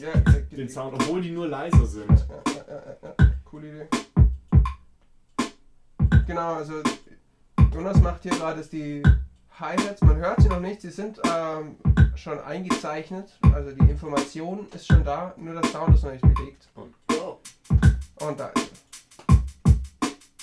Ja, 0.00 0.12
check 0.32 0.50
den 0.50 0.68
Sound, 0.68 0.94
obwohl 0.94 1.22
die 1.22 1.30
nur 1.30 1.46
leiser 1.48 1.86
sind. 1.86 2.10
Ja, 2.28 2.42
ja, 2.52 2.64
ja, 2.68 2.96
ja, 3.02 3.14
ja. 3.18 3.30
Coole 3.44 3.68
Idee. 3.68 3.88
Genau, 6.26 6.54
also 6.54 6.82
Jonas 7.72 8.00
macht 8.00 8.22
hier 8.22 8.32
gerade 8.32 8.62
die 8.64 9.02
Hi-Hats. 9.60 10.00
Man 10.02 10.16
hört 10.16 10.40
sie 10.42 10.48
noch 10.48 10.60
nicht, 10.60 10.80
sie 10.80 10.90
sind 10.90 11.20
ähm, 11.30 11.76
schon 12.16 12.38
eingezeichnet. 12.40 13.32
Also 13.52 13.72
die 13.72 13.90
Information 13.90 14.66
ist 14.74 14.86
schon 14.86 15.04
da, 15.04 15.34
nur 15.36 15.54
der 15.54 15.64
Sound 15.70 15.94
ist 15.94 16.04
noch 16.04 16.12
nicht 16.12 16.22
belegt. 16.22 16.68
Und 16.74 16.94
go. 17.06 17.40
Und 18.20 18.40
da 18.40 18.48
ist 18.48 18.72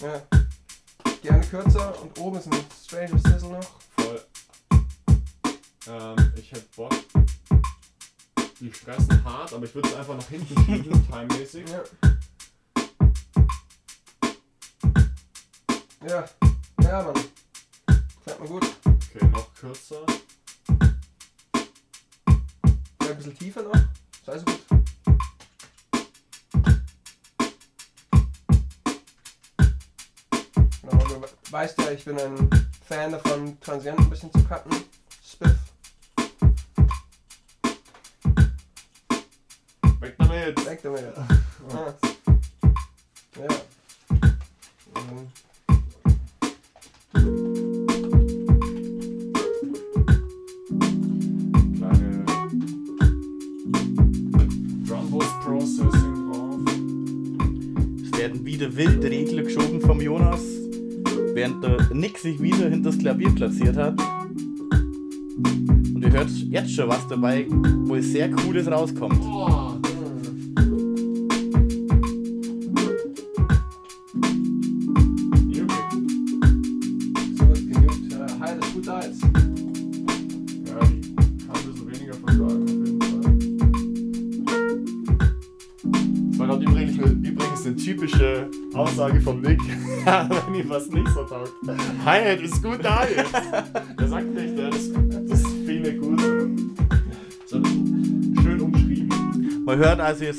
er. 0.02 0.08
Ja. 0.08 0.22
Gerne 1.22 1.46
kürzer 1.46 2.02
und 2.02 2.20
oben 2.20 2.38
ist 2.40 2.48
ein 2.48 2.66
Strange 2.84 3.20
Sizzle 3.20 3.52
noch. 3.52 3.82
Voll. 3.98 4.22
Ähm, 5.88 6.34
ich 6.36 6.52
hätte 6.52 6.68
Bock. 6.76 6.94
Die 8.60 8.72
stressen 8.74 9.24
hart, 9.24 9.54
aber 9.54 9.66
ich 9.66 9.74
würde 9.74 9.90
es 9.90 9.96
einfach 9.96 10.16
nach 10.16 10.28
hinten 10.28 10.56
schieben, 10.66 11.08
timemäßig. 11.12 11.66
Ja. 11.70 11.84
Ja, 16.08 16.26
ja, 16.82 17.04
Mann. 17.04 17.24
Fällt 18.24 18.40
mir 18.40 18.48
gut. 18.48 18.66
Okay, 18.86 19.28
noch 19.28 19.54
kürzer. 19.54 20.06
Ja, 23.12 23.16
ein 23.16 23.18
bisschen 23.18 23.38
tiefer 23.38 23.64
noch. 23.64 23.74
Ist 23.74 24.30
alles 24.30 24.46
gut. 24.46 24.60
Genau, 30.82 31.04
du 31.10 31.52
weißt 31.52 31.78
ja, 31.80 31.92
ich 31.92 32.06
bin 32.06 32.18
ein 32.18 32.50
Fan 32.88 33.12
davon, 33.12 33.60
Transient 33.60 34.00
ein 34.00 34.10
bisschen 34.10 34.32
zu 34.32 34.42
cutten. 34.46 34.72
Spiff. 35.22 35.58
Weg 40.00 40.16
damit! 40.18 40.66
Weg 40.66 40.82
damit. 40.82 41.14
Ah. 41.74 42.11
Dabei, 67.12 67.46
wo 67.50 67.96
es 67.96 68.12
sehr 68.12 68.32
Cooles 68.32 68.70
rauskommt. 68.70 69.20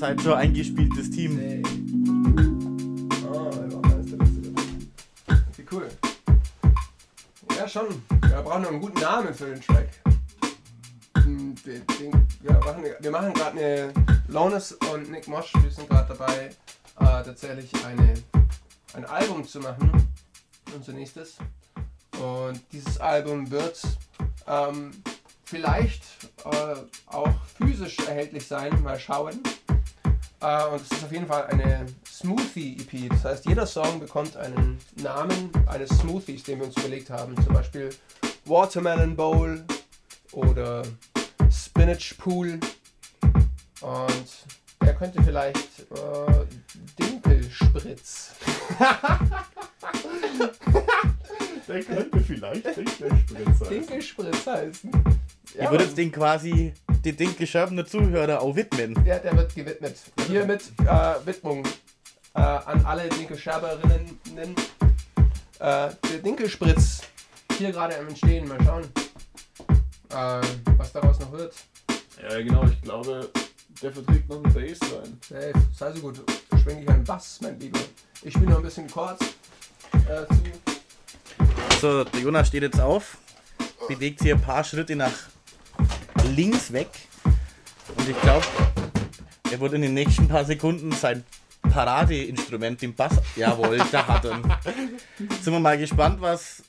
Seid 0.02 0.20
schon 0.20 0.32
ein 0.32 0.48
eingespieltes 0.48 1.12
Team. 1.12 1.36
Nee. 1.36 1.62
Oh, 3.32 3.50
ja, 3.52 3.80
da 3.88 3.98
ist 4.00 4.10
der 4.10 4.16
Beste. 4.16 4.42
Wie 5.56 5.66
cool. 5.70 5.88
Ja, 7.56 7.68
schon. 7.68 7.86
Wir 8.28 8.42
brauchen 8.42 8.62
noch 8.62 8.70
einen 8.70 8.80
guten 8.80 8.98
Namen 8.98 9.32
für 9.32 9.46
den 9.46 9.60
Track. 9.60 9.90
Hm, 11.18 11.54
Wir, 11.64 12.52
machen, 12.52 12.82
wir 12.98 13.10
machen 13.12 13.32
gerade 13.32 13.60
eine. 13.60 13.92
Lones 14.26 14.72
und 14.92 15.08
Nick 15.08 15.28
Mosch, 15.28 15.52
wir 15.62 15.70
sind 15.70 15.88
gerade 15.88 16.16
dabei, 16.16 16.46
äh, 16.98 17.22
tatsächlich 17.22 17.70
eine, 17.84 18.14
ein 18.94 19.04
Album 19.04 19.46
zu 19.46 19.60
machen. 19.60 19.92
Unser 20.74 20.94
nächstes. 20.94 21.36
Und 22.18 22.60
dieses 22.72 22.98
Album 22.98 23.48
wird 23.52 23.80
ähm, 24.48 24.90
vielleicht 25.44 26.02
äh, 26.44 26.74
auch 27.06 27.34
physisch 27.56 27.98
erhältlich 28.00 28.44
sein. 28.44 28.82
Mal 28.82 28.98
schauen. 28.98 29.38
Fall 31.32 31.46
eine 31.46 31.86
Smoothie-EP. 32.06 33.08
Das 33.08 33.24
heißt, 33.24 33.46
jeder 33.46 33.64
Song 33.64 33.98
bekommt 33.98 34.36
einen 34.36 34.76
Namen 34.96 35.50
eines 35.66 35.88
Smoothies, 35.88 36.42
den 36.42 36.58
wir 36.58 36.66
uns 36.66 36.76
überlegt 36.76 37.08
haben. 37.08 37.34
Zum 37.42 37.54
Beispiel 37.54 37.88
Watermelon 38.44 39.16
Bowl 39.16 39.64
oder 40.32 40.82
Spinach 41.50 42.18
Pool. 42.18 42.60
Und 43.80 44.28
er 44.80 44.92
könnte 44.92 45.22
vielleicht 45.22 45.80
äh, 45.90 46.44
Dinkelspritz. 47.02 48.32
Der 51.66 51.82
könnte 51.82 52.20
vielleicht 52.20 52.76
Dinkelspritz 52.76 53.58
sein. 53.58 53.68
Dinkelspritz 53.70 54.46
heißen. 54.46 54.90
Ihr 55.58 55.70
würdet 55.70 55.96
den 55.96 56.12
quasi 56.12 56.74
den 57.04 57.16
Dinkelschörbener 57.16 57.84
Zuhörer 57.84 58.40
auch 58.40 58.54
widmen. 58.54 58.94
Ja, 59.04 59.18
der 59.18 59.36
wird 59.36 59.54
gewidmet. 59.54 59.96
Hiermit 60.26 60.62
äh, 60.86 61.26
Widmung 61.26 61.64
äh, 62.34 62.40
an 62.40 62.84
alle 62.84 63.08
Dinkelscherberinnen. 63.08 64.18
Äh, 64.36 64.54
der 65.58 66.18
Dinkelspritz 66.24 67.02
hier 67.58 67.72
gerade 67.72 67.98
am 67.98 68.08
Entstehen. 68.08 68.48
Mal 68.48 68.58
schauen, 68.64 68.84
äh, 70.10 70.46
was 70.76 70.92
daraus 70.92 71.18
noch 71.20 71.32
wird. 71.32 71.54
Ja, 72.22 72.38
genau, 72.38 72.64
ich 72.64 72.80
glaube, 72.82 73.28
der 73.82 73.92
verträgt 73.92 74.28
noch 74.28 74.44
eine 74.44 74.52
Bassline. 74.52 75.18
Safe, 75.28 75.52
sei 75.74 75.92
so 75.92 76.00
gut. 76.00 76.20
Schwenke 76.62 76.82
ich 76.82 76.88
einen 76.88 77.04
Bass, 77.04 77.40
mein 77.42 77.58
Lieber. 77.58 77.80
Ich 78.22 78.32
spiele 78.32 78.50
noch 78.50 78.58
ein 78.58 78.62
bisschen 78.62 78.88
Chords 78.88 79.24
äh, 80.08 80.26
zu. 80.28 80.42
So, 81.80 82.04
der 82.04 82.20
Jonas 82.20 82.46
steht 82.46 82.62
jetzt 82.62 82.80
auf, 82.80 83.18
bewegt 83.88 84.20
sich 84.20 84.32
ein 84.32 84.40
paar 84.40 84.62
Schritte 84.62 84.94
nach 84.94 85.31
links 86.34 86.72
weg. 86.72 86.88
Und 87.96 88.08
ich 88.08 88.20
glaube, 88.20 88.46
er 89.50 89.60
wird 89.60 89.74
in 89.74 89.82
den 89.82 89.94
nächsten 89.94 90.28
paar 90.28 90.44
Sekunden 90.44 90.92
sein 90.92 91.24
Paradeinstrument, 91.62 92.80
den 92.82 92.94
Bass. 92.94 93.14
Jawohl, 93.36 93.80
da 93.90 94.06
hat 94.06 94.24
er. 94.24 94.40
Sind 95.42 95.52
wir 95.52 95.60
mal 95.60 95.78
gespannt, 95.78 96.20
was 96.20 96.62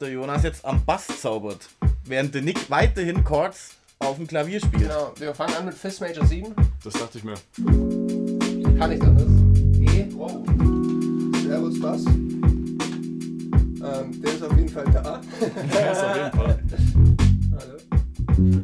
der 0.00 0.10
Jonas 0.10 0.42
jetzt 0.42 0.64
am 0.64 0.84
Bass 0.84 1.06
zaubert. 1.20 1.68
Während 2.04 2.34
der 2.34 2.42
Nick 2.42 2.70
weiterhin 2.70 3.24
Chords 3.24 3.76
auf 3.98 4.16
dem 4.16 4.26
Klavier 4.26 4.60
spielt. 4.60 4.84
Genau, 4.84 5.12
wir 5.18 5.34
fangen 5.34 5.54
an 5.54 5.64
mit 5.66 5.74
Fifth 5.74 6.00
Major 6.00 6.24
7. 6.24 6.54
Das 6.84 6.94
dachte 6.94 7.18
ich 7.18 7.24
mir. 7.24 7.34
Kann 8.78 8.92
ich 8.92 9.02
anders. 9.02 9.28
E, 9.80 10.06
wow. 10.12 10.44
Servus 11.42 11.80
Bass. 11.80 12.04
Ähm, 13.80 14.22
der 14.22 14.32
ist 14.32 14.42
auf 14.42 14.56
jeden 14.56 14.68
Fall 14.68 14.84
da. 14.92 15.20
Der 15.72 15.92
ist 15.92 16.04
auf 16.04 16.16
jeden 16.16 16.30
Fall. 16.32 16.58
Hallo. 17.58 18.62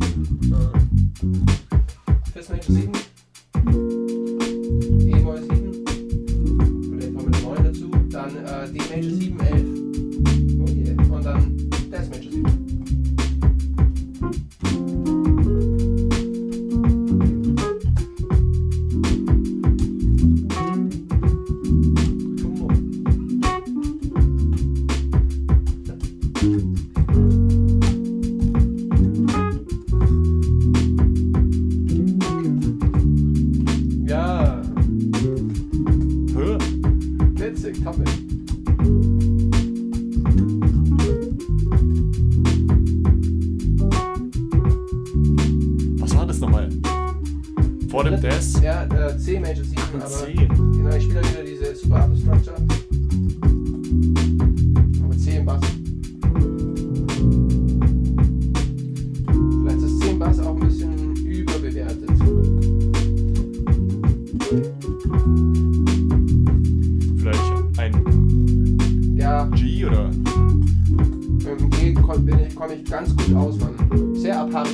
Ja, 69.24 69.46
G 69.54 69.86
oder? 69.86 70.10
mit 70.10 71.58
dem 71.58 71.70
G 71.70 71.94
komme 71.94 72.46
ich, 72.46 72.54
komm 72.54 72.70
ich 72.72 72.84
ganz 72.84 73.16
gut 73.16 73.34
aus, 73.34 73.58
Mann. 73.58 74.14
Sehr 74.16 74.38
abhand. 74.38 74.68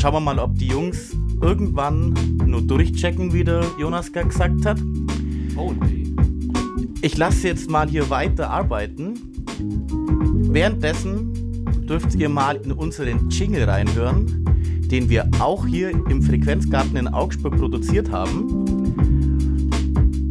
Schauen 0.00 0.14
wir 0.14 0.20
mal, 0.20 0.38
ob 0.38 0.56
die 0.58 0.68
Jungs 0.68 1.14
irgendwann 1.42 2.14
nur 2.46 2.62
durchchecken, 2.62 3.34
wie 3.34 3.44
der 3.44 3.62
Jonas 3.78 4.10
gerade 4.10 4.28
gesagt 4.28 4.64
hat. 4.64 4.80
Oh 5.56 5.72
nee. 5.72 6.06
Ich 7.02 7.18
lasse 7.18 7.48
jetzt 7.48 7.70
mal 7.70 7.88
hier 7.88 8.08
weiter 8.08 8.48
arbeiten. 8.48 9.14
Währenddessen 10.52 11.66
dürft 11.86 12.14
ihr 12.14 12.30
mal 12.30 12.56
in 12.56 12.72
unseren 12.72 13.28
Jingle 13.28 13.64
reinhören, 13.64 14.44
den 14.90 15.10
wir 15.10 15.28
auch 15.38 15.66
hier 15.66 15.90
im 15.90 16.22
Frequenzgarten 16.22 16.96
in 16.96 17.08
Augsburg 17.08 17.58
produziert 17.58 18.10
haben. 18.10 18.64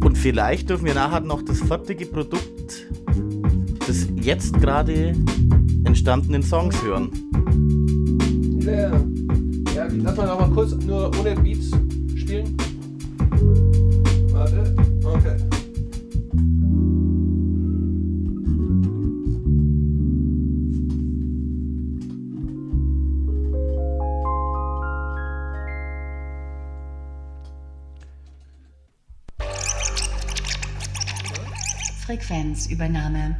Und 0.02 0.18
vielleicht 0.18 0.68
dürfen 0.68 0.86
wir 0.86 0.94
nachher 0.94 1.20
noch 1.20 1.42
das 1.42 1.60
fertige 1.60 2.06
Produkt 2.06 2.88
des 3.86 4.08
jetzt 4.20 4.60
gerade 4.60 5.14
entstandenen 5.84 6.42
Songs 6.42 6.82
hören. 6.82 7.10
Ja 8.60 9.09
lass 10.02 10.16
mal 10.16 10.26
noch 10.26 10.40
mal 10.40 10.50
kurz 10.50 10.72
nur 10.84 11.10
ohne 11.18 11.34
Beats 11.36 11.70
spielen. 12.16 12.56
Warte, 14.32 14.74
okay. 15.04 15.36
Frequenzübernahme. 32.06 33.36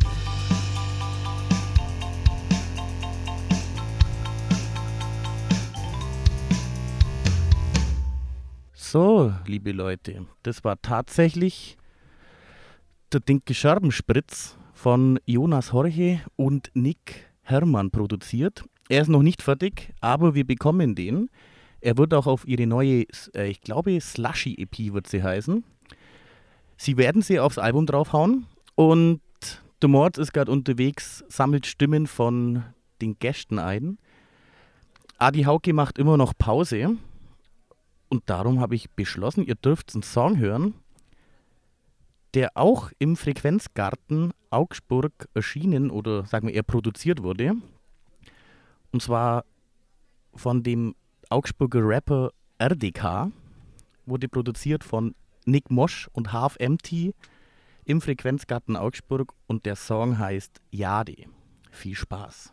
So, 8.92 9.32
liebe 9.46 9.70
Leute, 9.70 10.26
das 10.42 10.64
war 10.64 10.82
tatsächlich 10.82 11.78
der 13.12 13.20
Dinke 13.20 13.54
Scherbenspritz 13.54 14.58
von 14.72 15.20
Jonas 15.26 15.72
Horche 15.72 16.22
und 16.34 16.72
Nick 16.74 17.30
Hermann 17.42 17.92
produziert. 17.92 18.64
Er 18.88 19.02
ist 19.02 19.06
noch 19.06 19.22
nicht 19.22 19.42
fertig, 19.42 19.94
aber 20.00 20.34
wir 20.34 20.44
bekommen 20.44 20.96
den. 20.96 21.30
Er 21.80 21.98
wird 21.98 22.12
auch 22.14 22.26
auf 22.26 22.48
ihre 22.48 22.66
neue, 22.66 23.04
äh, 23.36 23.48
ich 23.48 23.60
glaube, 23.60 24.00
Slushy 24.00 24.56
EP 24.58 24.92
wird 24.92 25.06
sie 25.06 25.22
heißen. 25.22 25.62
Sie 26.76 26.96
werden 26.96 27.22
sie 27.22 27.38
aufs 27.38 27.58
Album 27.58 27.86
draufhauen 27.86 28.46
und 28.74 29.20
der 29.82 29.88
Mord 29.88 30.18
ist 30.18 30.32
gerade 30.32 30.50
unterwegs, 30.50 31.22
sammelt 31.28 31.66
Stimmen 31.66 32.08
von 32.08 32.64
den 33.00 33.16
Gästen 33.20 33.60
ein. 33.60 33.98
Adi 35.16 35.44
Hauke 35.44 35.72
macht 35.74 35.96
immer 35.96 36.16
noch 36.16 36.32
Pause 36.36 36.96
und 38.10 38.28
darum 38.28 38.60
habe 38.60 38.74
ich 38.74 38.90
beschlossen, 38.90 39.46
ihr 39.46 39.54
dürft 39.54 39.94
einen 39.94 40.02
Song 40.02 40.36
hören, 40.36 40.74
der 42.34 42.50
auch 42.54 42.90
im 42.98 43.16
Frequenzgarten 43.16 44.32
Augsburg 44.50 45.12
erschienen 45.32 45.90
oder 45.90 46.26
sagen 46.26 46.48
wir 46.48 46.54
eher 46.54 46.64
produziert 46.64 47.22
wurde. 47.22 47.54
Und 48.92 49.00
zwar 49.00 49.44
von 50.34 50.62
dem 50.62 50.94
Augsburger 51.28 51.86
Rapper 51.86 52.32
RDK, 52.58 53.30
wurde 54.06 54.28
produziert 54.28 54.84
von 54.84 55.14
Nick 55.46 55.70
Mosch 55.70 56.08
und 56.12 56.32
Half 56.32 56.56
Empty 56.58 57.14
im 57.84 58.00
Frequenzgarten 58.00 58.76
Augsburg 58.76 59.32
und 59.46 59.66
der 59.66 59.76
Song 59.76 60.18
heißt 60.18 60.60
Jade. 60.70 61.24
Viel 61.70 61.94
Spaß. 61.94 62.52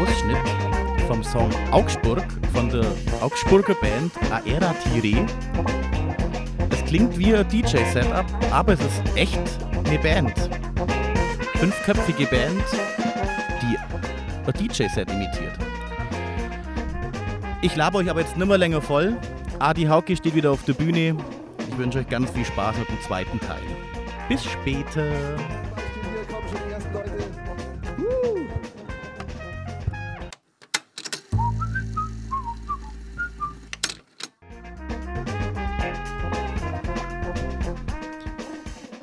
Ausschnitt 0.00 0.38
vom 1.06 1.22
Song 1.22 1.50
Augsburg 1.72 2.24
von 2.54 2.70
der 2.70 2.86
Augsburger 3.20 3.74
Band 3.74 4.10
Aera 4.30 4.74
Tire. 4.82 5.26
Es 6.70 6.82
klingt 6.86 7.18
wie 7.18 7.34
ein 7.34 7.46
DJ-Setup, 7.46 8.24
aber 8.50 8.72
es 8.72 8.80
ist 8.80 9.02
echt 9.14 9.38
eine 9.84 9.98
Band. 9.98 10.32
Fünfköpfige 11.56 12.24
Band, 12.28 12.64
die 13.60 13.76
ein 13.76 14.68
DJ-Set 14.68 15.10
imitiert. 15.10 15.58
Ich 17.60 17.76
laber 17.76 17.98
euch 17.98 18.08
aber 18.08 18.20
jetzt 18.20 18.38
nimmer 18.38 18.56
länger 18.56 18.80
voll. 18.80 19.18
Adi 19.58 19.84
Hauke 19.84 20.16
steht 20.16 20.34
wieder 20.34 20.50
auf 20.50 20.64
der 20.64 20.72
Bühne. 20.72 21.14
Ich 21.68 21.76
wünsche 21.76 21.98
euch 21.98 22.08
ganz 22.08 22.30
viel 22.30 22.46
Spaß 22.46 22.78
mit 22.78 22.88
dem 22.88 23.02
zweiten 23.02 23.38
Teil. 23.38 23.60
Bis 24.30 24.42
später. 24.46 25.12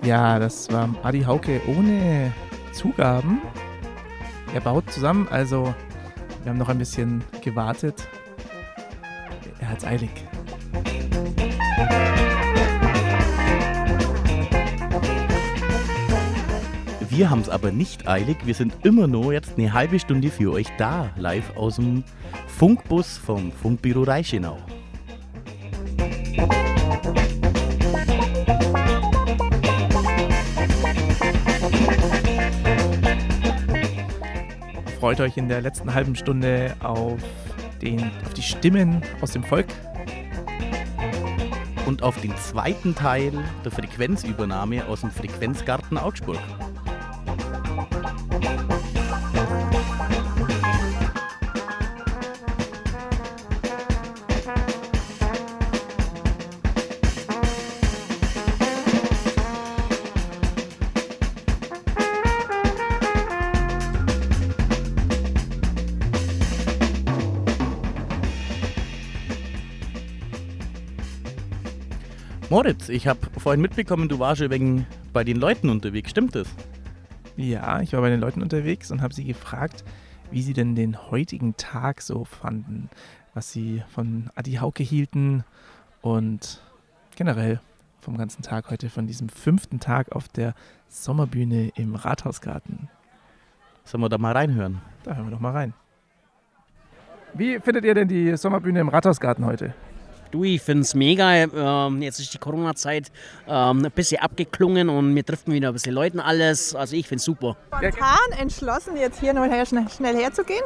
Ja, 0.07 0.39
das 0.39 0.71
war 0.71 0.95
Adi 1.03 1.23
Hauke 1.23 1.59
ohne 1.67 2.31
Zugaben. 2.71 3.41
Er 4.53 4.61
baut 4.61 4.89
zusammen, 4.89 5.27
also 5.29 5.75
wir 6.43 6.49
haben 6.49 6.57
noch 6.57 6.69
ein 6.69 6.77
bisschen 6.77 7.21
gewartet. 7.43 8.07
Er 9.59 9.69
hat's 9.69 9.83
eilig. 9.83 10.09
Wir 17.09 17.29
haben 17.29 17.41
es 17.41 17.49
aber 17.49 17.71
nicht 17.73 18.07
eilig. 18.07 18.37
Wir 18.45 18.53
sind 18.53 18.85
immer 18.85 19.07
nur 19.07 19.33
jetzt 19.33 19.57
eine 19.57 19.73
halbe 19.73 19.99
Stunde 19.99 20.29
für 20.29 20.53
euch 20.53 20.67
da, 20.77 21.09
live 21.17 21.57
aus 21.57 21.75
dem 21.75 22.05
Funkbus 22.47 23.17
vom 23.17 23.51
Funkbüro 23.51 24.03
Reichenau. 24.03 24.57
Freut 35.07 35.21
euch 35.21 35.37
in 35.37 35.47
der 35.47 35.61
letzten 35.61 35.93
halben 35.93 36.17
Stunde 36.17 36.75
auf, 36.83 37.21
den, 37.81 38.11
auf 38.25 38.33
die 38.33 38.41
Stimmen 38.41 39.01
aus 39.21 39.31
dem 39.31 39.41
Volk. 39.41 39.67
Und 41.85 42.03
auf 42.03 42.19
den 42.19 42.35
zweiten 42.35 42.93
Teil 42.93 43.31
der 43.63 43.71
Frequenzübernahme 43.71 44.85
aus 44.85 44.99
dem 44.99 45.11
Frequenzgarten 45.11 45.97
Augsburg. 45.97 46.39
Moritz, 72.57 72.89
ich 72.89 73.07
habe 73.07 73.19
vorhin 73.37 73.61
mitbekommen, 73.61 74.09
du 74.09 74.17
warst 74.17 74.39
schon 74.39 74.49
wegen 74.49 74.87
bei 75.13 75.23
den 75.23 75.37
Leuten 75.37 75.69
unterwegs. 75.69 76.09
Stimmt 76.09 76.33
das? 76.33 76.47
Ja, 77.35 77.81
ich 77.81 77.93
war 77.93 78.01
bei 78.01 78.09
den 78.09 78.19
Leuten 78.19 78.41
unterwegs 78.41 78.89
und 78.89 79.03
habe 79.03 79.13
sie 79.13 79.25
gefragt, 79.25 79.83
wie 80.31 80.41
sie 80.41 80.53
denn 80.53 80.73
den 80.73 81.11
heutigen 81.11 81.55
Tag 81.57 82.01
so 82.01 82.25
fanden, 82.25 82.89
was 83.35 83.51
sie 83.51 83.83
von 83.89 84.31
Adi 84.33 84.53
Hauke 84.53 84.81
hielten 84.81 85.43
und 86.01 86.63
generell 87.15 87.61
vom 88.01 88.17
ganzen 88.17 88.41
Tag 88.41 88.71
heute, 88.71 88.89
von 88.89 89.05
diesem 89.05 89.29
fünften 89.29 89.79
Tag 89.79 90.11
auf 90.13 90.27
der 90.27 90.55
Sommerbühne 90.87 91.73
im 91.75 91.93
Rathausgarten. 91.93 92.89
Sollen 93.83 94.01
wir 94.01 94.09
da 94.09 94.17
mal 94.17 94.33
reinhören? 94.33 94.81
Da 95.03 95.13
hören 95.13 95.27
wir 95.27 95.31
doch 95.31 95.39
mal 95.39 95.53
rein. 95.53 95.75
Wie 97.35 97.59
findet 97.59 97.85
ihr 97.85 97.93
denn 97.93 98.07
die 98.07 98.35
Sommerbühne 98.35 98.79
im 98.79 98.89
Rathausgarten 98.89 99.45
heute? 99.45 99.75
Du, 100.37 100.43
ich 100.43 100.61
finde 100.61 100.83
es 100.83 100.93
mega. 100.93 101.33
Ähm, 101.33 102.03
jetzt 102.03 102.19
ist 102.19 102.31
die 102.31 102.37
Corona-Zeit 102.37 103.11
ähm, 103.47 103.83
ein 103.83 103.91
bisschen 103.91 104.21
abgeklungen 104.21 104.87
und 104.87 105.15
wir 105.15 105.25
treffen 105.25 105.51
wieder 105.51 105.69
ein 105.69 105.73
bisschen 105.73 105.95
Leuten 105.95 106.19
alles. 106.19 106.75
Also 106.75 106.95
ich 106.95 107.07
finde 107.07 107.21
es 107.21 107.23
super. 107.23 107.57
Spontan 107.75 108.39
entschlossen, 108.39 108.97
jetzt 108.97 109.19
hier 109.19 109.33
noch 109.33 109.45
her, 109.45 109.65
schnell, 109.65 109.89
schnell 109.89 110.15
herzugehen. 110.15 110.61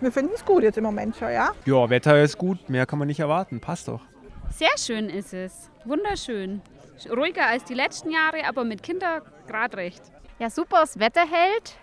Wir 0.00 0.12
finden 0.12 0.30
es 0.32 0.44
gut 0.44 0.62
jetzt 0.62 0.78
im 0.78 0.84
Moment 0.84 1.16
schon, 1.16 1.32
ja? 1.32 1.50
Ja, 1.64 1.90
Wetter 1.90 2.22
ist 2.22 2.38
gut, 2.38 2.70
mehr 2.70 2.86
kann 2.86 3.00
man 3.00 3.08
nicht 3.08 3.18
erwarten. 3.18 3.58
Passt 3.58 3.88
doch. 3.88 4.00
Sehr 4.54 4.78
schön 4.78 5.08
ist 5.10 5.34
es. 5.34 5.70
Wunderschön. 5.84 6.62
Ruhiger 7.10 7.48
als 7.48 7.64
die 7.64 7.74
letzten 7.74 8.12
Jahre, 8.12 8.46
aber 8.48 8.62
mit 8.62 8.84
Kindern 8.84 9.22
gerade 9.48 9.76
recht. 9.76 10.02
Ja, 10.38 10.50
super, 10.50 10.82
das 10.82 11.00
Wetter 11.00 11.22
hält. 11.22 11.74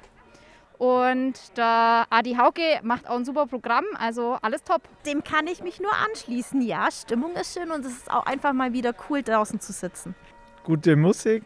Und 0.78 1.34
der 1.56 2.08
Adi 2.10 2.36
Hauke 2.36 2.80
macht 2.82 3.08
auch 3.08 3.16
ein 3.16 3.26
super 3.26 3.46
Programm, 3.46 3.86
also 3.98 4.38
alles 4.42 4.64
top. 4.64 4.82
Dem 5.06 5.24
kann 5.24 5.48
ich 5.48 5.64
mich 5.64 5.80
nur 5.80 5.94
anschließen. 5.94 6.62
Ja, 6.62 6.90
Stimmung 6.92 7.34
ist 7.36 7.54
schön 7.54 7.72
und 7.72 7.86
es 7.86 7.94
ist 7.94 8.12
auch 8.12 8.26
einfach 8.26 8.54
mal 8.54 8.74
wieder 8.74 8.94
cool, 9.10 9.24
draußen 9.24 9.60
zu 9.60 9.72
sitzen. 9.72 10.16
Gute 10.64 10.96
Musik, 10.96 11.44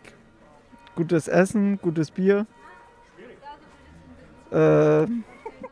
gutes 0.95 1.28
Essen, 1.28 1.80
gutes 1.82 2.11
Bier. 2.11 2.45
Äh, 4.51 5.05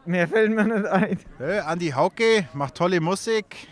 mehr 0.05 0.27
fällt 0.27 0.51
mir 0.51 0.65
nicht 0.65 0.85
ein. 0.85 1.19
Hey, 1.37 1.59
Andi 1.59 1.89
Hauke 1.91 2.47
macht 2.53 2.75
tolle 2.75 2.99
Musik. 2.99 3.67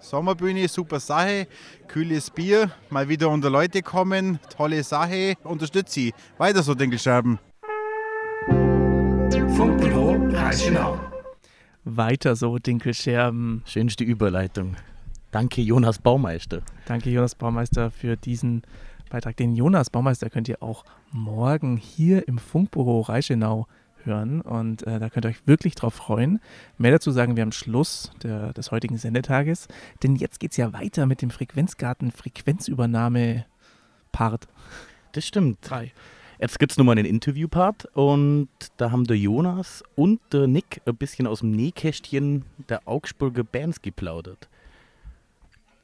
Sommerbühne, 0.00 0.66
super 0.66 0.98
Sache. 0.98 1.46
Kühles 1.86 2.30
Bier, 2.30 2.72
mal 2.90 3.08
wieder 3.08 3.30
unter 3.30 3.50
Leute 3.50 3.82
kommen. 3.82 4.40
Tolle 4.56 4.82
Sache. 4.82 5.34
Unterstützt 5.44 5.92
sie. 5.92 6.12
Weiter 6.38 6.62
so, 6.64 6.74
Dinkelsterben. 9.32 9.56
Funkbüro 9.56 10.36
Reichenau. 10.36 11.00
Weiter 11.84 12.36
so, 12.36 12.58
Dinkelscherben. 12.58 13.62
Schönste 13.64 14.04
Überleitung. 14.04 14.76
Danke, 15.30 15.62
Jonas 15.62 15.98
Baumeister. 15.98 16.60
Danke, 16.84 17.08
Jonas 17.08 17.34
Baumeister, 17.34 17.90
für 17.90 18.16
diesen 18.16 18.62
Beitrag. 19.08 19.36
Den 19.38 19.56
Jonas 19.56 19.88
Baumeister 19.88 20.28
könnt 20.28 20.48
ihr 20.48 20.62
auch 20.62 20.84
morgen 21.12 21.78
hier 21.78 22.28
im 22.28 22.36
Funkbüro 22.36 23.00
Reichenau 23.00 23.66
hören 24.04 24.42
und 24.42 24.86
äh, 24.86 24.98
da 24.98 25.08
könnt 25.08 25.24
ihr 25.24 25.30
euch 25.30 25.46
wirklich 25.46 25.76
drauf 25.76 25.94
freuen. 25.94 26.40
Mehr 26.76 26.90
dazu 26.90 27.10
sagen 27.10 27.36
wir 27.36 27.42
am 27.42 27.52
Schluss 27.52 28.10
der, 28.22 28.52
des 28.52 28.70
heutigen 28.70 28.98
Sendetages, 28.98 29.68
denn 30.02 30.16
jetzt 30.16 30.40
geht 30.40 30.50
es 30.50 30.58
ja 30.58 30.74
weiter 30.74 31.06
mit 31.06 31.22
dem 31.22 31.30
Frequenzgarten 31.30 32.10
Frequenzübernahme 32.10 33.46
Part. 34.10 34.48
Das 35.12 35.24
stimmt. 35.24 35.58
Drei. 35.62 35.92
Jetzt 36.42 36.58
gibt 36.58 36.72
es 36.72 36.76
nochmal 36.76 36.98
einen 36.98 37.06
Interviewpart 37.06 37.84
und 37.94 38.48
da 38.76 38.90
haben 38.90 39.04
der 39.04 39.16
Jonas 39.16 39.84
und 39.94 40.20
der 40.32 40.48
Nick 40.48 40.82
ein 40.86 40.96
bisschen 40.96 41.28
aus 41.28 41.38
dem 41.38 41.52
Nähkästchen 41.52 42.44
der 42.68 42.88
Augsburger 42.88 43.44
Bands 43.44 43.80
geplaudert. 43.80 44.48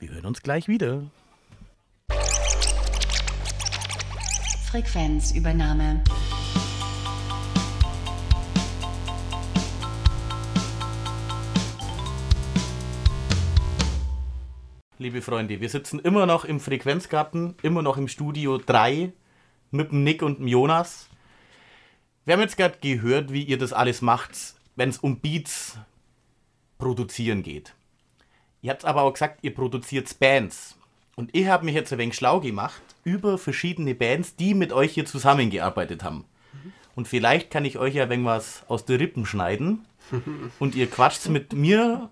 Wir 0.00 0.08
hören 0.08 0.26
uns 0.26 0.42
gleich 0.42 0.66
wieder. 0.66 1.04
Frequenzübernahme. 4.68 6.02
Liebe 14.98 15.22
Freunde, 15.22 15.60
wir 15.60 15.68
sitzen 15.68 16.00
immer 16.00 16.26
noch 16.26 16.44
im 16.44 16.58
Frequenzgarten, 16.58 17.54
immer 17.62 17.82
noch 17.82 17.96
im 17.96 18.08
Studio 18.08 18.58
3 18.58 19.12
mit 19.70 19.90
dem 19.90 20.04
Nick 20.04 20.22
und 20.22 20.38
dem 20.38 20.48
Jonas. 20.48 21.08
Wir 22.24 22.34
haben 22.34 22.40
jetzt 22.40 22.56
gerade 22.56 22.78
gehört, 22.80 23.32
wie 23.32 23.42
ihr 23.42 23.58
das 23.58 23.72
alles 23.72 24.02
macht, 24.02 24.32
wenn 24.76 24.90
es 24.90 24.98
um 24.98 25.20
Beats 25.20 25.78
produzieren 26.78 27.42
geht. 27.42 27.74
Ihr 28.60 28.70
habt 28.70 28.84
aber 28.84 29.02
auch 29.02 29.12
gesagt, 29.12 29.40
ihr 29.42 29.54
produziert 29.54 30.18
Bands. 30.18 30.76
Und 31.16 31.34
ich 31.34 31.46
habe 31.48 31.64
mich 31.64 31.74
jetzt 31.74 31.92
ein 31.92 31.98
wenig 31.98 32.16
schlau 32.16 32.40
gemacht 32.40 32.82
über 33.04 33.38
verschiedene 33.38 33.94
Bands, 33.94 34.36
die 34.36 34.54
mit 34.54 34.72
euch 34.72 34.92
hier 34.92 35.04
zusammengearbeitet 35.04 36.04
haben. 36.04 36.24
Und 36.94 37.08
vielleicht 37.08 37.50
kann 37.50 37.64
ich 37.64 37.78
euch 37.78 37.94
ja 37.94 38.04
ein 38.04 38.10
wenig 38.10 38.26
was 38.26 38.64
aus 38.68 38.84
der 38.84 39.00
Rippen 39.00 39.26
schneiden. 39.26 39.86
Und 40.58 40.74
ihr 40.74 40.88
quatscht 40.88 41.28
mit 41.28 41.52
mir 41.52 42.08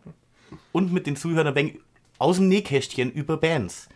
und 0.70 0.92
mit 0.92 1.06
den 1.06 1.16
Zuhörern 1.16 1.48
ein 1.48 1.54
wenig 1.54 1.80
aus 2.18 2.36
dem 2.36 2.48
Nähkästchen 2.48 3.10
über 3.10 3.36
Bands. 3.36 3.88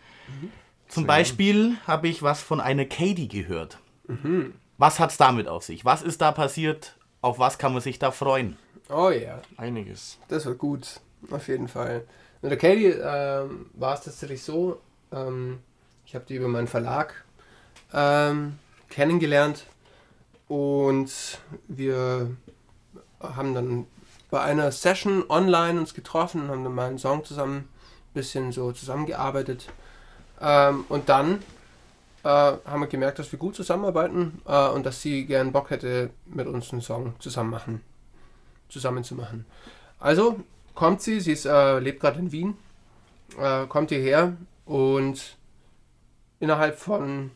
Zum 0.91 1.07
Beispiel 1.07 1.77
habe 1.87 2.07
ich 2.07 2.21
was 2.21 2.41
von 2.41 2.59
einer 2.59 2.85
Katie 2.85 3.27
gehört. 3.27 3.79
Mhm. 4.07 4.53
Was 4.77 4.99
hat 4.99 5.11
es 5.11 5.17
damit 5.17 5.47
auf 5.47 5.63
sich? 5.63 5.85
Was 5.85 6.01
ist 6.01 6.21
da 6.21 6.31
passiert? 6.31 6.95
Auf 7.21 7.39
was 7.39 7.57
kann 7.57 7.71
man 7.71 7.81
sich 7.81 7.99
da 7.99 8.11
freuen? 8.11 8.57
Oh 8.89 9.09
ja. 9.09 9.41
Einiges. 9.57 10.17
Das 10.27 10.45
wird 10.45 10.57
gut, 10.57 10.99
auf 11.29 11.47
jeden 11.47 11.67
Fall. 11.67 12.03
Mit 12.41 12.51
der 12.51 12.57
Katie 12.57 12.87
ähm, 12.87 13.67
war 13.73 13.93
es 13.93 14.01
tatsächlich 14.01 14.43
so, 14.43 14.81
ähm, 15.11 15.59
ich 16.05 16.15
habe 16.15 16.25
die 16.27 16.35
über 16.35 16.47
meinen 16.47 16.67
Verlag 16.67 17.23
ähm, 17.93 18.57
kennengelernt 18.89 19.65
und 20.47 21.39
wir 21.67 22.35
haben 23.21 23.53
dann 23.53 23.85
bei 24.29 24.41
einer 24.41 24.71
Session 24.71 25.23
online 25.29 25.79
uns 25.79 25.93
getroffen 25.93 26.41
und 26.41 26.49
haben 26.49 26.63
dann 26.63 26.73
mal 26.73 26.89
einen 26.89 26.97
Song 26.97 27.23
zusammen 27.23 27.57
ein 27.57 28.13
bisschen 28.13 28.51
so 28.51 28.71
zusammengearbeitet. 28.71 29.67
Ähm, 30.41 30.85
und 30.89 31.07
dann 31.07 31.39
äh, 32.23 32.27
haben 32.27 32.81
wir 32.81 32.87
gemerkt, 32.87 33.19
dass 33.19 33.31
wir 33.31 33.39
gut 33.39 33.55
zusammenarbeiten 33.55 34.41
äh, 34.45 34.69
und 34.69 34.85
dass 34.85 35.01
sie 35.01 35.25
gern 35.25 35.51
Bock 35.51 35.69
hätte, 35.69 36.09
mit 36.25 36.47
uns 36.47 36.71
einen 36.71 36.81
Song 36.81 37.13
zusammen 37.19 37.49
machen, 37.49 37.81
zusammen 38.69 39.03
zu 39.03 39.15
machen. 39.15 39.45
Also 39.99 40.39
kommt 40.73 41.01
sie, 41.01 41.19
sie 41.19 41.33
ist, 41.33 41.45
äh, 41.45 41.79
lebt 41.79 41.99
gerade 41.99 42.19
in 42.19 42.31
Wien, 42.31 42.57
äh, 43.39 43.65
kommt 43.67 43.89
hierher 43.89 44.35
und 44.65 45.37
innerhalb 46.39 46.79
von 46.79 47.31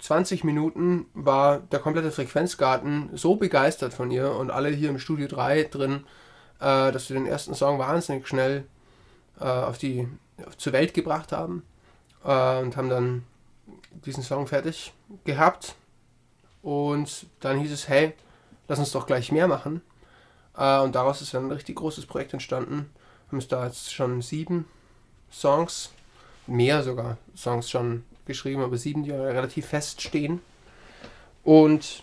20 0.00 0.44
Minuten 0.44 1.06
war 1.14 1.60
der 1.60 1.78
komplette 1.78 2.10
Frequenzgarten 2.10 3.10
so 3.14 3.36
begeistert 3.36 3.94
von 3.94 4.10
ihr 4.10 4.32
und 4.32 4.50
alle 4.50 4.68
hier 4.68 4.90
im 4.90 4.98
Studio 4.98 5.28
3 5.28 5.64
drin, 5.64 6.04
äh, 6.58 6.92
dass 6.92 7.08
wir 7.08 7.14
den 7.14 7.26
ersten 7.26 7.54
Song 7.54 7.78
wahnsinnig 7.78 8.26
schnell 8.26 8.64
äh, 9.40 9.44
auf 9.44 9.78
die, 9.78 10.08
auf, 10.44 10.56
zur 10.58 10.72
Welt 10.72 10.92
gebracht 10.92 11.32
haben 11.32 11.62
äh, 12.24 12.58
und 12.60 12.76
haben 12.76 12.88
dann 12.88 13.24
diesen 14.04 14.22
Song 14.22 14.46
fertig 14.46 14.92
gehabt. 15.24 15.74
Und 16.62 17.26
dann 17.40 17.58
hieß 17.58 17.72
es, 17.72 17.88
hey, 17.88 18.14
lass 18.68 18.78
uns 18.78 18.92
doch 18.92 19.06
gleich 19.06 19.32
mehr 19.32 19.48
machen. 19.48 19.82
Äh, 20.56 20.80
und 20.80 20.94
daraus 20.94 21.22
ist 21.22 21.34
dann 21.34 21.46
ein 21.46 21.52
richtig 21.52 21.76
großes 21.76 22.06
Projekt 22.06 22.32
entstanden. 22.32 22.90
Wir 23.26 23.32
haben 23.32 23.38
es 23.38 23.48
da 23.48 23.66
jetzt 23.66 23.92
schon 23.92 24.22
sieben 24.22 24.66
Songs, 25.30 25.90
mehr 26.46 26.82
sogar 26.82 27.16
Songs 27.36 27.70
schon 27.70 28.04
geschrieben, 28.26 28.62
aber 28.62 28.76
sieben, 28.76 29.02
die 29.02 29.10
relativ 29.10 29.66
feststehen. 29.66 30.40
Und 31.42 32.02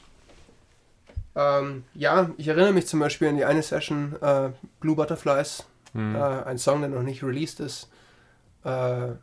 ähm, 1.35 1.85
ja, 1.93 2.31
ich 2.37 2.47
erinnere 2.47 2.73
mich 2.73 2.87
zum 2.87 2.99
Beispiel 2.99 3.29
an 3.29 3.37
die 3.37 3.45
eine 3.45 3.61
Session 3.61 4.15
äh, 4.21 4.49
Blue 4.79 4.95
Butterflies, 4.95 5.63
Mhm. 5.93 6.15
äh, 6.15 6.19
ein 6.19 6.59
Song, 6.59 6.81
der 6.81 6.89
noch 6.89 7.01
nicht 7.01 7.23
released 7.23 7.59
ist. 7.59 7.89
Äh, 8.63 9.13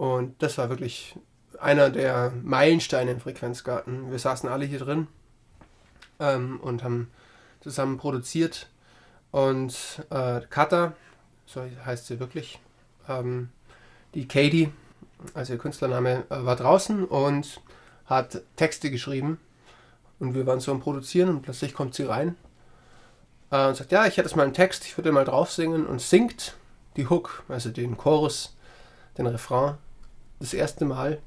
und 0.00 0.42
das 0.42 0.56
war 0.56 0.70
wirklich 0.70 1.14
einer 1.60 1.90
der 1.90 2.32
Meilensteine 2.42 3.10
im 3.10 3.20
Frequenzgarten. 3.20 4.10
Wir 4.10 4.18
saßen 4.18 4.48
alle 4.48 4.64
hier 4.64 4.78
drin 4.78 5.08
ähm, 6.18 6.58
und 6.60 6.82
haben 6.82 7.10
zusammen 7.60 7.98
produziert. 7.98 8.70
Und 9.30 10.02
äh, 10.08 10.40
Kata, 10.48 10.94
so 11.44 11.62
heißt 11.84 12.06
sie 12.06 12.18
wirklich, 12.18 12.60
ähm, 13.10 13.50
die 14.14 14.26
Katie, 14.26 14.72
also 15.34 15.52
ihr 15.52 15.58
Künstlername, 15.58 16.24
äh, 16.30 16.46
war 16.46 16.56
draußen 16.56 17.04
und 17.04 17.60
hat 18.06 18.40
Texte 18.56 18.90
geschrieben. 18.90 19.38
Und 20.18 20.32
wir 20.32 20.46
waren 20.46 20.60
so 20.60 20.72
am 20.72 20.80
Produzieren 20.80 21.28
und 21.28 21.42
plötzlich 21.42 21.74
kommt 21.74 21.94
sie 21.94 22.04
rein 22.04 22.36
äh, 23.50 23.68
und 23.68 23.76
sagt, 23.76 23.92
ja, 23.92 24.06
ich 24.06 24.16
hätte 24.16 24.30
jetzt 24.30 24.36
mal 24.36 24.44
einen 24.44 24.54
Text, 24.54 24.86
ich 24.86 24.96
würde 24.96 25.12
mal 25.12 25.26
drauf 25.26 25.52
singen 25.52 25.86
und 25.86 26.00
singt 26.00 26.56
die 26.96 27.06
Hook, 27.06 27.44
also 27.48 27.68
den 27.68 27.98
Chorus, 27.98 28.56
den 29.18 29.26
Refrain, 29.26 29.76
das 30.40 30.52
erste 30.54 30.84
Mal 30.84 31.20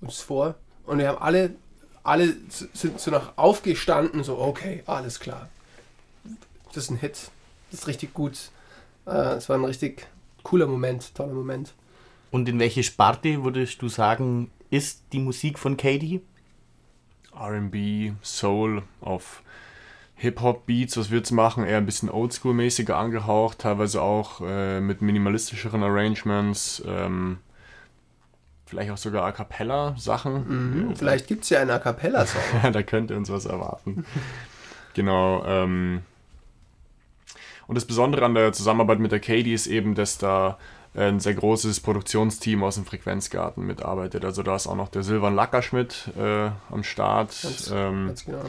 uns 0.00 0.20
vor. 0.20 0.56
Und 0.84 0.98
wir 0.98 1.08
haben 1.08 1.18
alle, 1.18 1.54
alle 2.02 2.34
sind 2.72 2.98
so 2.98 3.10
noch 3.10 3.36
aufgestanden, 3.36 4.24
so, 4.24 4.38
okay, 4.38 4.82
alles 4.86 5.20
klar. 5.20 5.48
Das 6.72 6.84
ist 6.84 6.90
ein 6.90 6.96
Hit. 6.96 7.30
Das 7.70 7.80
ist 7.80 7.86
richtig 7.86 8.14
gut. 8.14 8.50
Äh, 9.06 9.10
Es 9.36 9.48
war 9.48 9.56
ein 9.56 9.64
richtig 9.64 10.08
cooler 10.42 10.66
Moment, 10.66 11.14
toller 11.14 11.34
Moment. 11.34 11.74
Und 12.30 12.48
in 12.48 12.58
welche 12.58 12.82
Sparte 12.82 13.44
würdest 13.44 13.80
du 13.82 13.88
sagen, 13.88 14.50
ist 14.70 15.02
die 15.12 15.18
Musik 15.18 15.58
von 15.58 15.76
Katie? 15.76 16.20
RB, 17.34 18.12
Soul, 18.22 18.82
auf 19.00 19.42
Hip-Hop-Beats, 20.16 20.96
was 20.96 21.10
wir 21.10 21.18
jetzt 21.18 21.30
machen, 21.30 21.64
eher 21.64 21.76
ein 21.76 21.86
bisschen 21.86 22.10
Oldschool-mäßiger 22.10 22.94
angehaucht, 22.94 23.60
teilweise 23.60 24.02
auch 24.02 24.40
äh, 24.44 24.80
mit 24.80 25.00
minimalistischeren 25.00 25.82
Arrangements, 25.82 26.82
ähm, 26.86 27.38
vielleicht 28.68 28.90
auch 28.90 28.98
sogar 28.98 29.24
A 29.24 29.32
Cappella-Sachen. 29.32 30.88
Mhm, 30.88 30.96
vielleicht 30.96 31.26
gibt 31.26 31.44
es 31.44 31.50
ja 31.50 31.60
einen 31.60 31.70
A 31.70 31.78
Cappella-Song. 31.78 32.42
ja, 32.62 32.70
da 32.70 32.82
könnt 32.82 33.10
ihr 33.10 33.16
uns 33.16 33.30
was 33.30 33.46
erwarten. 33.46 34.04
genau. 34.94 35.44
Ähm, 35.46 36.02
und 37.66 37.74
das 37.74 37.84
Besondere 37.84 38.24
an 38.24 38.34
der 38.34 38.52
Zusammenarbeit 38.52 38.98
mit 38.98 39.12
der 39.12 39.20
Katie 39.20 39.52
ist 39.52 39.66
eben, 39.66 39.94
dass 39.94 40.18
da 40.18 40.58
ein 40.94 41.20
sehr 41.20 41.34
großes 41.34 41.80
Produktionsteam 41.80 42.62
aus 42.64 42.76
dem 42.76 42.84
Frequenzgarten 42.84 43.64
mitarbeitet. 43.64 44.24
Also 44.24 44.42
da 44.42 44.56
ist 44.56 44.66
auch 44.66 44.74
noch 44.74 44.88
der 44.88 45.02
Silvan 45.02 45.34
Lackerschmidt 45.34 46.10
äh, 46.18 46.50
am 46.70 46.82
Start. 46.82 47.36
Ganz, 47.42 47.70
ähm, 47.74 48.06
ganz 48.08 48.24
genau. 48.24 48.44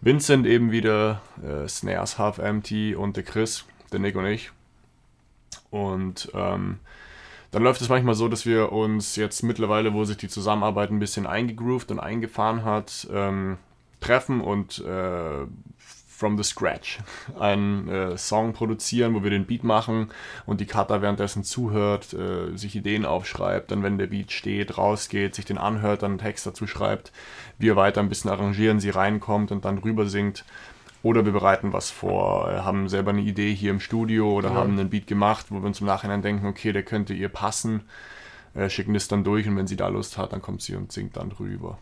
Vincent 0.00 0.46
eben 0.46 0.70
wieder, 0.70 1.22
äh, 1.42 1.68
Snares 1.68 2.18
Half 2.18 2.38
Empty 2.38 2.94
und 2.94 3.16
der 3.16 3.22
Chris, 3.22 3.64
der 3.92 4.00
Nick 4.00 4.16
und 4.16 4.26
ich. 4.26 4.50
Und 5.70 6.30
ähm, 6.34 6.78
dann 7.54 7.62
läuft 7.62 7.80
es 7.80 7.88
manchmal 7.88 8.16
so, 8.16 8.26
dass 8.26 8.46
wir 8.46 8.72
uns 8.72 9.14
jetzt 9.14 9.44
mittlerweile, 9.44 9.94
wo 9.94 10.04
sich 10.04 10.16
die 10.16 10.26
Zusammenarbeit 10.26 10.90
ein 10.90 10.98
bisschen 10.98 11.24
eingegroovt 11.24 11.92
und 11.92 12.00
eingefahren 12.00 12.64
hat, 12.64 13.06
ähm, 13.12 13.58
treffen 14.00 14.40
und 14.40 14.80
äh, 14.80 15.46
from 15.78 16.36
the 16.36 16.42
scratch 16.42 16.98
einen 17.38 17.88
äh, 17.88 18.18
Song 18.18 18.54
produzieren, 18.54 19.14
wo 19.14 19.22
wir 19.22 19.30
den 19.30 19.46
Beat 19.46 19.62
machen 19.62 20.08
und 20.46 20.60
die 20.60 20.66
Cutter 20.66 21.00
währenddessen 21.00 21.44
zuhört, 21.44 22.12
äh, 22.12 22.56
sich 22.56 22.74
Ideen 22.74 23.06
aufschreibt, 23.06 23.70
dann 23.70 23.84
wenn 23.84 23.98
der 23.98 24.08
Beat 24.08 24.32
steht, 24.32 24.76
rausgeht, 24.76 25.36
sich 25.36 25.44
den 25.44 25.58
anhört, 25.58 26.02
dann 26.02 26.12
einen 26.12 26.18
Text 26.18 26.44
dazu 26.48 26.66
schreibt, 26.66 27.12
wir 27.56 27.76
weiter 27.76 28.00
ein 28.00 28.08
bisschen 28.08 28.30
arrangieren, 28.32 28.80
sie 28.80 28.90
reinkommt 28.90 29.52
und 29.52 29.64
dann 29.64 29.78
rüber 29.78 30.06
singt. 30.06 30.44
Oder 31.04 31.24
wir 31.26 31.32
bereiten 31.32 31.72
was 31.74 31.90
vor, 31.90 32.50
äh, 32.50 32.56
haben 32.60 32.88
selber 32.88 33.10
eine 33.10 33.20
Idee 33.20 33.54
hier 33.54 33.70
im 33.70 33.78
Studio 33.78 34.32
oder 34.32 34.48
Ja. 34.48 34.54
haben 34.54 34.72
einen 34.72 34.88
Beat 34.88 35.06
gemacht, 35.06 35.46
wo 35.50 35.60
wir 35.60 35.66
uns 35.66 35.80
im 35.80 35.86
Nachhinein 35.86 36.22
denken, 36.22 36.46
okay, 36.46 36.72
der 36.72 36.82
könnte 36.82 37.12
ihr 37.12 37.28
passen, 37.28 37.82
äh, 38.54 38.70
schicken 38.70 38.94
das 38.94 39.06
dann 39.06 39.22
durch 39.22 39.46
und 39.46 39.56
wenn 39.56 39.66
sie 39.66 39.76
da 39.76 39.88
Lust 39.88 40.16
hat, 40.16 40.32
dann 40.32 40.40
kommt 40.40 40.62
sie 40.62 40.74
und 40.74 40.90
singt 40.92 41.16
dann 41.18 41.28
drüber. 41.28 41.76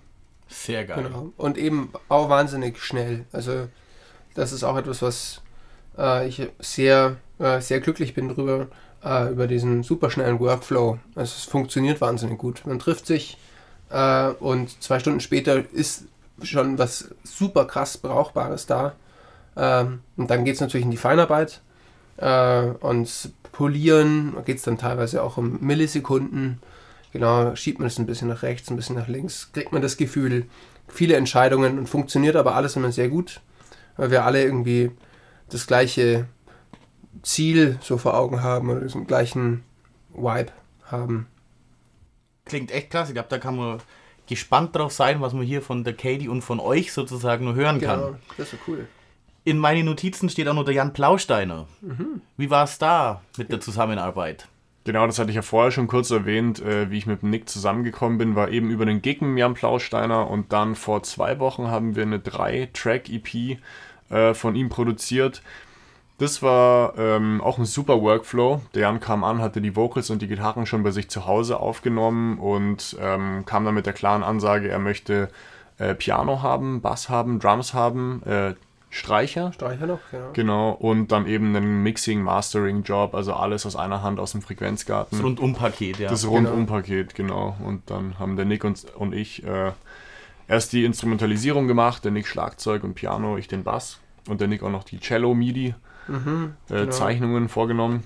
Sehr 0.48 0.84
geil. 0.84 1.04
Genau. 1.04 1.32
Und 1.36 1.56
eben 1.56 1.92
auch 2.08 2.28
wahnsinnig 2.28 2.78
schnell. 2.82 3.24
Also 3.30 3.68
das 4.34 4.52
ist 4.52 4.64
auch 4.64 4.76
etwas, 4.76 5.02
was 5.02 5.40
äh, 5.96 6.26
ich 6.26 6.48
sehr, 6.58 7.16
äh, 7.38 7.60
sehr 7.60 7.78
glücklich 7.80 8.14
bin 8.14 8.28
drüber, 8.28 8.66
äh, 9.04 9.30
über 9.30 9.46
diesen 9.46 9.84
superschnellen 9.84 10.40
Workflow. 10.40 10.98
Also 11.14 11.34
es 11.36 11.44
funktioniert 11.44 12.00
wahnsinnig 12.00 12.38
gut. 12.38 12.62
Man 12.66 12.80
trifft 12.80 13.06
sich 13.06 13.38
äh, 13.90 14.30
und 14.30 14.82
zwei 14.82 14.98
Stunden 14.98 15.20
später 15.20 15.62
ist 15.72 16.06
schon 16.42 16.76
was 16.76 17.14
super 17.22 17.66
krass 17.66 17.98
Brauchbares 17.98 18.66
da. 18.66 18.94
Ähm, 19.56 20.00
und 20.16 20.30
dann 20.30 20.44
geht 20.44 20.54
es 20.54 20.60
natürlich 20.60 20.84
in 20.84 20.90
die 20.90 20.96
Feinarbeit 20.96 21.60
äh, 22.16 22.62
und 22.80 23.32
Polieren 23.52 24.34
geht 24.46 24.56
es 24.58 24.62
dann 24.62 24.78
teilweise 24.78 25.22
auch 25.22 25.36
um 25.36 25.58
Millisekunden, 25.60 26.60
genau, 27.12 27.54
schiebt 27.54 27.78
man 27.80 27.88
es 27.88 27.98
ein 27.98 28.06
bisschen 28.06 28.28
nach 28.28 28.42
rechts, 28.42 28.70
ein 28.70 28.76
bisschen 28.76 28.96
nach 28.96 29.08
links, 29.08 29.50
kriegt 29.52 29.72
man 29.72 29.82
das 29.82 29.98
Gefühl, 29.98 30.46
viele 30.88 31.16
Entscheidungen 31.16 31.78
und 31.78 31.86
funktioniert 31.88 32.36
aber 32.36 32.54
alles 32.54 32.76
immer 32.76 32.92
sehr 32.92 33.08
gut, 33.10 33.40
weil 33.98 34.10
wir 34.10 34.24
alle 34.24 34.42
irgendwie 34.42 34.90
das 35.50 35.66
gleiche 35.66 36.26
Ziel 37.22 37.78
so 37.82 37.98
vor 37.98 38.14
Augen 38.16 38.42
haben 38.42 38.70
oder 38.70 38.80
diesen 38.80 39.06
gleichen 39.06 39.62
Vibe 40.14 40.50
haben. 40.86 41.26
Klingt 42.46 42.70
echt 42.70 42.90
krass. 42.90 43.08
Ich 43.08 43.14
glaube, 43.14 43.28
da 43.28 43.38
kann 43.38 43.56
man 43.56 43.80
gespannt 44.26 44.74
drauf 44.74 44.92
sein, 44.92 45.20
was 45.20 45.34
man 45.34 45.42
hier 45.44 45.60
von 45.62 45.84
der 45.84 45.92
Katie 45.94 46.28
und 46.28 46.42
von 46.42 46.58
euch 46.58 46.92
sozusagen 46.92 47.44
nur 47.44 47.54
hören 47.54 47.78
Genau, 47.78 47.92
kann. 48.12 48.18
das 48.38 48.52
ist 48.54 48.60
cool. 48.66 48.86
In 49.44 49.58
meinen 49.58 49.86
Notizen 49.86 50.28
steht 50.28 50.48
auch 50.48 50.54
noch 50.54 50.64
der 50.64 50.74
Jan 50.74 50.92
Plausteiner. 50.92 51.66
Mhm. 51.80 52.22
Wie 52.36 52.50
war 52.50 52.64
es 52.64 52.78
da 52.78 53.22
mit 53.36 53.50
der 53.50 53.60
Zusammenarbeit? 53.60 54.46
Genau, 54.84 55.06
das 55.06 55.18
hatte 55.18 55.30
ich 55.30 55.36
ja 55.36 55.42
vorher 55.42 55.70
schon 55.70 55.86
kurz 55.86 56.10
erwähnt, 56.10 56.60
äh, 56.60 56.90
wie 56.90 56.98
ich 56.98 57.06
mit 57.06 57.22
Nick 57.22 57.48
zusammengekommen 57.48 58.18
bin, 58.18 58.34
war 58.34 58.50
eben 58.50 58.70
über 58.70 58.84
den 58.84 59.00
mit 59.02 59.38
Jan 59.38 59.54
Plausteiner 59.54 60.28
und 60.28 60.52
dann 60.52 60.74
vor 60.74 61.02
zwei 61.04 61.38
Wochen 61.38 61.68
haben 61.68 61.94
wir 61.94 62.02
eine 62.02 62.18
drei-Track-EP 62.18 63.58
äh, 64.10 64.34
von 64.34 64.56
ihm 64.56 64.68
produziert. 64.68 65.42
Das 66.18 66.42
war 66.42 66.98
ähm, 66.98 67.40
auch 67.40 67.58
ein 67.58 67.64
super 67.64 68.00
Workflow. 68.00 68.60
Der 68.74 68.82
Jan 68.82 69.00
kam 69.00 69.24
an, 69.24 69.40
hatte 69.40 69.60
die 69.60 69.74
Vocals 69.74 70.10
und 70.10 70.22
die 70.22 70.28
Gitarren 70.28 70.66
schon 70.66 70.82
bei 70.82 70.90
sich 70.90 71.08
zu 71.08 71.26
Hause 71.26 71.58
aufgenommen 71.58 72.38
und 72.38 72.96
ähm, 73.00 73.44
kam 73.44 73.64
dann 73.64 73.74
mit 73.74 73.86
der 73.86 73.92
klaren 73.92 74.22
Ansage, 74.22 74.68
er 74.68 74.78
möchte 74.78 75.30
äh, 75.78 75.94
Piano 75.94 76.42
haben, 76.42 76.80
Bass 76.80 77.08
haben, 77.08 77.38
Drums 77.38 77.72
haben, 77.72 78.22
äh, 78.24 78.54
Streicher. 78.94 79.52
Streicher 79.54 79.86
noch, 79.86 80.00
genau. 80.10 80.30
Genau, 80.34 80.70
und 80.72 81.12
dann 81.12 81.26
eben 81.26 81.56
einen 81.56 81.82
Mixing-Mastering-Job, 81.82 83.14
also 83.14 83.32
alles 83.32 83.64
aus 83.64 83.74
einer 83.74 84.02
Hand 84.02 84.20
aus 84.20 84.32
dem 84.32 84.42
Frequenzgarten. 84.42 85.16
Das 85.16 85.24
Rundum-Paket, 85.24 85.98
ja. 85.98 86.10
Das 86.10 86.26
Rundum-Paket, 86.26 87.14
genau. 87.14 87.56
Und 87.64 87.88
dann 87.90 88.18
haben 88.18 88.36
der 88.36 88.44
Nick 88.44 88.64
und, 88.64 88.84
und 88.94 89.14
ich 89.14 89.44
äh, 89.46 89.72
erst 90.46 90.74
die 90.74 90.84
Instrumentalisierung 90.84 91.68
gemacht, 91.68 92.04
der 92.04 92.12
Nick 92.12 92.26
Schlagzeug 92.26 92.84
und 92.84 92.92
Piano, 92.92 93.38
ich 93.38 93.48
den 93.48 93.64
Bass 93.64 93.98
und 94.28 94.42
der 94.42 94.48
Nick 94.48 94.62
auch 94.62 94.70
noch 94.70 94.84
die 94.84 95.00
Cello-MIDI 95.00 95.74
Mhm, 96.08 96.54
äh, 96.68 96.74
genau. 96.74 96.90
Zeichnungen 96.90 97.48
vorgenommen. 97.48 98.02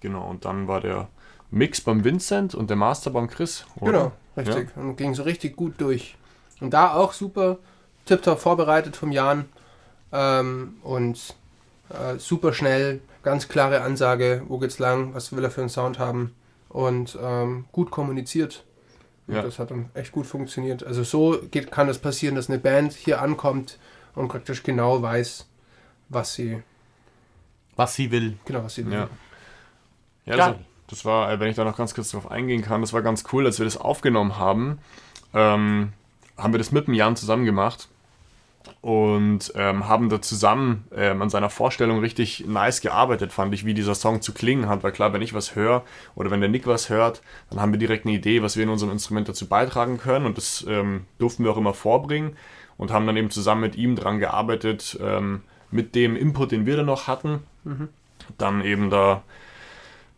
Genau, 0.00 0.28
und 0.28 0.44
dann 0.44 0.68
war 0.68 0.80
der 0.80 1.08
Mix 1.50 1.80
beim 1.80 2.04
Vincent 2.04 2.54
und 2.54 2.70
der 2.70 2.76
Master 2.76 3.10
beim 3.10 3.28
Chris. 3.28 3.66
Oder? 3.80 3.92
Genau, 3.92 4.12
richtig. 4.36 4.76
Und 4.76 4.96
ging 4.96 5.14
so 5.14 5.22
richtig 5.22 5.56
gut 5.56 5.74
durch. 5.78 6.16
Und 6.60 6.72
da 6.72 6.94
auch 6.94 7.12
super 7.12 7.58
tiptop 8.04 8.40
vorbereitet 8.40 8.96
vom 8.96 9.10
Jan. 9.10 9.46
Ähm, 10.12 10.74
und 10.82 11.34
äh, 11.90 12.18
super 12.18 12.52
schnell, 12.52 13.00
ganz 13.22 13.48
klare 13.48 13.80
Ansage, 13.82 14.42
wo 14.48 14.58
geht's 14.58 14.78
lang, 14.78 15.14
was 15.14 15.34
will 15.34 15.44
er 15.44 15.50
für 15.50 15.60
einen 15.62 15.70
Sound 15.70 15.98
haben. 15.98 16.34
Und 16.68 17.18
ähm, 17.22 17.66
gut 17.72 17.90
kommuniziert. 17.90 18.64
Und 19.26 19.34
Ja. 19.36 19.42
das 19.42 19.58
hat 19.58 19.70
dann 19.70 19.90
echt 19.94 20.12
gut 20.12 20.26
funktioniert. 20.26 20.84
Also 20.84 21.02
so 21.04 21.38
geht, 21.50 21.70
kann 21.70 21.88
es 21.88 21.98
passieren, 21.98 22.34
dass 22.34 22.48
eine 22.48 22.58
Band 22.58 22.92
hier 22.92 23.20
ankommt 23.22 23.78
und 24.14 24.28
praktisch 24.28 24.62
genau 24.62 25.00
weiß, 25.02 25.46
was 26.08 26.34
sie, 26.34 26.62
Was 27.76 27.94
sie 27.94 28.10
will. 28.10 28.36
genau, 28.44 28.64
was 28.64 28.74
sie 28.74 28.84
will. 28.86 28.92
Ja. 28.94 29.08
Ja, 30.24 30.36
das, 30.36 30.56
das 30.88 31.04
war, 31.04 31.30
äh, 31.32 31.40
wenn 31.40 31.48
ich 31.48 31.56
da 31.56 31.64
noch 31.64 31.76
ganz 31.76 31.94
kurz 31.94 32.10
drauf 32.10 32.30
eingehen 32.30 32.62
kann, 32.62 32.80
das 32.80 32.92
war 32.92 33.02
ganz 33.02 33.24
cool, 33.32 33.46
als 33.46 33.58
wir 33.58 33.64
das 33.64 33.76
aufgenommen 33.76 34.38
haben, 34.38 34.78
ähm, 35.34 35.92
haben 36.36 36.52
wir 36.54 36.58
das 36.58 36.72
mit 36.72 36.86
dem 36.86 36.94
Jan 36.94 37.16
zusammen 37.16 37.44
gemacht 37.44 37.88
und 38.80 39.52
ähm, 39.54 39.88
haben 39.88 40.08
da 40.08 40.20
zusammen 40.20 40.84
ähm, 40.94 41.22
an 41.22 41.30
seiner 41.30 41.50
Vorstellung 41.50 42.00
richtig 42.00 42.44
nice 42.46 42.80
gearbeitet, 42.80 43.32
fand 43.32 43.54
ich, 43.54 43.64
wie 43.64 43.74
dieser 43.74 43.94
Song 43.94 44.22
zu 44.22 44.32
klingen 44.32 44.68
hat. 44.68 44.82
Weil 44.82 44.92
klar, 44.92 45.12
wenn 45.12 45.22
ich 45.22 45.34
was 45.34 45.54
höre 45.54 45.82
oder 46.14 46.30
wenn 46.30 46.40
der 46.40 46.50
Nick 46.50 46.66
was 46.66 46.88
hört, 46.88 47.22
dann 47.50 47.60
haben 47.60 47.72
wir 47.72 47.78
direkt 47.78 48.06
eine 48.06 48.14
Idee, 48.14 48.42
was 48.42 48.56
wir 48.56 48.64
in 48.64 48.68
unserem 48.70 48.92
Instrument 48.92 49.28
dazu 49.28 49.46
beitragen 49.46 49.98
können 49.98 50.26
und 50.26 50.36
das 50.36 50.64
ähm, 50.68 51.06
durften 51.18 51.44
wir 51.44 51.52
auch 51.52 51.56
immer 51.56 51.74
vorbringen 51.74 52.36
und 52.76 52.90
haben 52.90 53.06
dann 53.06 53.16
eben 53.16 53.30
zusammen 53.30 53.60
mit 53.60 53.76
ihm 53.76 53.96
dran 53.96 54.18
gearbeitet, 54.18 54.98
ähm, 55.00 55.42
mit 55.70 55.94
dem 55.94 56.16
Input, 56.16 56.52
den 56.52 56.66
wir 56.66 56.76
dann 56.76 56.86
noch 56.86 57.06
hatten, 57.06 57.40
Mhm. 57.64 57.88
dann 58.38 58.64
eben 58.64 58.90
da 58.90 59.22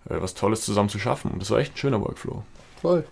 äh, 0.08 0.16
was 0.20 0.34
Tolles 0.34 0.64
zusammen 0.64 0.88
zu 0.88 0.98
schaffen. 0.98 1.30
Und 1.30 1.42
das 1.42 1.50
war 1.50 1.58
echt 1.58 1.74
ein 1.74 1.76
schöner 1.76 2.00
Workflow. 2.00 2.42
Voll. 2.80 3.04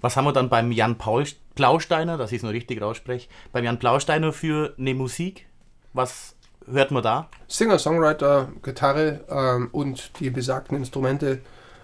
Was 0.00 0.16
haben 0.16 0.24
wir 0.24 0.32
dann 0.32 0.48
beim 0.48 0.72
Jan 0.72 0.98
Paul 0.98 1.24
Plausteiner, 1.54 2.16
dass 2.16 2.32
ich 2.32 2.38
es 2.38 2.42
nur 2.42 2.52
richtig 2.52 2.80
rausspreche, 2.80 3.28
beim 3.52 3.64
Jan 3.64 3.78
Plausteiner 3.78 4.32
für 4.32 4.74
eine 4.78 4.94
Musik? 4.94 5.46
Was 5.92 6.36
hört 6.70 6.90
man 6.90 7.02
da? 7.02 7.28
Singer-Songwriter, 7.48 8.48
Gitarre 8.62 9.20
ähm, 9.28 9.68
und 9.72 10.18
die 10.20 10.30
besagten 10.30 10.76
Instrumente. 10.76 11.40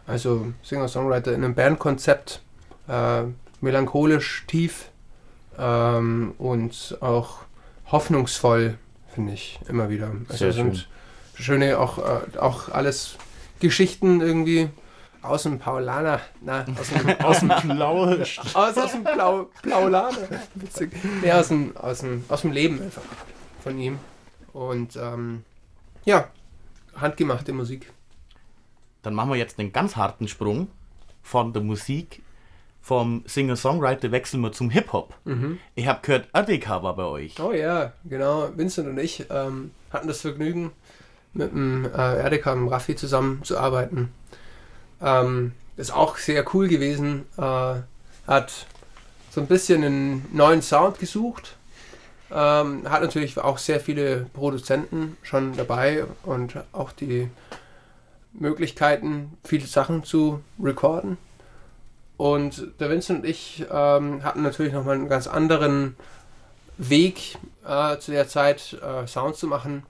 Also 0.06 0.52
Singer-Songwriter 0.62 1.32
in 1.34 1.44
einem 1.44 1.54
Bandkonzept, 1.54 2.42
äh, 2.88 3.24
melancholisch, 3.60 4.44
tief 4.46 4.90
ähm, 5.58 6.34
und 6.38 6.96
auch 7.00 7.40
hoffnungsvoll, 7.90 8.78
finde 9.14 9.32
ich 9.32 9.58
immer 9.68 9.90
wieder. 9.90 10.12
Also 10.28 10.36
Sehr 10.38 10.52
sind 10.52 10.88
schöne, 11.34 11.78
auch, 11.78 11.98
äh, 11.98 12.38
auch 12.38 12.68
alles 12.68 13.16
Geschichten 13.60 14.20
irgendwie 14.20 14.70
aus 15.28 15.44
dem 15.44 15.58
Paulaner, 15.58 16.20
na, 16.40 16.64
aus 16.78 16.88
dem, 16.88 17.20
aus 17.24 17.40
dem 17.40 17.48
Blau. 17.76 18.04
aus, 18.54 18.78
aus 18.78 18.92
dem 18.92 19.04
Blau, 19.04 19.50
Blaulaner. 19.62 20.28
Witzig. 20.54 20.92
Nee, 21.22 21.32
aus 21.32 21.48
dem, 21.48 21.76
aus, 21.76 22.00
dem, 22.00 22.24
aus 22.28 22.42
dem 22.42 22.52
Leben 22.52 22.82
einfach 22.82 23.02
von 23.62 23.78
ihm. 23.78 23.98
Und 24.52 24.96
ähm, 24.96 25.44
ja, 26.04 26.28
handgemachte 26.96 27.52
Musik. 27.52 27.92
Dann 29.02 29.14
machen 29.14 29.30
wir 29.30 29.36
jetzt 29.36 29.58
einen 29.58 29.72
ganz 29.72 29.96
harten 29.96 30.28
Sprung 30.28 30.68
von 31.22 31.52
der 31.52 31.62
Musik. 31.62 32.22
Vom 32.80 33.24
Singer-Songwriter 33.26 34.12
wechseln 34.12 34.40
wir 34.42 34.52
zum 34.52 34.70
Hip-Hop. 34.70 35.12
Mhm. 35.24 35.58
Ich 35.74 35.88
habe 35.88 36.00
gehört, 36.02 36.28
Adeka 36.32 36.84
war 36.84 36.94
bei 36.94 37.02
euch. 37.02 37.40
Oh 37.40 37.50
ja, 37.50 37.92
genau. 38.04 38.48
Vincent 38.56 38.86
und 38.86 38.98
ich 38.98 39.26
ähm, 39.28 39.72
hatten 39.92 40.06
das 40.06 40.20
Vergnügen, 40.20 40.70
mit 41.32 41.50
dem 41.50 41.84
äh, 41.84 42.22
Erdeka, 42.22 42.54
dem 42.54 42.68
Raffi 42.68 42.94
zusammenzuarbeiten. 42.96 44.10
Ähm, 45.00 45.52
ist 45.76 45.92
auch 45.92 46.16
sehr 46.16 46.44
cool 46.54 46.68
gewesen. 46.68 47.26
Äh, 47.36 47.74
hat 48.26 48.66
so 49.30 49.40
ein 49.40 49.46
bisschen 49.46 49.84
einen 49.84 50.26
neuen 50.32 50.62
Sound 50.62 50.98
gesucht. 50.98 51.56
Ähm, 52.30 52.90
hat 52.90 53.02
natürlich 53.02 53.38
auch 53.38 53.58
sehr 53.58 53.80
viele 53.80 54.26
Produzenten 54.32 55.16
schon 55.22 55.56
dabei 55.56 56.04
und 56.24 56.56
auch 56.72 56.90
die 56.92 57.28
Möglichkeiten, 58.32 59.36
viele 59.44 59.66
Sachen 59.66 60.04
zu 60.04 60.42
recorden. 60.60 61.18
Und 62.16 62.68
der 62.80 62.90
Vincent 62.90 63.20
und 63.20 63.28
ich 63.28 63.64
ähm, 63.70 64.24
hatten 64.24 64.42
natürlich 64.42 64.72
nochmal 64.72 64.94
einen 64.94 65.08
ganz 65.08 65.26
anderen 65.26 65.96
Weg 66.78 67.36
äh, 67.66 67.98
zu 67.98 68.10
der 68.10 68.28
Zeit, 68.28 68.76
äh, 68.82 69.06
Sounds 69.06 69.38
zu 69.38 69.46
machen. 69.46 69.84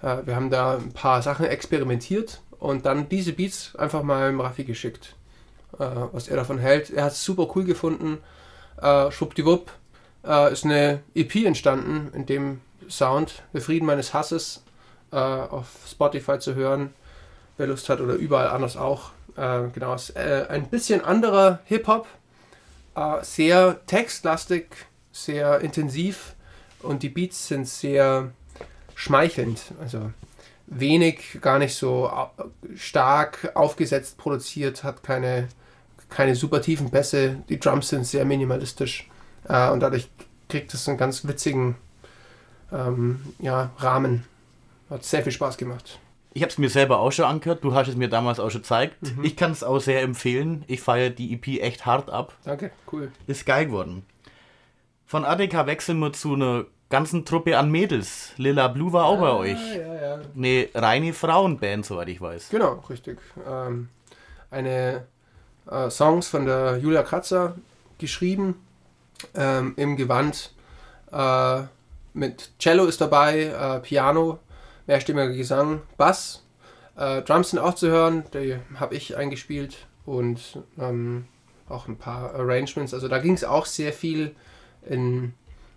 Äh, 0.00 0.18
wir 0.24 0.36
haben 0.36 0.50
da 0.50 0.76
ein 0.76 0.92
paar 0.92 1.22
Sachen 1.22 1.44
experimentiert 1.44 2.40
und 2.62 2.86
dann 2.86 3.08
diese 3.08 3.32
Beats 3.32 3.74
einfach 3.74 4.04
mal 4.04 4.30
im 4.30 4.40
Raffi 4.40 4.62
geschickt, 4.62 5.16
äh, 5.80 5.86
was 6.12 6.28
er 6.28 6.36
davon 6.36 6.58
hält. 6.58 6.90
Er 6.90 7.04
hat 7.04 7.12
es 7.12 7.24
super 7.24 7.48
cool 7.56 7.64
gefunden. 7.64 8.18
Äh, 8.80 9.10
schwuppdiwupp 9.10 9.72
äh, 10.24 10.52
ist 10.52 10.64
eine 10.64 11.02
EP 11.12 11.44
entstanden, 11.44 12.12
in 12.14 12.24
dem 12.24 12.60
Sound, 12.88 13.42
Der 13.52 13.62
Frieden 13.62 13.84
meines 13.84 14.14
Hasses, 14.14 14.62
äh, 15.10 15.16
auf 15.16 15.66
Spotify 15.90 16.38
zu 16.38 16.54
hören, 16.54 16.94
wer 17.56 17.66
Lust 17.66 17.88
hat 17.88 18.00
oder 18.00 18.14
überall 18.14 18.48
anders 18.50 18.76
auch. 18.76 19.10
Äh, 19.36 19.64
genau, 19.74 19.94
ist 19.94 20.10
äh, 20.10 20.46
ein 20.48 20.68
bisschen 20.68 21.04
anderer 21.04 21.58
Hip-Hop, 21.64 22.06
äh, 22.94 23.24
sehr 23.24 23.84
textlastig, 23.86 24.68
sehr 25.10 25.58
intensiv 25.62 26.36
und 26.80 27.02
die 27.02 27.08
Beats 27.08 27.48
sind 27.48 27.66
sehr 27.66 28.30
schmeichelnd. 28.94 29.72
Also 29.80 30.12
wenig, 30.78 31.38
gar 31.40 31.58
nicht 31.58 31.74
so 31.74 32.08
au- 32.08 32.30
stark 32.74 33.52
aufgesetzt 33.54 34.18
produziert, 34.18 34.84
hat 34.84 35.02
keine, 35.02 35.48
keine 36.08 36.34
super 36.34 36.60
tiefen 36.62 36.90
Bässe. 36.90 37.36
Die 37.48 37.58
Drums 37.60 37.88
sind 37.88 38.06
sehr 38.06 38.24
minimalistisch 38.24 39.08
äh, 39.48 39.70
und 39.70 39.80
dadurch 39.80 40.08
kriegt 40.48 40.72
es 40.74 40.88
einen 40.88 40.98
ganz 40.98 41.26
witzigen 41.26 41.76
ähm, 42.72 43.20
ja, 43.38 43.70
Rahmen. 43.78 44.24
Hat 44.90 45.04
sehr 45.04 45.22
viel 45.22 45.32
Spaß 45.32 45.56
gemacht. 45.56 45.98
Ich 46.34 46.42
habe 46.42 46.50
es 46.50 46.58
mir 46.58 46.70
selber 46.70 46.98
auch 47.00 47.12
schon 47.12 47.26
angehört. 47.26 47.62
Du 47.62 47.74
hast 47.74 47.88
es 47.88 47.96
mir 47.96 48.08
damals 48.08 48.40
auch 48.40 48.50
schon 48.50 48.62
gezeigt. 48.62 48.96
Mhm. 49.02 49.24
Ich 49.24 49.36
kann 49.36 49.52
es 49.52 49.62
auch 49.62 49.80
sehr 49.80 50.02
empfehlen. 50.02 50.64
Ich 50.66 50.80
feiere 50.80 51.10
die 51.10 51.34
EP 51.34 51.60
echt 51.62 51.84
hart 51.84 52.08
ab. 52.10 52.34
Danke, 52.44 52.70
cool. 52.90 53.12
Ist 53.26 53.44
geil 53.44 53.66
geworden. 53.66 54.04
Von 55.06 55.26
ADK 55.26 55.66
wechseln 55.66 55.98
wir 55.98 56.12
zu 56.14 56.32
einer 56.34 56.64
ganzen 56.92 57.24
Truppe 57.24 57.58
an 57.58 57.70
Mädels. 57.70 58.32
Lila 58.36 58.68
Blue 58.68 58.92
war 58.92 59.06
auch 59.06 59.18
bei 59.18 59.32
euch. 59.32 59.58
Ah, 59.58 59.76
ja, 59.76 59.94
ja. 59.94 60.20
Eine 60.36 60.68
reine 60.74 61.12
Frauenband, 61.14 61.86
soweit 61.86 62.08
ich 62.08 62.20
weiß. 62.20 62.50
Genau, 62.50 62.84
richtig. 62.88 63.18
Ähm, 63.48 63.88
eine 64.50 65.06
äh, 65.70 65.88
Songs 65.88 66.28
von 66.28 66.44
der 66.44 66.76
Julia 66.76 67.02
Kratzer 67.02 67.56
geschrieben 67.96 68.56
ähm, 69.34 69.72
im 69.76 69.96
Gewand. 69.96 70.52
Äh, 71.10 71.62
mit 72.12 72.50
Cello 72.58 72.84
ist 72.84 73.00
dabei, 73.00 73.44
äh, 73.46 73.80
Piano, 73.80 74.38
mehrstimmiger 74.86 75.32
Gesang, 75.32 75.80
Bass. 75.96 76.44
Äh, 76.96 77.22
Drums 77.22 77.50
sind 77.50 77.58
auch 77.58 77.74
zu 77.74 77.88
hören, 77.88 78.24
die 78.34 78.58
habe 78.74 78.94
ich 78.94 79.16
eingespielt 79.16 79.86
und 80.04 80.58
ähm, 80.78 81.24
auch 81.70 81.88
ein 81.88 81.96
paar 81.96 82.34
Arrangements. 82.34 82.92
Also 82.92 83.08
da 83.08 83.18
ging 83.18 83.32
es 83.32 83.44
auch 83.44 83.64
sehr 83.64 83.94
viel 83.94 84.36
in, 84.86 85.32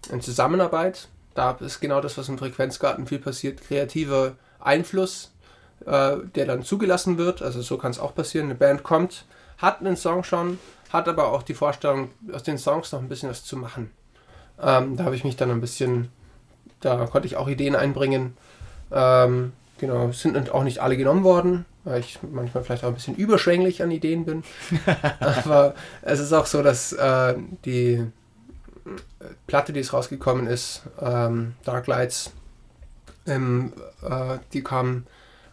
in 0.07 0.21
Zusammenarbeit. 0.21 1.07
Da 1.33 1.51
ist 1.51 1.81
genau 1.81 2.01
das, 2.01 2.17
was 2.17 2.29
im 2.29 2.37
Frequenzgarten 2.37 3.07
viel 3.07 3.19
passiert, 3.19 3.61
kreativer 3.61 4.33
Einfluss, 4.59 5.33
äh, 5.85 6.17
der 6.35 6.45
dann 6.45 6.63
zugelassen 6.63 7.17
wird. 7.17 7.41
Also 7.41 7.61
so 7.61 7.77
kann 7.77 7.91
es 7.91 7.99
auch 7.99 8.15
passieren. 8.15 8.45
Eine 8.45 8.55
Band 8.55 8.83
kommt, 8.83 9.25
hat 9.57 9.81
einen 9.81 9.97
Song 9.97 10.23
schon, 10.23 10.59
hat 10.91 11.07
aber 11.07 11.31
auch 11.31 11.43
die 11.43 11.53
Vorstellung, 11.53 12.09
aus 12.31 12.43
den 12.43 12.57
Songs 12.57 12.91
noch 12.91 13.01
ein 13.01 13.09
bisschen 13.09 13.29
was 13.29 13.43
zu 13.43 13.57
machen. 13.57 13.91
Ähm, 14.61 14.95
da 14.95 15.03
habe 15.03 15.15
ich 15.15 15.23
mich 15.23 15.35
dann 15.35 15.51
ein 15.51 15.61
bisschen, 15.61 16.09
da 16.79 17.05
konnte 17.07 17.27
ich 17.27 17.35
auch 17.35 17.49
Ideen 17.49 17.75
einbringen. 17.75 18.37
Ähm, 18.91 19.51
genau, 19.77 20.11
sind 20.11 20.51
auch 20.51 20.63
nicht 20.63 20.79
alle 20.79 20.95
genommen 20.95 21.23
worden, 21.23 21.65
weil 21.83 21.99
ich 21.99 22.19
manchmal 22.31 22.63
vielleicht 22.63 22.85
auch 22.85 22.89
ein 22.89 22.93
bisschen 22.93 23.15
überschwänglich 23.15 23.83
an 23.83 23.91
Ideen 23.91 24.23
bin. 24.25 24.43
aber 25.19 25.75
es 26.01 26.19
ist 26.19 26.31
auch 26.31 26.45
so, 26.45 26.63
dass 26.63 26.93
äh, 26.93 27.35
die 27.65 28.05
Platte, 29.47 29.73
die 29.73 29.79
es 29.79 29.93
rausgekommen 29.93 30.47
ist, 30.47 30.83
ähm, 31.01 31.55
Dark 31.63 31.87
Lights, 31.87 32.31
ähm, 33.25 33.73
äh, 34.03 34.37
die 34.53 34.63
kam 34.63 35.05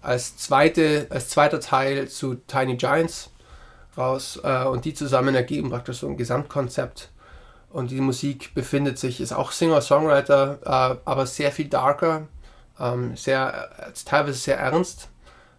als, 0.02 0.36
zweite, 0.36 1.06
als 1.10 1.28
zweiter 1.28 1.60
Teil 1.60 2.08
zu 2.08 2.34
Tiny 2.34 2.76
Giants 2.76 3.30
raus 3.96 4.40
äh, 4.42 4.64
und 4.64 4.84
die 4.84 4.94
zusammen 4.94 5.34
ergeben 5.34 5.70
praktisch 5.70 5.98
so 5.98 6.08
ein 6.08 6.16
Gesamtkonzept. 6.16 7.10
Und 7.70 7.90
die 7.90 8.00
Musik 8.00 8.54
befindet 8.54 8.98
sich, 8.98 9.20
ist 9.20 9.32
auch 9.32 9.50
Singer-Songwriter, 9.50 10.58
äh, 10.62 10.96
aber 11.06 11.26
sehr 11.26 11.52
viel 11.52 11.68
darker, 11.68 12.26
ähm, 12.78 13.16
sehr, 13.16 13.70
äh, 13.78 13.92
teilweise 14.04 14.38
sehr 14.38 14.58
ernst 14.58 15.08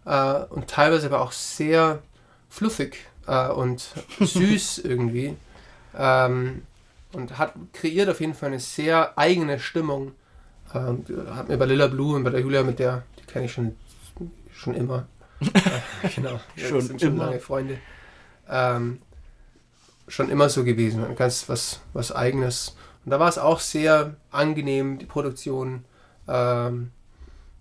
äh, 0.04 0.44
und 0.50 0.68
teilweise 0.68 1.06
aber 1.06 1.22
auch 1.22 1.32
sehr 1.32 2.02
fluffig 2.48 2.98
äh, 3.26 3.48
und 3.48 3.88
süß 4.20 4.78
irgendwie. 4.84 5.36
Ähm, 5.96 6.62
und 7.14 7.38
hat 7.38 7.54
kreiert 7.72 8.08
auf 8.08 8.20
jeden 8.20 8.34
Fall 8.34 8.48
eine 8.48 8.60
sehr 8.60 9.16
eigene 9.18 9.58
Stimmung. 9.58 10.12
Ähm, 10.74 11.04
hat 11.34 11.48
mir 11.48 11.56
bei 11.56 11.66
Lilla 11.66 11.86
Blue 11.86 12.16
und 12.16 12.24
bei 12.24 12.30
der 12.30 12.40
Julia, 12.40 12.62
mit 12.62 12.78
der, 12.78 13.04
die 13.18 13.24
kenne 13.26 13.46
ich 13.46 13.52
schon, 13.52 13.76
schon 14.52 14.74
immer. 14.74 15.06
äh, 15.40 16.08
genau, 16.14 16.40
Schon 16.56 16.80
sind 16.80 17.00
schon 17.00 17.12
immer. 17.12 17.26
lange 17.26 17.40
Freunde. 17.40 17.78
Ähm, 18.48 19.00
schon 20.08 20.30
immer 20.30 20.48
so 20.48 20.64
gewesen, 20.64 21.04
ganz 21.16 21.48
was, 21.48 21.80
was 21.92 22.12
Eigenes. 22.12 22.76
Und 23.04 23.10
da 23.10 23.20
war 23.20 23.28
es 23.28 23.38
auch 23.38 23.60
sehr 23.60 24.16
angenehm, 24.30 24.98
die 24.98 25.06
Produktion. 25.06 25.84
Ähm, 26.28 26.90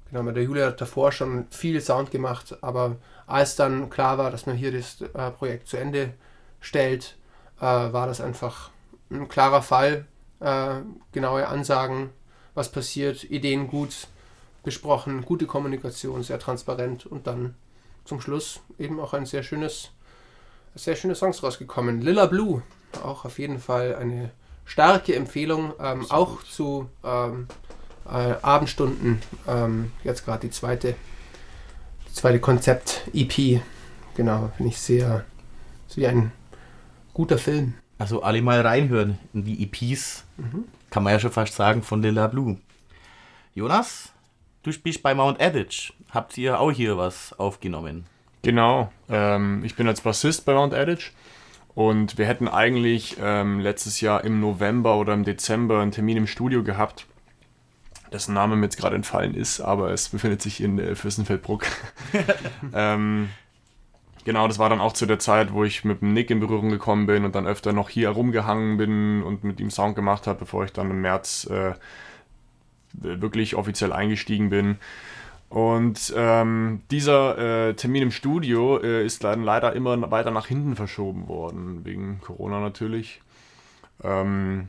genau, 0.09 0.23
mit 0.23 0.35
der 0.35 0.43
Julia 0.43 0.67
hat 0.67 0.81
davor 0.81 1.11
schon 1.11 1.47
viel 1.49 1.81
Sound 1.81 2.11
gemacht, 2.11 2.57
aber 2.61 2.97
als 3.27 3.55
dann 3.55 3.89
klar 3.89 4.17
war, 4.17 4.31
dass 4.31 4.45
man 4.45 4.55
hier 4.55 4.71
das 4.71 5.01
äh, 5.01 5.31
Projekt 5.31 5.67
zu 5.67 5.77
Ende 5.77 6.13
stellt, 6.59 7.17
äh, 7.59 7.63
war 7.63 8.07
das 8.07 8.21
einfach 8.21 8.69
ein 9.13 9.27
klarer 9.27 9.61
Fall. 9.61 10.05
Äh, 10.39 10.81
genaue 11.13 11.47
Ansagen, 11.47 12.09
was 12.53 12.69
passiert, 12.69 13.23
Ideen 13.23 13.67
gut 13.67 14.07
besprochen, 14.63 15.23
gute 15.23 15.45
Kommunikation, 15.45 16.23
sehr 16.23 16.39
transparent 16.39 17.05
und 17.05 17.27
dann 17.27 17.55
zum 18.05 18.19
Schluss 18.19 18.59
eben 18.77 18.99
auch 18.99 19.13
ein 19.13 19.25
sehr 19.25 19.43
schönes, 19.43 19.91
sehr 20.75 20.95
schöne 20.95 21.15
Songs 21.15 21.43
rausgekommen. 21.43 22.01
Lilla 22.01 22.25
Blue, 22.25 22.61
auch 23.03 23.25
auf 23.25 23.39
jeden 23.39 23.59
Fall 23.59 23.95
eine 23.95 24.31
starke 24.65 25.15
Empfehlung, 25.15 25.73
ähm, 25.79 26.05
auch 26.09 26.43
zu 26.43 26.89
ähm, 27.03 27.47
äh, 28.05 28.35
Abendstunden. 28.41 29.21
Ähm, 29.47 29.91
jetzt 30.03 30.25
gerade 30.25 30.47
die 30.47 30.51
zweite, 30.51 30.95
die 32.09 32.13
zweite 32.13 32.39
Konzept-EP. 32.39 33.61
Genau, 34.15 34.51
finde 34.57 34.69
ich 34.71 34.79
sehr, 34.79 35.25
ist 35.87 35.97
wie 35.97 36.07
ein 36.07 36.31
guter 37.13 37.37
Film. 37.37 37.75
Also 37.97 38.23
alle 38.23 38.41
mal 38.41 38.61
reinhören 38.61 39.19
in 39.33 39.43
die 39.45 39.63
EPs. 39.63 40.25
Mhm. 40.37 40.65
Kann 40.89 41.03
man 41.03 41.13
ja 41.13 41.19
schon 41.19 41.31
fast 41.31 41.55
sagen 41.55 41.83
von 41.83 42.01
Lilla 42.01 42.27
Blue. 42.27 42.57
Jonas, 43.55 44.11
du 44.63 44.71
spielst 44.71 45.03
bei 45.03 45.13
Mount 45.13 45.39
Edge. 45.39 45.93
Habt 46.09 46.37
ihr 46.37 46.59
auch 46.59 46.71
hier 46.71 46.97
was 46.97 47.37
aufgenommen? 47.39 48.05
Genau. 48.41 48.91
Ähm, 49.09 49.63
ich 49.63 49.75
bin 49.75 49.87
als 49.87 50.01
Bassist 50.01 50.45
bei 50.45 50.53
Mount 50.53 50.73
Edge 50.73 51.11
und 51.75 52.17
wir 52.17 52.25
hätten 52.25 52.47
eigentlich 52.47 53.17
ähm, 53.19 53.59
letztes 53.59 54.01
Jahr 54.01 54.23
im 54.23 54.39
November 54.39 54.97
oder 54.97 55.13
im 55.13 55.23
Dezember 55.23 55.81
einen 55.81 55.91
Termin 55.91 56.17
im 56.17 56.27
Studio 56.27 56.63
gehabt, 56.63 57.07
dessen 58.11 58.33
Name 58.33 58.55
mir 58.55 58.65
jetzt 58.65 58.77
gerade 58.77 58.95
entfallen 58.95 59.33
ist, 59.33 59.59
aber 59.59 59.91
es 59.91 60.09
befindet 60.09 60.41
sich 60.41 60.61
in 60.61 60.77
äh, 60.77 60.95
Fürstenfeldbruck. 60.95 61.65
ähm, 62.73 63.29
genau, 64.23 64.47
das 64.47 64.59
war 64.59 64.69
dann 64.69 64.81
auch 64.81 64.93
zu 64.93 65.05
der 65.05 65.19
Zeit, 65.19 65.53
wo 65.53 65.63
ich 65.63 65.83
mit 65.83 66.01
dem 66.01 66.13
Nick 66.13 66.29
in 66.29 66.39
Berührung 66.39 66.69
gekommen 66.69 67.05
bin 67.05 67.25
und 67.25 67.35
dann 67.35 67.47
öfter 67.47 67.73
noch 67.73 67.89
hier 67.89 68.09
herumgehangen 68.09 68.77
bin 68.77 69.23
und 69.23 69.43
mit 69.43 69.59
ihm 69.59 69.69
Sound 69.69 69.95
gemacht 69.95 70.27
habe, 70.27 70.39
bevor 70.39 70.65
ich 70.65 70.73
dann 70.73 70.89
im 70.89 71.01
März 71.01 71.47
äh, 71.49 71.73
wirklich 72.93 73.55
offiziell 73.55 73.91
eingestiegen 73.91 74.49
bin. 74.49 74.77
Und 75.49 76.11
ähm, 76.17 76.81
dieser 76.89 77.67
äh, 77.67 77.73
Termin 77.75 78.03
im 78.03 78.11
Studio 78.11 78.79
äh, 78.81 79.05
ist 79.05 79.23
dann 79.23 79.43
leider 79.43 79.73
immer 79.73 80.09
weiter 80.09 80.31
nach 80.31 80.47
hinten 80.47 80.75
verschoben 80.75 81.27
worden, 81.27 81.85
wegen 81.85 82.19
Corona 82.21 82.59
natürlich. 82.59 83.21
Ähm, 84.03 84.67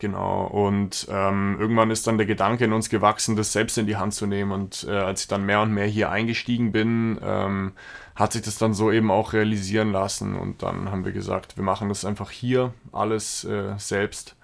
genau, 0.00 0.46
und 0.46 1.06
ähm, 1.12 1.58
irgendwann 1.60 1.92
ist 1.92 2.08
dann 2.08 2.18
der 2.18 2.26
Gedanke 2.26 2.64
in 2.64 2.72
uns 2.72 2.90
gewachsen, 2.90 3.36
das 3.36 3.52
selbst 3.52 3.78
in 3.78 3.86
die 3.86 3.96
Hand 3.96 4.14
zu 4.14 4.26
nehmen. 4.26 4.50
Und 4.50 4.84
äh, 4.88 4.96
als 4.96 5.22
ich 5.22 5.28
dann 5.28 5.46
mehr 5.46 5.60
und 5.60 5.72
mehr 5.72 5.86
hier 5.86 6.10
eingestiegen 6.10 6.72
bin, 6.72 7.20
ähm, 7.22 7.72
hat 8.14 8.32
sich 8.32 8.42
das 8.42 8.58
dann 8.58 8.74
so 8.74 8.92
eben 8.92 9.10
auch 9.10 9.32
realisieren 9.32 9.92
lassen. 9.92 10.36
Und 10.36 10.62
dann 10.62 10.90
haben 10.90 11.04
wir 11.04 11.12
gesagt, 11.12 11.56
wir 11.56 11.64
machen 11.64 11.88
das 11.88 12.04
einfach 12.04 12.30
hier 12.30 12.72
alles 12.92 13.44
äh, 13.44 13.74
selbst. 13.76 14.36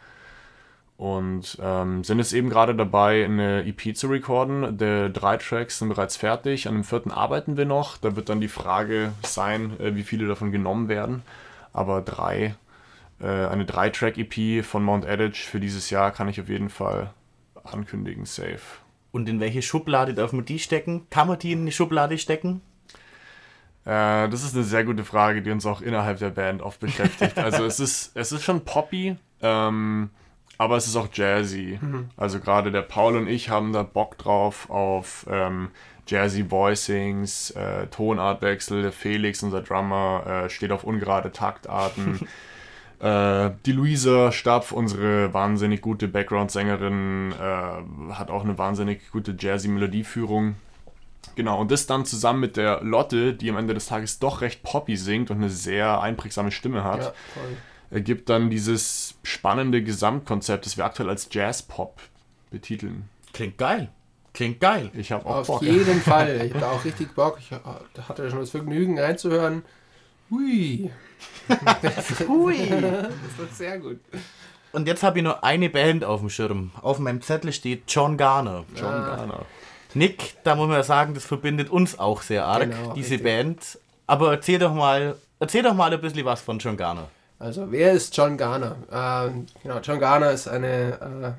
Und 0.96 1.56
ähm, 1.62 2.04
sind 2.04 2.18
jetzt 2.18 2.34
eben 2.34 2.50
gerade 2.50 2.74
dabei, 2.74 3.24
eine 3.24 3.64
EP 3.64 3.96
zu 3.96 4.08
recorden. 4.08 4.76
Die 4.76 5.10
drei 5.10 5.38
Tracks 5.38 5.78
sind 5.78 5.88
bereits 5.88 6.16
fertig. 6.16 6.68
An 6.68 6.74
dem 6.74 6.84
vierten 6.84 7.10
arbeiten 7.10 7.56
wir 7.56 7.64
noch. 7.64 7.96
Da 7.96 8.16
wird 8.16 8.28
dann 8.28 8.40
die 8.42 8.48
Frage 8.48 9.12
sein, 9.22 9.80
äh, 9.80 9.94
wie 9.94 10.02
viele 10.02 10.26
davon 10.26 10.52
genommen 10.52 10.88
werden. 10.88 11.22
Aber 11.72 12.02
drei, 12.02 12.54
äh, 13.20 13.26
eine 13.26 13.64
Drei-Track-EP 13.64 14.62
von 14.62 14.82
Mount 14.82 15.06
Edge 15.06 15.38
für 15.38 15.60
dieses 15.60 15.88
Jahr 15.88 16.10
kann 16.10 16.28
ich 16.28 16.40
auf 16.40 16.50
jeden 16.50 16.68
Fall 16.68 17.14
ankündigen, 17.64 18.26
safe. 18.26 18.60
Und 19.12 19.28
in 19.28 19.40
welche 19.40 19.62
Schublade 19.62 20.12
darf 20.12 20.32
man 20.32 20.44
die 20.44 20.58
stecken? 20.58 21.06
Kann 21.08 21.28
man 21.28 21.38
die 21.38 21.52
in 21.52 21.62
eine 21.62 21.72
Schublade 21.72 22.18
stecken? 22.18 22.60
Äh, 23.90 24.28
das 24.28 24.44
ist 24.44 24.54
eine 24.54 24.62
sehr 24.62 24.84
gute 24.84 25.04
Frage, 25.04 25.42
die 25.42 25.50
uns 25.50 25.66
auch 25.66 25.80
innerhalb 25.80 26.20
der 26.20 26.30
Band 26.30 26.62
oft 26.62 26.78
beschäftigt. 26.78 27.36
Also 27.40 27.64
es 27.64 27.80
ist, 27.80 28.12
es 28.14 28.30
ist 28.30 28.44
schon 28.44 28.64
poppy, 28.64 29.16
ähm, 29.42 30.10
aber 30.58 30.76
es 30.76 30.86
ist 30.86 30.94
auch 30.94 31.08
jazzy. 31.12 31.78
Mhm. 31.80 32.08
Also 32.16 32.38
gerade 32.38 32.70
der 32.70 32.82
Paul 32.82 33.16
und 33.16 33.26
ich 33.26 33.50
haben 33.50 33.72
da 33.72 33.82
Bock 33.82 34.16
drauf 34.16 34.70
auf 34.70 35.26
ähm, 35.28 35.70
jazzy 36.06 36.48
Voicings, 36.48 37.50
äh, 37.50 37.88
Tonartwechsel. 37.88 38.82
Der 38.82 38.92
Felix, 38.92 39.42
unser 39.42 39.62
Drummer, 39.62 40.44
äh, 40.44 40.50
steht 40.50 40.70
auf 40.70 40.84
ungerade 40.84 41.32
Taktarten. 41.32 42.20
Äh, 43.00 43.52
die 43.64 43.72
Luisa 43.72 44.30
Stapf, 44.30 44.72
unsere 44.72 45.32
wahnsinnig 45.32 45.80
gute 45.80 46.06
Background-Sängerin, 46.06 47.32
äh, 47.32 48.12
hat 48.12 48.30
auch 48.30 48.44
eine 48.44 48.58
wahnsinnig 48.58 49.10
gute 49.10 49.34
Jazzy-Melodieführung. 49.38 50.56
Genau, 51.36 51.60
und 51.60 51.70
das 51.70 51.86
dann 51.86 52.04
zusammen 52.04 52.40
mit 52.40 52.56
der 52.56 52.82
Lotte, 52.82 53.34
die 53.34 53.48
am 53.50 53.56
Ende 53.56 53.74
des 53.74 53.86
Tages 53.86 54.18
doch 54.18 54.40
recht 54.40 54.62
poppy 54.62 54.96
singt 54.96 55.30
und 55.30 55.38
eine 55.38 55.50
sehr 55.50 56.00
einprägsame 56.00 56.50
Stimme 56.50 56.82
hat, 56.84 57.00
Ja, 57.02 57.12
ergibt 57.90 58.28
dann 58.28 58.50
dieses 58.50 59.14
spannende 59.22 59.82
Gesamtkonzept, 59.82 60.66
das 60.66 60.76
wir 60.76 60.84
aktuell 60.84 61.08
als 61.08 61.28
Jazz-Pop 61.30 62.00
betiteln. 62.50 63.08
Klingt 63.32 63.58
geil. 63.58 63.90
Klingt 64.32 64.60
geil. 64.60 64.90
Ich 64.94 65.12
habe 65.12 65.26
auch 65.26 65.36
Auf 65.36 65.46
Bock. 65.46 65.62
jeden 65.62 66.00
Fall. 66.02 66.42
Ich 66.46 66.50
habe 66.52 66.60
da 66.60 66.70
auch 66.70 66.84
richtig 66.84 67.14
Bock. 67.14 67.38
Ich 67.40 67.50
äh, 67.52 67.58
hatte 68.08 68.28
schon 68.30 68.40
das 68.40 68.50
Vergnügen 68.50 68.98
reinzuhören. 68.98 69.62
Hui. 70.30 70.90
Hui. 72.28 72.68
Das 72.68 73.38
wird 73.38 73.54
sehr 73.54 73.78
gut. 73.80 73.98
Und 74.72 74.86
jetzt 74.86 75.02
habe 75.02 75.18
ich 75.18 75.24
nur 75.24 75.42
eine 75.42 75.68
Band 75.68 76.04
auf 76.04 76.20
dem 76.20 76.30
Schirm. 76.30 76.70
Auf 76.80 77.00
meinem 77.00 77.20
Zettel 77.22 77.52
steht 77.52 77.84
John 77.88 78.16
Garner. 78.16 78.64
John 78.76 78.86
Ah. 78.94 79.16
Garner. 79.16 79.46
Nick, 79.94 80.36
da 80.44 80.54
muss 80.54 80.68
man 80.68 80.76
ja 80.76 80.82
sagen, 80.82 81.14
das 81.14 81.24
verbindet 81.24 81.70
uns 81.70 81.98
auch 81.98 82.22
sehr 82.22 82.44
arg, 82.44 82.70
Genau, 82.70 82.92
diese 82.94 83.12
richtig. 83.12 83.24
Band. 83.24 83.78
Aber 84.06 84.30
erzähl 84.32 84.58
doch 84.58 84.74
mal, 84.74 85.16
erzähl 85.38 85.62
doch 85.62 85.74
mal 85.74 85.92
ein 85.92 86.00
bisschen 86.00 86.24
was 86.24 86.40
von 86.40 86.58
John 86.58 86.76
Garner. 86.76 87.08
Also, 87.38 87.70
wer 87.72 87.92
ist 87.92 88.14
John 88.16 88.36
Garner? 88.36 88.76
Ähm, 88.92 89.46
genau, 89.62 89.78
John 89.78 89.98
Garner 89.98 90.30
ist 90.30 90.46
eine, 90.46 91.36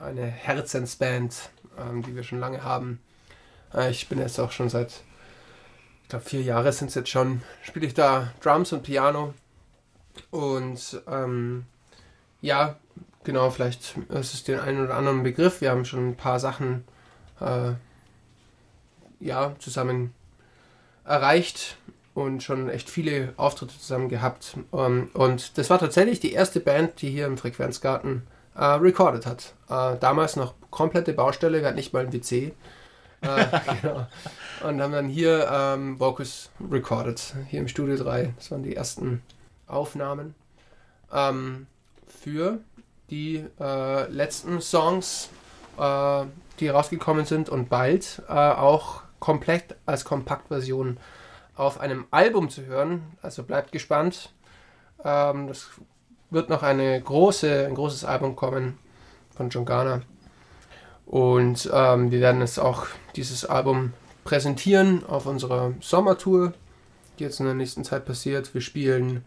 äh, 0.00 0.04
eine 0.04 0.26
Herzensband, 0.26 1.50
ähm, 1.78 2.02
die 2.02 2.14
wir 2.16 2.24
schon 2.24 2.40
lange 2.40 2.64
haben. 2.64 3.00
Äh, 3.72 3.90
ich 3.90 4.08
bin 4.08 4.18
jetzt 4.18 4.38
auch 4.40 4.50
schon 4.50 4.68
seit, 4.68 5.02
ich 6.02 6.08
glaube, 6.08 6.24
vier 6.24 6.42
Jahre 6.42 6.72
sind 6.72 6.88
es 6.88 6.94
jetzt 6.94 7.10
schon, 7.10 7.42
spiele 7.62 7.86
ich 7.86 7.94
da 7.94 8.32
Drums 8.42 8.72
und 8.72 8.82
Piano. 8.82 9.34
Und 10.30 11.00
ähm, 11.08 11.66
ja, 12.40 12.76
genau, 13.22 13.50
vielleicht 13.50 13.96
ist 14.10 14.34
es 14.34 14.44
den 14.44 14.60
einen 14.60 14.84
oder 14.84 14.94
anderen 14.96 15.22
Begriff. 15.22 15.60
Wir 15.60 15.70
haben 15.70 15.84
schon 15.84 16.10
ein 16.10 16.16
paar 16.16 16.40
Sachen 16.40 16.84
äh, 17.40 17.72
ja, 19.24 19.54
zusammen 19.58 20.14
erreicht. 21.04 21.76
und 22.14 22.44
schon 22.44 22.68
echt 22.68 22.88
viele 22.88 23.34
Auftritte 23.36 23.76
zusammen 23.76 24.08
gehabt. 24.08 24.56
Ähm, 24.72 25.10
und 25.14 25.58
das 25.58 25.68
war 25.68 25.80
tatsächlich 25.80 26.20
die 26.20 26.32
erste 26.32 26.60
Band, 26.60 27.02
die 27.02 27.10
hier 27.10 27.26
im 27.26 27.36
Frequenzgarten 27.36 28.22
äh, 28.54 28.64
recorded 28.64 29.26
hat. 29.26 29.54
Äh, 29.68 29.98
damals 29.98 30.36
noch 30.36 30.54
komplette 30.70 31.12
Baustelle, 31.12 31.60
wir 31.60 31.66
hatten 31.66 31.76
nicht 31.76 31.92
mal 31.92 32.06
ein 32.06 32.12
WC. 32.12 32.52
Äh, 33.20 33.46
genau. 33.82 34.06
Und 34.62 34.80
haben 34.80 34.92
dann 34.92 35.08
hier 35.08 35.48
ähm, 35.50 35.98
Vocus 35.98 36.50
recorded, 36.70 37.34
hier 37.48 37.60
im 37.60 37.68
Studio 37.68 37.96
3. 37.96 38.32
Das 38.36 38.50
waren 38.52 38.62
die 38.62 38.76
ersten 38.76 39.22
Aufnahmen. 39.66 40.36
Ähm, 41.12 41.66
für 42.06 42.60
die 43.10 43.44
äh, 43.58 44.08
letzten 44.08 44.60
Songs, 44.60 45.30
äh, 45.78 46.24
die 46.60 46.68
rausgekommen 46.68 47.24
sind 47.24 47.48
und 47.48 47.68
bald 47.68 48.22
auch 48.28 49.03
komplett 49.24 49.76
als 49.86 50.04
Kompaktversion 50.04 50.98
auf 51.56 51.80
einem 51.80 52.04
Album 52.10 52.50
zu 52.50 52.66
hören. 52.66 53.04
Also 53.22 53.42
bleibt 53.42 53.72
gespannt. 53.72 54.34
Ähm, 55.02 55.48
das 55.48 55.70
wird 56.28 56.50
noch 56.50 56.62
eine 56.62 57.00
große, 57.00 57.64
ein 57.66 57.74
großes 57.74 58.04
Album 58.04 58.36
kommen 58.36 58.76
von 59.34 59.48
John 59.48 59.64
Garner. 59.64 60.02
Und 61.06 61.70
ähm, 61.72 62.10
wir 62.10 62.20
werden 62.20 62.42
es 62.42 62.58
auch, 62.58 62.86
dieses 63.16 63.46
Album, 63.46 63.94
präsentieren 64.24 65.06
auf 65.06 65.24
unserer 65.24 65.72
Sommertour, 65.80 66.52
die 67.18 67.24
jetzt 67.24 67.40
in 67.40 67.46
der 67.46 67.54
nächsten 67.54 67.82
Zeit 67.82 68.04
passiert. 68.04 68.52
Wir 68.52 68.60
spielen 68.60 69.24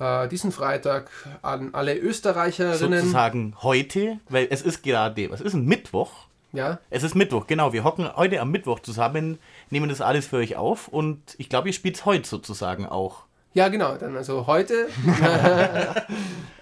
äh, 0.00 0.26
diesen 0.28 0.52
Freitag 0.52 1.10
an 1.42 1.74
alle 1.74 1.98
Österreicherinnen. 1.98 3.00
Sozusagen 3.00 3.56
heute, 3.60 4.20
weil 4.30 4.48
es 4.50 4.62
ist 4.62 4.82
gerade, 4.82 5.28
es 5.30 5.42
ist 5.42 5.52
ein 5.52 5.66
Mittwoch. 5.66 6.27
Ja. 6.52 6.78
Es 6.90 7.02
ist 7.02 7.14
Mittwoch, 7.14 7.46
genau. 7.46 7.72
Wir 7.72 7.84
hocken 7.84 8.08
heute 8.16 8.40
am 8.40 8.50
Mittwoch 8.50 8.80
zusammen, 8.80 9.38
nehmen 9.70 9.88
das 9.88 10.00
alles 10.00 10.26
für 10.26 10.36
euch 10.36 10.56
auf 10.56 10.88
und 10.88 11.34
ich 11.38 11.48
glaube, 11.48 11.68
ihr 11.68 11.74
spielt 11.74 11.96
es 11.96 12.04
heute 12.04 12.26
sozusagen 12.26 12.86
auch. 12.86 13.24
Ja, 13.54 13.68
genau. 13.68 13.96
Dann 13.96 14.16
also 14.16 14.46
heute 14.46 14.88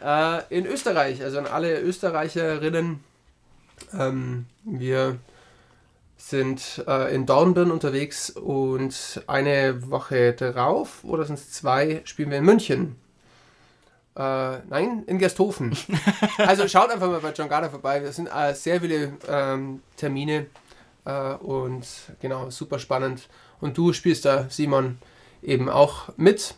äh, 0.02 0.42
in 0.48 0.66
Österreich, 0.66 1.22
also 1.22 1.38
an 1.38 1.46
alle 1.46 1.80
Österreicherinnen. 1.80 3.00
Ähm, 3.92 4.46
wir 4.64 5.18
sind 6.16 6.84
äh, 6.88 7.14
in 7.14 7.26
Dornbirn 7.26 7.70
unterwegs 7.70 8.30
und 8.30 9.22
eine 9.26 9.90
Woche 9.90 10.32
drauf, 10.32 11.04
oder 11.04 11.24
sind 11.24 11.38
es 11.38 11.52
zwei, 11.52 12.00
spielen 12.04 12.30
wir 12.30 12.38
in 12.38 12.44
München. 12.44 12.96
Äh, 14.16 14.58
nein, 14.70 15.04
in 15.06 15.18
Gersthofen. 15.18 15.76
also 16.38 16.66
schaut 16.68 16.90
einfach 16.90 17.08
mal 17.08 17.20
bei 17.20 17.32
John 17.32 17.50
Garner 17.50 17.68
vorbei. 17.68 18.00
Das 18.00 18.16
sind 18.16 18.28
äh, 18.28 18.54
sehr 18.54 18.80
viele 18.80 19.12
ähm, 19.28 19.82
Termine 19.96 20.46
äh, 21.04 21.34
und 21.34 21.86
genau, 22.20 22.48
super 22.48 22.78
spannend. 22.78 23.28
Und 23.60 23.76
du 23.76 23.92
spielst 23.92 24.24
da, 24.24 24.46
Simon, 24.48 24.98
eben 25.42 25.68
auch 25.68 26.08
mit. 26.16 26.54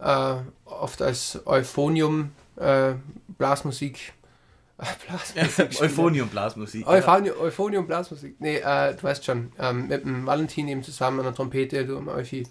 Äh, 0.00 0.34
oft 0.66 1.00
als 1.00 1.40
Euphonium 1.46 2.32
äh, 2.56 2.94
Blasmusik. 3.38 4.12
Blasmusik 5.06 5.80
Euphonium 5.80 6.28
Blasmusik. 6.28 6.86
Euphonium, 6.86 7.40
Euphonium 7.40 7.86
Blasmusik. 7.86 8.36
Nee, 8.38 8.56
äh, 8.56 8.94
du 8.94 9.02
weißt 9.02 9.24
schon, 9.24 9.52
ähm, 9.58 9.88
mit 9.88 10.04
dem 10.04 10.26
Valentin 10.26 10.68
eben 10.68 10.82
zusammen 10.82 11.20
an 11.20 11.24
der 11.24 11.34
Trompete, 11.34 11.86
du 11.86 11.96
am 11.96 12.08
Euphi. 12.08 12.46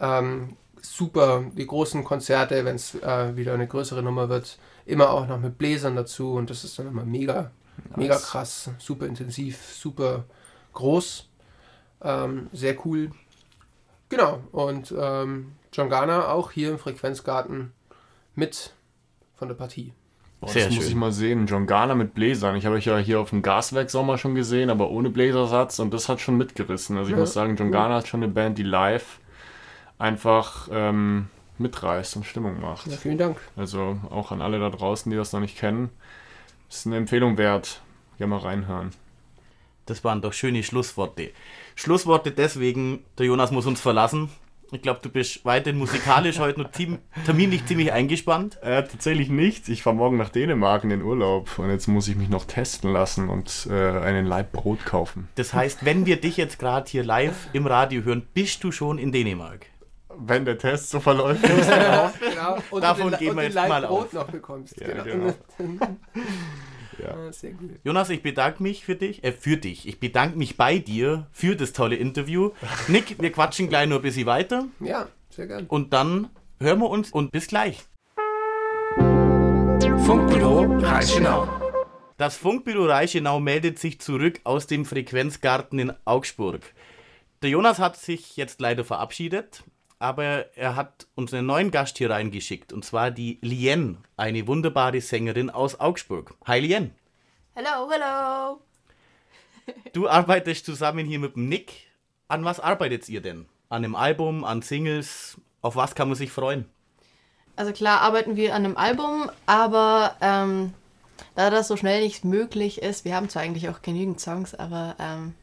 Ähm, 0.00 0.56
super, 0.94 1.44
die 1.56 1.66
großen 1.66 2.04
Konzerte, 2.04 2.64
wenn 2.64 2.76
es 2.76 2.94
äh, 2.94 3.36
wieder 3.36 3.54
eine 3.54 3.66
größere 3.66 4.02
Nummer 4.02 4.28
wird, 4.28 4.58
immer 4.84 5.10
auch 5.10 5.26
noch 5.26 5.40
mit 5.40 5.58
Bläsern 5.58 5.96
dazu 5.96 6.34
und 6.34 6.50
das 6.50 6.64
ist 6.64 6.78
dann 6.78 6.88
immer 6.88 7.04
mega, 7.04 7.50
nice. 7.90 7.96
mega 7.96 8.16
krass, 8.16 8.70
super 8.78 9.06
intensiv, 9.06 9.58
super 9.72 10.24
groß, 10.72 11.28
ähm, 12.02 12.48
sehr 12.52 12.76
cool. 12.86 13.10
Genau, 14.08 14.40
und 14.52 14.94
ähm, 14.96 15.52
John 15.72 15.90
Garner 15.90 16.30
auch 16.30 16.52
hier 16.52 16.70
im 16.70 16.78
Frequenzgarten 16.78 17.72
mit 18.34 18.72
von 19.34 19.48
der 19.48 19.56
Partie. 19.56 19.92
Boah, 20.40 20.52
das 20.52 20.70
muss 20.70 20.88
ich 20.88 20.94
mal 20.94 21.12
sehen. 21.12 21.46
John 21.46 21.66
Garner 21.66 21.94
mit 21.94 22.14
Bläsern. 22.14 22.56
Ich 22.56 22.66
habe 22.66 22.76
euch 22.76 22.84
ja 22.84 22.98
hier 22.98 23.20
auf 23.20 23.30
dem 23.30 23.42
Gaswerk 23.42 23.90
Sommer 23.90 24.18
schon 24.18 24.34
gesehen, 24.34 24.68
aber 24.68 24.90
ohne 24.90 25.08
Bläsersatz 25.10 25.78
und 25.78 25.94
das 25.94 26.08
hat 26.08 26.20
schon 26.20 26.36
mitgerissen. 26.36 26.96
Also 26.96 27.08
ich 27.08 27.14
ja. 27.14 27.20
muss 27.20 27.32
sagen, 27.32 27.56
John 27.56 27.72
Garner 27.72 27.98
ist 27.98 28.08
schon 28.08 28.22
eine 28.22 28.32
Band, 28.32 28.58
die 28.58 28.62
live 28.62 29.18
einfach 29.98 30.68
ähm, 30.70 31.28
mitreißt 31.58 32.16
und 32.16 32.24
Stimmung 32.24 32.60
macht. 32.60 32.86
Ja, 32.86 32.96
vielen 32.96 33.18
Dank. 33.18 33.38
Also 33.56 33.98
auch 34.10 34.32
an 34.32 34.42
alle 34.42 34.58
da 34.58 34.70
draußen, 34.70 35.10
die 35.10 35.16
das 35.16 35.32
noch 35.32 35.40
nicht 35.40 35.58
kennen. 35.58 35.90
Ist 36.68 36.86
eine 36.86 36.96
Empfehlung 36.96 37.38
wert. 37.38 37.82
Gerne 38.18 38.34
mal 38.34 38.40
reinhören. 38.40 38.90
Das 39.86 40.02
waren 40.02 40.20
doch 40.20 40.32
schöne 40.32 40.62
Schlussworte. 40.62 41.30
Schlussworte 41.76 42.32
deswegen, 42.32 43.04
der 43.18 43.26
Jonas 43.26 43.52
muss 43.52 43.66
uns 43.66 43.80
verlassen. 43.80 44.30
Ich 44.72 44.82
glaube, 44.82 44.98
du 45.00 45.08
bist 45.08 45.44
weiterhin 45.44 45.78
musikalisch 45.78 46.40
heute 46.40 46.60
noch 46.60 46.72
team, 46.72 46.98
terminlich 47.24 47.64
ziemlich 47.66 47.92
eingespannt. 47.92 48.60
Äh, 48.62 48.82
tatsächlich 48.82 49.28
nicht. 49.28 49.68
Ich 49.68 49.84
fahre 49.84 49.94
morgen 49.94 50.16
nach 50.16 50.30
Dänemark 50.30 50.82
in 50.82 50.90
den 50.90 51.02
Urlaub 51.02 51.60
und 51.60 51.70
jetzt 51.70 51.86
muss 51.86 52.08
ich 52.08 52.16
mich 52.16 52.28
noch 52.28 52.46
testen 52.46 52.92
lassen 52.92 53.28
und 53.28 53.68
äh, 53.70 54.00
einen 54.00 54.26
Leib 54.26 54.50
Brot 54.50 54.84
kaufen. 54.84 55.28
Das 55.36 55.54
heißt, 55.54 55.84
wenn 55.84 56.04
wir 56.04 56.20
dich 56.20 56.36
jetzt 56.36 56.58
gerade 56.58 56.90
hier 56.90 57.04
live 57.04 57.48
im 57.52 57.68
Radio 57.68 58.02
hören, 58.02 58.26
bist 58.34 58.64
du 58.64 58.72
schon 58.72 58.98
in 58.98 59.12
Dänemark? 59.12 59.66
Wenn 60.18 60.44
der 60.44 60.58
Test 60.58 60.90
so 60.90 61.00
verläuft. 61.00 61.42
genau, 61.42 62.12
genau. 62.18 62.58
Und 62.70 62.82
Davon 62.82 63.10
den, 63.10 63.18
gehen 63.18 63.30
und 63.30 63.36
wir 63.36 63.44
jetzt 63.44 63.54
mal 63.54 63.82
Brot 63.82 64.06
auf. 64.06 64.12
noch 64.12 64.30
bekommst. 64.30 64.80
Ja, 64.80 65.02
genau. 65.04 65.34
Ja. 66.98 67.14
Ah, 67.14 67.32
sehr 67.32 67.52
gut. 67.52 67.70
Jonas, 67.84 68.08
ich 68.10 68.22
bedanke 68.22 68.62
mich 68.62 68.84
für 68.84 68.96
dich, 68.96 69.22
äh, 69.22 69.32
für 69.32 69.56
dich. 69.56 69.86
Ich 69.86 70.00
bedanke 70.00 70.38
mich 70.38 70.56
bei 70.56 70.78
dir 70.78 71.26
für 71.30 71.56
das 71.56 71.72
tolle 71.72 71.96
Interview. 71.96 72.52
Nick, 72.88 73.20
wir 73.20 73.32
quatschen 73.32 73.68
gleich 73.68 73.88
nur 73.88 73.98
ein 73.98 74.02
bisschen 74.02 74.26
weiter. 74.26 74.66
Ja, 74.80 75.08
sehr 75.30 75.46
gern. 75.46 75.66
Und 75.66 75.92
dann 75.92 76.30
hören 76.58 76.78
wir 76.80 76.88
uns 76.88 77.10
und 77.10 77.32
bis 77.32 77.48
gleich. 77.48 77.84
Funkbüro 80.06 80.78
Reichenau. 80.78 81.48
Das 82.16 82.36
Funkbüro 82.36 82.86
Reichenau 82.86 83.40
meldet 83.40 83.78
sich 83.78 84.00
zurück 84.00 84.40
aus 84.44 84.66
dem 84.66 84.86
Frequenzgarten 84.86 85.78
in 85.78 85.92
Augsburg. 86.06 86.62
Der 87.42 87.50
Jonas 87.50 87.78
hat 87.78 87.96
sich 87.96 88.36
jetzt 88.38 88.60
leider 88.60 88.84
verabschiedet, 88.84 89.64
aber 89.98 90.56
er 90.56 90.76
hat 90.76 91.06
uns 91.14 91.32
einen 91.32 91.46
neuen 91.46 91.70
Gast 91.70 91.98
hier 91.98 92.10
reingeschickt, 92.10 92.72
und 92.72 92.84
zwar 92.84 93.10
die 93.10 93.38
Lien, 93.40 93.98
eine 94.16 94.46
wunderbare 94.46 95.00
Sängerin 95.00 95.50
aus 95.50 95.80
Augsburg. 95.80 96.34
Hi 96.44 96.60
Lien. 96.60 96.94
Hello, 97.54 97.90
hello. 97.90 98.60
Du 99.92 100.08
arbeitest 100.08 100.64
zusammen 100.64 101.06
hier 101.06 101.18
mit 101.18 101.34
dem 101.34 101.48
Nick. 101.48 101.72
An 102.28 102.44
was 102.44 102.60
arbeitet 102.60 103.08
ihr 103.08 103.20
denn? 103.20 103.46
An 103.68 103.84
einem 103.84 103.96
Album, 103.96 104.44
an 104.44 104.62
Singles? 104.62 105.40
Auf 105.60 105.74
was 105.74 105.96
kann 105.96 106.08
man 106.08 106.16
sich 106.16 106.30
freuen? 106.30 106.66
Also 107.56 107.72
klar 107.72 108.02
arbeiten 108.02 108.36
wir 108.36 108.54
an 108.54 108.64
einem 108.64 108.76
Album, 108.76 109.28
aber 109.46 110.14
ähm, 110.20 110.72
da 111.34 111.50
das 111.50 111.66
so 111.66 111.76
schnell 111.76 112.02
nicht 112.02 112.24
möglich 112.24 112.82
ist, 112.82 113.04
wir 113.04 113.16
haben 113.16 113.28
zwar 113.28 113.42
eigentlich 113.42 113.68
auch 113.68 113.82
genügend 113.82 114.20
Songs, 114.20 114.54
aber 114.54 114.94
ähm, 115.00 115.34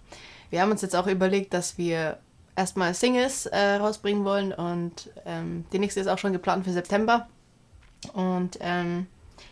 wir 0.51 0.61
haben 0.61 0.71
uns 0.71 0.83
jetzt 0.83 0.95
auch 0.95 1.07
überlegt, 1.07 1.53
dass 1.53 1.77
wir 1.77 2.19
erstmal 2.55 2.93
Singles 2.93 3.45
äh, 3.47 3.75
rausbringen 3.75 4.23
wollen 4.25 4.53
und 4.53 5.09
ähm, 5.25 5.65
die 5.71 5.79
nächste 5.79 5.99
ist 5.99 6.07
auch 6.07 6.17
schon 6.17 6.33
geplant 6.33 6.65
für 6.65 6.71
September. 6.71 7.27
Und 8.13 8.57
ähm, 8.61 9.07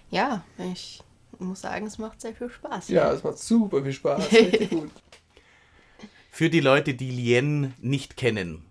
ja, 0.09 0.43
ich 0.57 1.01
muss 1.39 1.61
sagen, 1.61 1.87
es 1.87 1.97
macht 1.97 2.21
sehr 2.21 2.35
viel 2.35 2.49
Spaß. 2.49 2.89
Ja, 2.89 3.11
es 3.11 3.23
macht 3.23 3.39
super 3.39 3.81
viel 3.81 3.93
Spaß. 3.93 4.31
Richtig 4.31 4.69
gut. 4.69 4.91
Für 6.29 6.49
die 6.49 6.59
Leute, 6.59 6.93
die 6.93 7.11
Lien 7.11 7.73
nicht 7.79 8.17
kennen, 8.17 8.65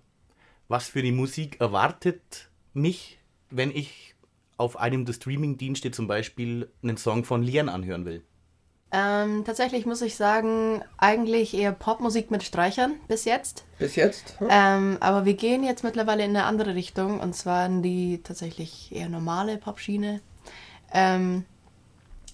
was 0.69 0.89
für 0.89 1.03
die 1.03 1.13
Musik 1.13 1.61
erwartet 1.61 2.51
mich, 2.73 3.19
wenn 3.51 3.71
ich 3.71 4.15
auf 4.57 4.79
einem 4.79 5.05
der 5.05 5.15
Streaming-Dienste 5.15 5.91
zum 5.91 6.07
Beispiel 6.07 6.71
einen 6.83 6.97
Song 6.97 7.25
von 7.25 7.43
Lien 7.43 7.69
anhören 7.69 8.05
will? 8.05 8.23
Ähm, 8.93 9.45
tatsächlich 9.45 9.87
muss 9.87 10.03
ich 10.03 10.17
sagen, 10.17 10.83
eigentlich 10.99 11.55
eher 11.55 11.71
Popmusik 11.71 12.31
mit 12.31 12.43
Streichern 12.43 12.95
bis 13.07 13.25
jetzt. 13.25 13.65
Bis 13.79 13.95
jetzt? 13.95 14.35
Hm. 14.39 14.49
Ähm, 14.51 14.97
aber 15.01 15.25
wir 15.25 15.35
gehen 15.35 15.63
jetzt 15.63 15.85
mittlerweile 15.85 16.25
in 16.25 16.31
eine 16.31 16.45
andere 16.45 16.75
Richtung 16.75 17.21
und 17.21 17.35
zwar 17.37 17.67
in 17.67 17.83
die 17.83 18.21
tatsächlich 18.23 18.91
eher 18.93 19.09
normale 19.09 19.59
Popschiene, 19.59 20.21
ähm, 20.93 21.45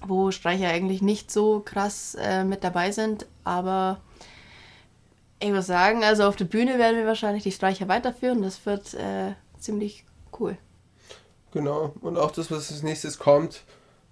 wo 0.06 0.30
Streicher 0.30 0.68
eigentlich 0.68 1.02
nicht 1.02 1.30
so 1.30 1.60
krass 1.60 2.16
äh, 2.18 2.42
mit 2.44 2.64
dabei 2.64 2.90
sind, 2.90 3.26
aber 3.44 4.00
ich 5.38 5.50
muss 5.50 5.66
sagen, 5.66 6.04
also 6.04 6.24
auf 6.24 6.36
der 6.36 6.46
Bühne 6.46 6.78
werden 6.78 6.96
wir 6.96 7.06
wahrscheinlich 7.06 7.42
die 7.42 7.52
Streicher 7.52 7.88
weiterführen. 7.88 8.40
Das 8.42 8.64
wird 8.64 8.94
äh, 8.94 9.34
ziemlich 9.58 10.04
cool. 10.40 10.56
Genau. 11.52 11.92
Und 12.00 12.16
auch 12.16 12.30
das, 12.30 12.50
was 12.50 12.70
als 12.70 12.82
nächstes 12.82 13.18
kommt, 13.18 13.62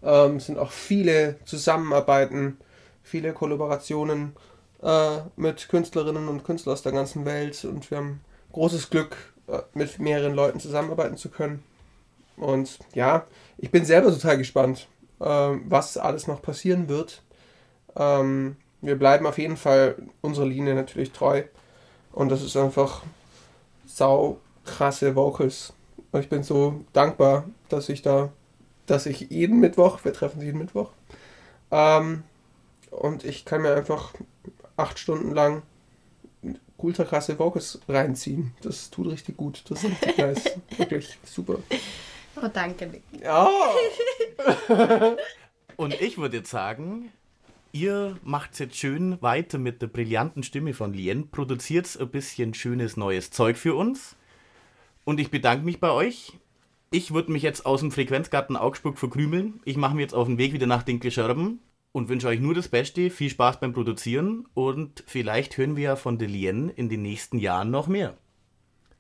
ähm, 0.05 0.41
sind 0.41 0.59
auch 0.59 0.71
viele 0.71 1.37
Zusammenarbeiten, 1.45 2.59
viele 3.03 3.33
Kollaborationen 3.33 4.37
äh, 4.83 5.19
mit 5.37 5.69
Künstlerinnen 5.69 6.29
und 6.29 6.45
Künstlern 6.45 6.75
aus 6.75 6.83
der 6.83 6.93
ganzen 6.93 7.25
Welt. 7.25 7.65
Und 7.65 7.91
wir 7.91 7.99
haben 7.99 8.21
großes 8.53 8.91
Glück, 8.91 9.17
äh, 9.47 9.61
mit 9.75 9.99
mehreren 9.99 10.35
Leuten 10.35 10.61
zusammenarbeiten 10.61 11.17
zu 11.17 11.29
können. 11.29 11.63
Und 12.37 12.79
ja, 12.95 13.27
ich 13.59 13.71
bin 13.71 13.85
selber 13.85 14.11
total 14.11 14.39
gespannt, 14.39 14.89
äh, 15.21 15.25
was 15.25 15.97
alles 15.97 16.27
noch 16.27 16.43
passieren 16.43 16.89
wird. 16.89 17.23
Ähm, 17.97 18.57
wir 18.81 18.99
bleiben 18.99 19.27
auf 19.27 19.39
jeden 19.39 19.57
Fall 19.57 19.97
unserer 20.21 20.47
Linie 20.47 20.75
natürlich 20.75 21.13
treu. 21.13 21.43
Und 22.13 22.29
das 22.29 22.43
ist 22.43 22.57
einfach 22.57 23.03
sau 23.87 24.39
krasse 24.65 25.15
Vocals. 25.15 25.73
Ich 26.13 26.29
bin 26.29 26.43
so 26.43 26.85
dankbar, 26.93 27.45
dass 27.69 27.89
ich 27.89 28.03
da, 28.03 28.31
dass 28.87 29.07
ich 29.07 29.21
jeden 29.31 29.61
Mittwoch, 29.61 30.05
wir 30.05 30.13
treffen 30.13 30.41
sich 30.41 30.47
jeden 30.47 30.59
Mittwoch, 30.59 30.91
ähm, 31.71 32.23
und 32.91 33.25
ich 33.25 33.45
kann 33.45 33.63
mir 33.63 33.75
einfach 33.75 34.15
acht 34.77 34.99
Stunden 34.99 35.33
lang 35.33 35.63
ultra 36.85 37.05
krasse 37.05 37.39
Vocals 37.39 37.81
reinziehen. 37.89 38.53
Das 38.63 38.91
tut 38.91 39.11
richtig 39.11 39.37
gut. 39.37 39.65
Das 39.69 39.83
ist 39.83 39.91
richtig 39.91 40.19
nice. 40.19 40.45
Wirklich 40.77 41.19
super. 41.25 41.59
Oh, 42.37 42.49
danke, 42.53 42.87
Nick. 42.87 43.03
Ja. 43.21 43.51
Und 45.77 46.01
ich 46.01 46.19
würde 46.19 46.39
jetzt 46.39 46.51
sagen, 46.51 47.11
ihr 47.73 48.19
macht 48.23 48.59
jetzt 48.61 48.77
schön 48.77 49.21
weiter 49.23 49.59
mit 49.59 49.83
der 49.83 49.87
brillanten 49.87 50.43
Stimme 50.43 50.75
von 50.75 50.93
Lien, 50.93 51.31
produziert 51.31 51.99
ein 51.99 52.09
bisschen 52.11 52.55
schönes 52.55 52.97
neues 52.97 53.31
Zeug 53.31 53.57
für 53.57 53.75
uns. 53.75 54.15
Und 55.05 55.21
ich 55.21 55.31
bedanke 55.31 55.65
mich 55.65 55.81
bei 55.81 55.91
euch. 55.91 56.33
Ich 56.95 57.13
würde 57.13 57.33
mich 57.33 57.43
jetzt 57.43 57.67
aus 57.67 57.81
dem 57.81 57.91
Frequenzgarten 57.91 58.57
Augsburg 58.57 58.99
verkrümeln. 58.99 59.61
Ich 59.65 59.77
mache 59.77 59.97
mir 59.97 60.03
jetzt 60.03 60.15
auf 60.15 60.29
den 60.29 60.39
Weg 60.39 60.53
wieder 60.53 60.69
nach 60.69 60.85
Dinkelscherben 60.85 61.59
und 61.91 62.09
wünsche 62.09 62.29
euch 62.29 62.39
nur 62.39 62.55
das 62.55 62.69
Beste. 62.69 63.11
Viel 63.11 63.31
Spaß 63.31 63.59
beim 63.59 63.73
Produzieren 63.73 64.47
und 64.55 65.03
vielleicht 65.05 65.59
hören 65.59 65.75
wir 65.75 65.83
ja 65.83 65.97
von 65.97 66.19
der 66.19 66.29
Lien 66.29 66.69
in 66.69 66.89
den 66.89 67.03
nächsten 67.03 67.41
Jahren 67.41 67.73
noch 67.73 67.89
mehr. 67.89 68.17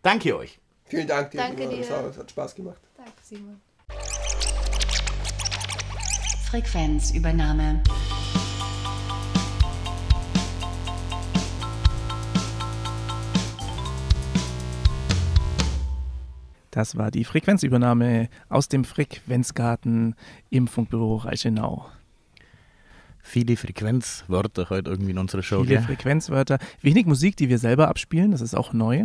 Danke 0.02 0.36
euch. 0.36 0.58
Vielen 0.86 1.06
Dank 1.06 1.30
dir. 1.30 1.36
Danke 1.36 1.68
dir. 1.68 1.78
Es 1.78 2.18
hat 2.18 2.28
Spaß 2.28 2.56
gemacht. 2.56 2.80
Danke, 2.96 3.12
Simon. 3.22 3.60
Frequenzübernahme. 6.50 7.80
Das 16.74 16.98
war 16.98 17.12
die 17.12 17.22
Frequenzübernahme 17.22 18.28
aus 18.48 18.66
dem 18.66 18.82
Frequenzgarten 18.82 20.16
im 20.50 20.66
Funkbüro 20.66 21.18
Reichenau. 21.18 21.86
Viele 23.22 23.56
Frequenzwörter 23.56 24.70
heute 24.70 24.90
irgendwie 24.90 25.12
in 25.12 25.18
unserer 25.18 25.44
Show, 25.44 25.62
Viele 25.62 25.76
gell? 25.76 25.84
Frequenzwörter, 25.84 26.58
wenig 26.82 27.06
Musik, 27.06 27.36
die 27.36 27.48
wir 27.48 27.60
selber 27.60 27.86
abspielen, 27.86 28.32
das 28.32 28.40
ist 28.40 28.56
auch 28.56 28.72
neu. 28.72 29.04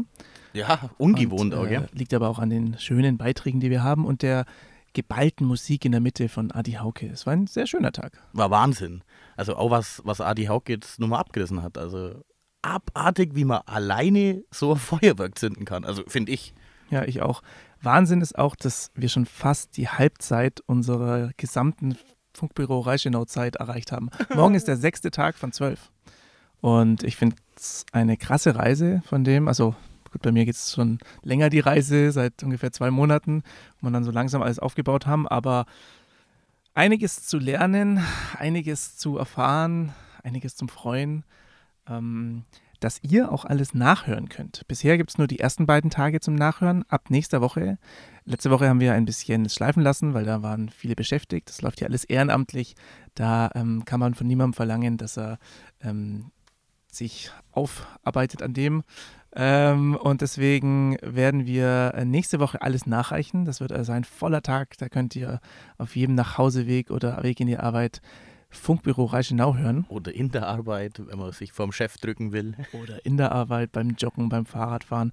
Ja, 0.54 0.90
ungewohnt 0.98 1.54
und, 1.54 1.60
auch, 1.60 1.68
äh, 1.68 1.70
gell? 1.70 1.90
Liegt 1.94 2.16
aber 2.16 2.30
auch 2.30 2.40
an 2.40 2.50
den 2.50 2.76
schönen 2.80 3.20
Beiträgen, 3.20 3.60
die 3.60 3.70
wir 3.70 3.84
haben 3.84 4.04
und 4.04 4.24
der 4.24 4.46
geballten 4.94 5.46
Musik 5.46 5.86
in 5.86 5.92
der 5.92 6.02
Mitte 6.02 6.28
von 6.28 6.52
Adi 6.52 6.72
Hauke. 6.72 7.06
Es 7.06 7.28
war 7.28 7.34
ein 7.34 7.46
sehr 7.46 7.68
schöner 7.68 7.92
Tag. 7.92 8.20
War 8.34 8.50
Wahnsinn. 8.50 9.04
Also 9.38 9.56
auch 9.56 9.70
was, 9.70 10.02
was 10.06 10.22
Adi 10.22 10.46
Hauke 10.46 10.74
jetzt 10.74 11.00
nochmal 11.00 11.20
abgerissen 11.20 11.62
hat. 11.62 11.78
Also 11.78 12.24
abartig, 12.64 13.36
wie 13.36 13.46
man 13.46 13.62
alleine 13.68 14.44
so 14.50 14.72
ein 14.72 14.78
Feuerwerk 14.80 15.38
zünden 15.38 15.66
kann. 15.66 15.86
Also 15.86 16.02
finde 16.08 16.32
ich. 16.32 16.56
Ja, 16.90 17.04
ich 17.04 17.22
auch. 17.22 17.42
Wahnsinn 17.82 18.22
ist 18.22 18.38
auch, 18.38 18.56
dass 18.56 18.92
wir 18.96 19.10
schon 19.10 19.26
fast 19.26 19.78
die 19.78 19.88
Halbzeit 19.88 20.62
unserer 20.62 21.32
gesamten 21.38 21.98
Funkbüro 22.34 22.80
Reichenau-Zeit 22.80 23.58
erreicht 23.58 23.92
haben. 23.92 24.10
Morgen 24.36 24.56
ist 24.56 24.68
der 24.68 24.78
sechste 24.78 25.12
Tag 25.12 25.38
von 25.38 25.52
zwölf. 25.52 25.92
Und 26.62 27.04
ich 27.04 27.16
finde 27.16 27.36
es 27.56 27.86
eine 27.92 28.18
krasse 28.18 28.56
Reise 28.56 29.02
von 29.06 29.24
dem. 29.24 29.48
Also 29.48 29.76
gut, 30.12 30.22
bei 30.22 30.32
mir 30.32 30.46
geht 30.46 30.56
es 30.56 30.74
schon 30.74 31.00
länger 31.22 31.50
die 31.50 31.60
Reise, 31.60 32.12
seit 32.12 32.44
ungefähr 32.44 32.72
zwei 32.72 32.92
Monaten, 32.92 33.44
wo 33.80 33.88
wir 33.88 33.92
dann 33.92 34.04
so 34.04 34.12
langsam 34.12 34.42
alles 34.42 34.60
aufgebaut 34.60 35.06
haben. 35.06 35.28
Aber 35.28 35.66
einiges 36.74 37.28
zu 37.28 37.38
lernen, 37.38 38.04
einiges 38.38 38.98
zu 38.98 39.18
erfahren, 39.18 39.94
einiges 40.24 40.56
zum 40.56 40.70
Freuen. 40.70 41.24
Ähm, 41.88 42.44
dass 42.80 43.02
ihr 43.04 43.32
auch 43.32 43.46
alles 43.46 43.74
nachhören 43.74 44.30
könnt. 44.30 44.68
Bisher 44.68 44.98
gibt 44.98 45.12
es 45.12 45.18
nur 45.18 45.28
die 45.28 45.40
ersten 45.40 45.66
beiden 45.66 45.90
Tage 45.90 46.20
zum 46.20 46.36
Nachhören. 46.36 46.84
Ab 46.88 47.10
nächster 47.10 47.42
Woche. 47.42 47.78
Letzte 48.26 48.52
Woche 48.52 48.70
haben 48.70 48.80
wir 48.80 48.94
ein 48.94 49.06
bisschen 49.06 49.46
es 49.46 49.56
schleifen 49.56 49.84
lassen, 49.84 50.14
weil 50.14 50.26
da 50.26 50.42
waren 50.42 50.70
viele 50.70 50.96
beschäftigt. 50.96 51.50
Das 51.50 51.62
läuft 51.62 51.82
ja 51.82 51.88
alles 51.88 52.04
ehrenamtlich. 52.04 52.76
Da 53.16 53.50
ähm, 53.56 53.84
kann 53.86 54.00
man 54.00 54.14
von 54.14 54.28
niemandem 54.28 54.54
verlangen, 54.54 54.98
dass 54.98 55.18
er 55.18 55.40
ähm, 55.82 56.32
sich 56.92 57.32
aufarbeitet 57.52 58.42
an 58.42 58.54
dem. 58.54 58.84
Ähm, 59.36 59.96
und 59.96 60.22
deswegen 60.22 60.98
werden 61.02 61.46
wir 61.46 61.94
äh, 61.96 62.06
nächste 62.06 62.40
Woche 62.40 62.62
alles 62.62 62.88
nachreichen. 62.88 63.46
Das 63.46 63.62
wird 63.62 63.72
also 63.72 63.92
ein 63.92 64.04
voller 64.04 64.42
Tag. 64.42 64.78
Da 64.78 64.90
könnt 64.90 65.16
ihr 65.16 65.40
auf 65.78 65.96
jedem 65.96 66.16
Nachhauseweg 66.16 66.90
oder 66.90 67.22
Weg 67.24 67.40
in 67.40 67.48
die 67.48 67.58
Arbeit 67.58 68.02
Funkbüro 68.50 69.06
Reichenau 69.06 69.56
hören. 69.56 69.86
Oder 69.90 70.14
in 70.14 70.32
der 70.32 70.48
Arbeit, 70.48 71.02
wenn 71.06 71.20
man 71.20 71.32
sich 71.32 71.54
vorm 71.54 71.72
Chef 71.72 71.98
drücken 71.98 72.32
will. 72.32 72.56
Oder 72.74 73.06
in 73.06 73.18
der 73.18 73.32
Arbeit, 73.32 73.72
beim 73.72 73.92
Joggen, 73.92 74.30
beim 74.30 74.46
Fahrradfahren. 74.46 75.12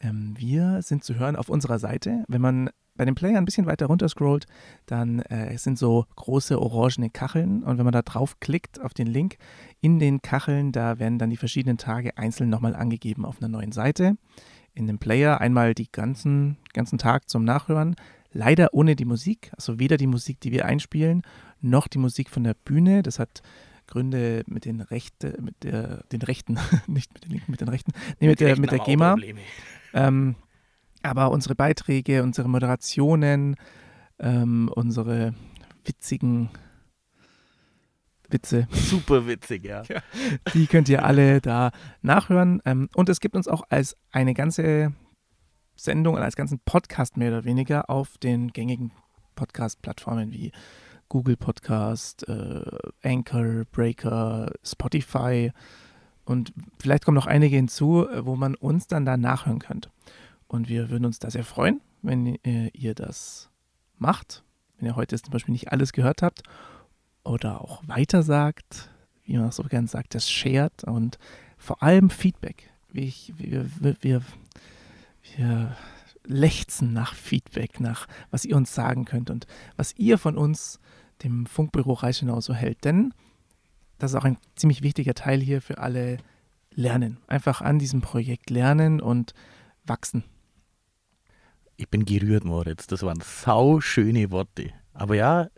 Ähm, 0.00 0.34
wir 0.36 0.82
sind 0.82 1.04
zu 1.04 1.14
hören 1.14 1.36
auf 1.36 1.48
unserer 1.48 1.78
Seite. 1.78 2.24
Wenn 2.28 2.40
man 2.40 2.70
bei 2.94 3.04
dem 3.04 3.14
Player 3.14 3.38
ein 3.38 3.44
bisschen 3.44 3.66
weiter 3.66 3.86
runter 3.86 4.08
scrollt, 4.08 4.46
dann 4.86 5.20
äh, 5.20 5.54
es 5.54 5.62
sind 5.62 5.78
so 5.78 6.06
große 6.16 6.60
orangene 6.60 7.10
Kacheln 7.10 7.62
und 7.62 7.78
wenn 7.78 7.84
man 7.84 7.92
da 7.92 8.02
draufklickt 8.02 8.80
auf 8.80 8.92
den 8.92 9.06
Link 9.06 9.36
in 9.80 9.98
den 9.98 10.20
Kacheln, 10.20 10.72
da 10.72 10.98
werden 10.98 11.18
dann 11.18 11.30
die 11.30 11.36
verschiedenen 11.36 11.78
Tage 11.78 12.18
einzeln 12.18 12.50
nochmal 12.50 12.74
angegeben 12.74 13.24
auf 13.24 13.38
einer 13.40 13.48
neuen 13.48 13.72
Seite. 13.72 14.16
In 14.74 14.86
dem 14.86 14.98
Player 14.98 15.40
einmal 15.40 15.74
die 15.74 15.90
ganzen, 15.90 16.56
ganzen 16.72 16.98
Tag 16.98 17.28
zum 17.28 17.44
Nachhören. 17.44 17.94
Leider 18.34 18.72
ohne 18.72 18.96
die 18.96 19.04
Musik, 19.04 19.52
also 19.56 19.78
weder 19.78 19.98
die 19.98 20.06
Musik, 20.06 20.40
die 20.40 20.52
wir 20.52 20.64
einspielen, 20.64 21.22
noch 21.62 21.88
die 21.88 21.98
Musik 21.98 22.30
von 22.30 22.44
der 22.44 22.54
Bühne. 22.54 23.02
Das 23.02 23.18
hat 23.18 23.42
Gründe 23.86 24.42
mit 24.46 24.64
den 24.64 24.80
Rechte, 24.80 25.36
mit 25.40 25.64
der, 25.64 26.04
den 26.12 26.22
Rechten, 26.22 26.58
nicht 26.86 27.12
mit 27.14 27.24
den 27.24 27.30
Linken, 27.32 27.50
mit 27.50 27.60
den 27.60 27.68
Rechten, 27.68 27.92
nee, 28.20 28.28
mit, 28.28 28.40
Die 28.40 28.44
der, 28.44 28.58
mit 28.58 28.70
der 28.70 28.78
GEMA. 28.78 29.16
Ähm, 29.92 30.36
aber 31.02 31.30
unsere 31.30 31.54
Beiträge, 31.54 32.22
unsere 32.22 32.48
Moderationen, 32.48 33.56
ähm, 34.18 34.70
unsere 34.74 35.34
witzigen 35.84 36.50
Witze. 38.30 38.66
Super 38.70 39.26
witzig, 39.26 39.64
ja. 39.64 39.82
Die 40.54 40.66
könnt 40.66 40.88
ihr 40.88 41.04
alle 41.04 41.40
da 41.40 41.70
nachhören. 42.00 42.62
Ähm, 42.64 42.88
und 42.94 43.08
es 43.08 43.20
gibt 43.20 43.36
uns 43.36 43.48
auch 43.48 43.64
als 43.68 43.96
eine 44.10 44.32
ganze 44.32 44.92
Sendung, 45.74 46.16
als 46.16 46.36
ganzen 46.36 46.60
Podcast 46.60 47.16
mehr 47.16 47.30
oder 47.30 47.44
weniger 47.44 47.90
auf 47.90 48.16
den 48.18 48.52
gängigen 48.52 48.92
Podcast-Plattformen 49.34 50.32
wie 50.32 50.52
Google 51.12 51.36
Podcast, 51.36 52.26
äh, 52.26 52.64
Anchor, 53.02 53.66
Breaker, 53.70 54.50
Spotify 54.64 55.52
und 56.24 56.54
vielleicht 56.80 57.04
kommen 57.04 57.16
noch 57.16 57.26
einige 57.26 57.54
hinzu, 57.54 58.08
äh, 58.08 58.24
wo 58.24 58.34
man 58.34 58.54
uns 58.54 58.86
dann 58.86 59.04
da 59.04 59.18
nachhören 59.18 59.58
könnt. 59.58 59.90
Und 60.46 60.70
wir 60.70 60.88
würden 60.88 61.04
uns 61.04 61.18
da 61.18 61.30
sehr 61.30 61.44
freuen, 61.44 61.82
wenn 62.00 62.42
äh, 62.46 62.68
ihr 62.68 62.94
das 62.94 63.50
macht. 63.98 64.42
Wenn 64.78 64.86
ihr 64.88 64.96
heute 64.96 65.20
zum 65.20 65.32
Beispiel 65.32 65.52
nicht 65.52 65.70
alles 65.70 65.92
gehört 65.92 66.22
habt 66.22 66.44
oder 67.24 67.60
auch 67.60 67.82
weitersagt, 67.86 68.88
wie 69.24 69.36
man 69.36 69.50
so 69.50 69.64
gern 69.64 69.88
sagt, 69.88 70.14
das 70.14 70.30
shared 70.30 70.82
und 70.84 71.18
vor 71.58 71.82
allem 71.82 72.08
Feedback. 72.08 72.70
Ich, 72.94 73.34
wir, 73.36 73.66
wir, 73.82 73.96
wir, 74.00 74.22
wir 75.36 75.76
lechzen 76.24 76.94
nach 76.94 77.14
Feedback, 77.14 77.80
nach 77.80 78.08
was 78.30 78.46
ihr 78.46 78.56
uns 78.56 78.74
sagen 78.74 79.04
könnt 79.04 79.28
und 79.28 79.46
was 79.76 79.94
ihr 79.98 80.16
von 80.16 80.38
uns, 80.38 80.80
dem 81.24 81.46
Funkbüro 81.46 81.92
Reichenau, 81.92 82.40
so 82.40 82.54
hält. 82.54 82.84
Denn 82.84 83.12
das 83.98 84.12
ist 84.12 84.16
auch 84.16 84.24
ein 84.24 84.38
ziemlich 84.56 84.82
wichtiger 84.82 85.14
Teil 85.14 85.40
hier 85.40 85.60
für 85.60 85.78
alle 85.78 86.18
Lernen. 86.74 87.18
Einfach 87.26 87.60
an 87.60 87.78
diesem 87.78 88.00
Projekt 88.00 88.50
lernen 88.50 89.00
und 89.00 89.34
wachsen. 89.84 90.24
Ich 91.76 91.88
bin 91.88 92.04
gerührt, 92.04 92.44
Moritz. 92.44 92.86
Das 92.86 93.02
waren 93.02 93.20
sau 93.22 93.80
schöne 93.80 94.30
Worte. 94.30 94.70
Aber 94.94 95.14
ja, 95.14 95.48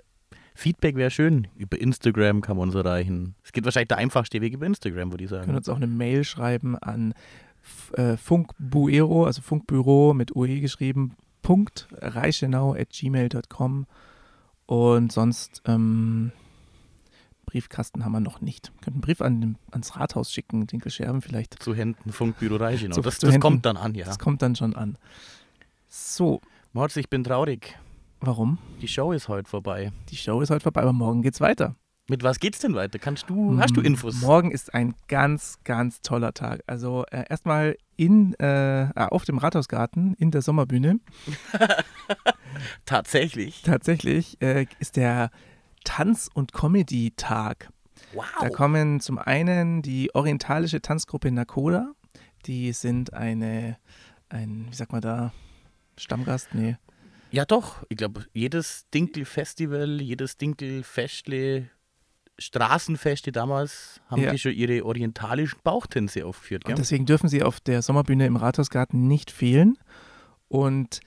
Feedback 0.55 0.97
wäre 0.97 1.11
schön. 1.11 1.49
Über 1.57 1.81
Instagram 1.81 2.41
kann 2.41 2.57
man 2.57 2.69
uns 2.69 2.75
erreichen. 2.75 3.35
Es 3.43 3.53
geht 3.53 3.65
wahrscheinlich 3.65 3.89
der 3.89 3.99
einfachste 3.99 4.41
Weg 4.41 4.55
über 4.55 4.67
Instagram, 4.67 5.12
würde 5.12 5.25
ich 5.25 5.31
Ihr 5.31 5.39
könnt 5.39 5.47
sagen. 5.47 5.57
uns 5.57 5.69
auch 5.69 5.77
eine 5.77 5.87
Mail 5.87 6.25
schreiben 6.25 6.79
an 6.79 7.15
äh, 7.93 8.17
funkbuero, 8.17 9.27
also 9.27 9.43
Funkbüro 9.43 10.15
mit 10.15 10.35
UE 10.37 10.61
geschrieben, 10.61 11.17
Punkt 11.43 11.89
reichenau 11.93 12.75
at 12.75 12.91
gmail.com 12.91 13.87
und 14.67 15.12
sonst 15.12 15.62
ähm, 15.67 16.33
Briefkasten 17.47 18.05
haben 18.05 18.12
wir 18.12 18.21
noch 18.21 18.41
nicht. 18.41 18.73
Könnt 18.83 18.97
einen 18.97 19.01
Brief 19.03 19.21
an, 19.21 19.57
ans 19.71 19.97
Rathaus 19.97 20.33
schicken, 20.33 20.67
Dinkelscherben 20.67 21.21
vielleicht. 21.23 21.62
Zu 21.62 21.75
Händen 21.75 22.12
Funkbüro 22.12 22.57
Reichenau. 22.57 22.95
Zu- 22.95 23.03
Das, 23.03 23.19
das 23.19 23.31
Händen. 23.31 23.41
kommt 23.43 23.67
dann 23.67 23.77
an, 23.77 23.95
ja. 23.95 24.07
Das 24.07 24.19
kommt 24.19 24.43
dann 24.43 24.57
schon 24.57 24.75
an. 24.75 24.97
So. 25.89 26.41
Moritz, 26.73 26.97
ich 26.97 27.09
bin 27.09 27.23
traurig. 27.23 27.77
Warum? 28.21 28.59
Die 28.81 28.89
Show 28.89 29.12
ist 29.12 29.29
heute 29.29 29.49
vorbei. 29.49 29.93
Die 30.11 30.17
Show 30.17 30.41
ist 30.41 30.51
heute 30.51 30.62
vorbei, 30.62 30.83
aber 30.83 30.93
morgen 30.93 31.23
geht's 31.23 31.41
weiter. 31.41 31.77
Mit 32.09 32.23
was 32.23 32.39
geht's 32.41 32.59
denn 32.59 32.75
weiter? 32.75 32.99
Kannst 32.99 33.31
du, 33.31 33.59
hast 33.59 33.77
du 33.77 33.81
Infos? 33.81 34.21
Morgen 34.21 34.51
ist 34.51 34.75
ein 34.75 34.95
ganz, 35.09 35.59
ganz 35.65 36.01
toller 36.01 36.33
Tag. 36.35 36.62
Also 36.67 37.05
äh, 37.11 37.25
erstmal 37.29 37.77
in, 37.97 38.35
äh, 38.35 38.89
ah, 38.95 39.09
auf 39.09 39.25
dem 39.25 39.39
Rathausgarten 39.39 40.15
in 40.15 40.31
der 40.31 40.43
Sommerbühne. 40.43 41.01
Tatsächlich. 42.87 43.63
Tatsächlich 43.63 44.41
äh, 44.41 44.67
ist 44.79 44.97
der 44.97 45.31
Tanz- 45.85 46.31
und 46.33 46.53
Comedy-Tag. 46.53 47.71
Wow. 48.13 48.25
Da 48.41 48.49
kommen 48.51 49.01
zum 49.01 49.19
einen 49.19 49.83
die 49.83 50.15
orientalische 50.15 50.81
Tanzgruppe 50.81 51.31
Nakoda. 51.31 51.93
Die 52.47 52.73
sind 52.73 53.13
eine 53.13 53.77
ein, 54.35 54.67
wie 54.71 54.75
sagt 54.75 54.93
man 54.93 55.01
da, 55.01 55.33
Stammgast? 55.97 56.55
Nee. 56.55 56.77
Ja, 57.31 57.45
doch. 57.45 57.85
Ich 57.89 57.97
glaube, 57.97 58.27
jedes 58.33 58.89
Dinkel-Festival, 58.93 60.01
jedes 60.01 60.37
Dinkel-Festle, 60.37 61.71
Straßenfeste 62.39 63.32
damals 63.32 64.01
haben 64.09 64.22
Ja. 64.22 64.30
die 64.32 64.39
schon 64.39 64.53
ihre 64.53 64.85
orientalischen 64.85 65.59
Bauchtänze 65.62 66.26
aufgeführt. 66.26 66.64
Gell? 66.64 66.72
Und 66.72 66.78
deswegen 66.78 67.07
dürfen 67.07 67.28
sie 67.28 67.43
auf 67.43 67.61
der 67.61 67.82
Sommerbühne 67.82 68.26
im 68.26 68.37
Rathausgarten 68.37 69.07
nicht 69.07 69.30
fehlen. 69.30 69.78
Und 70.49 71.01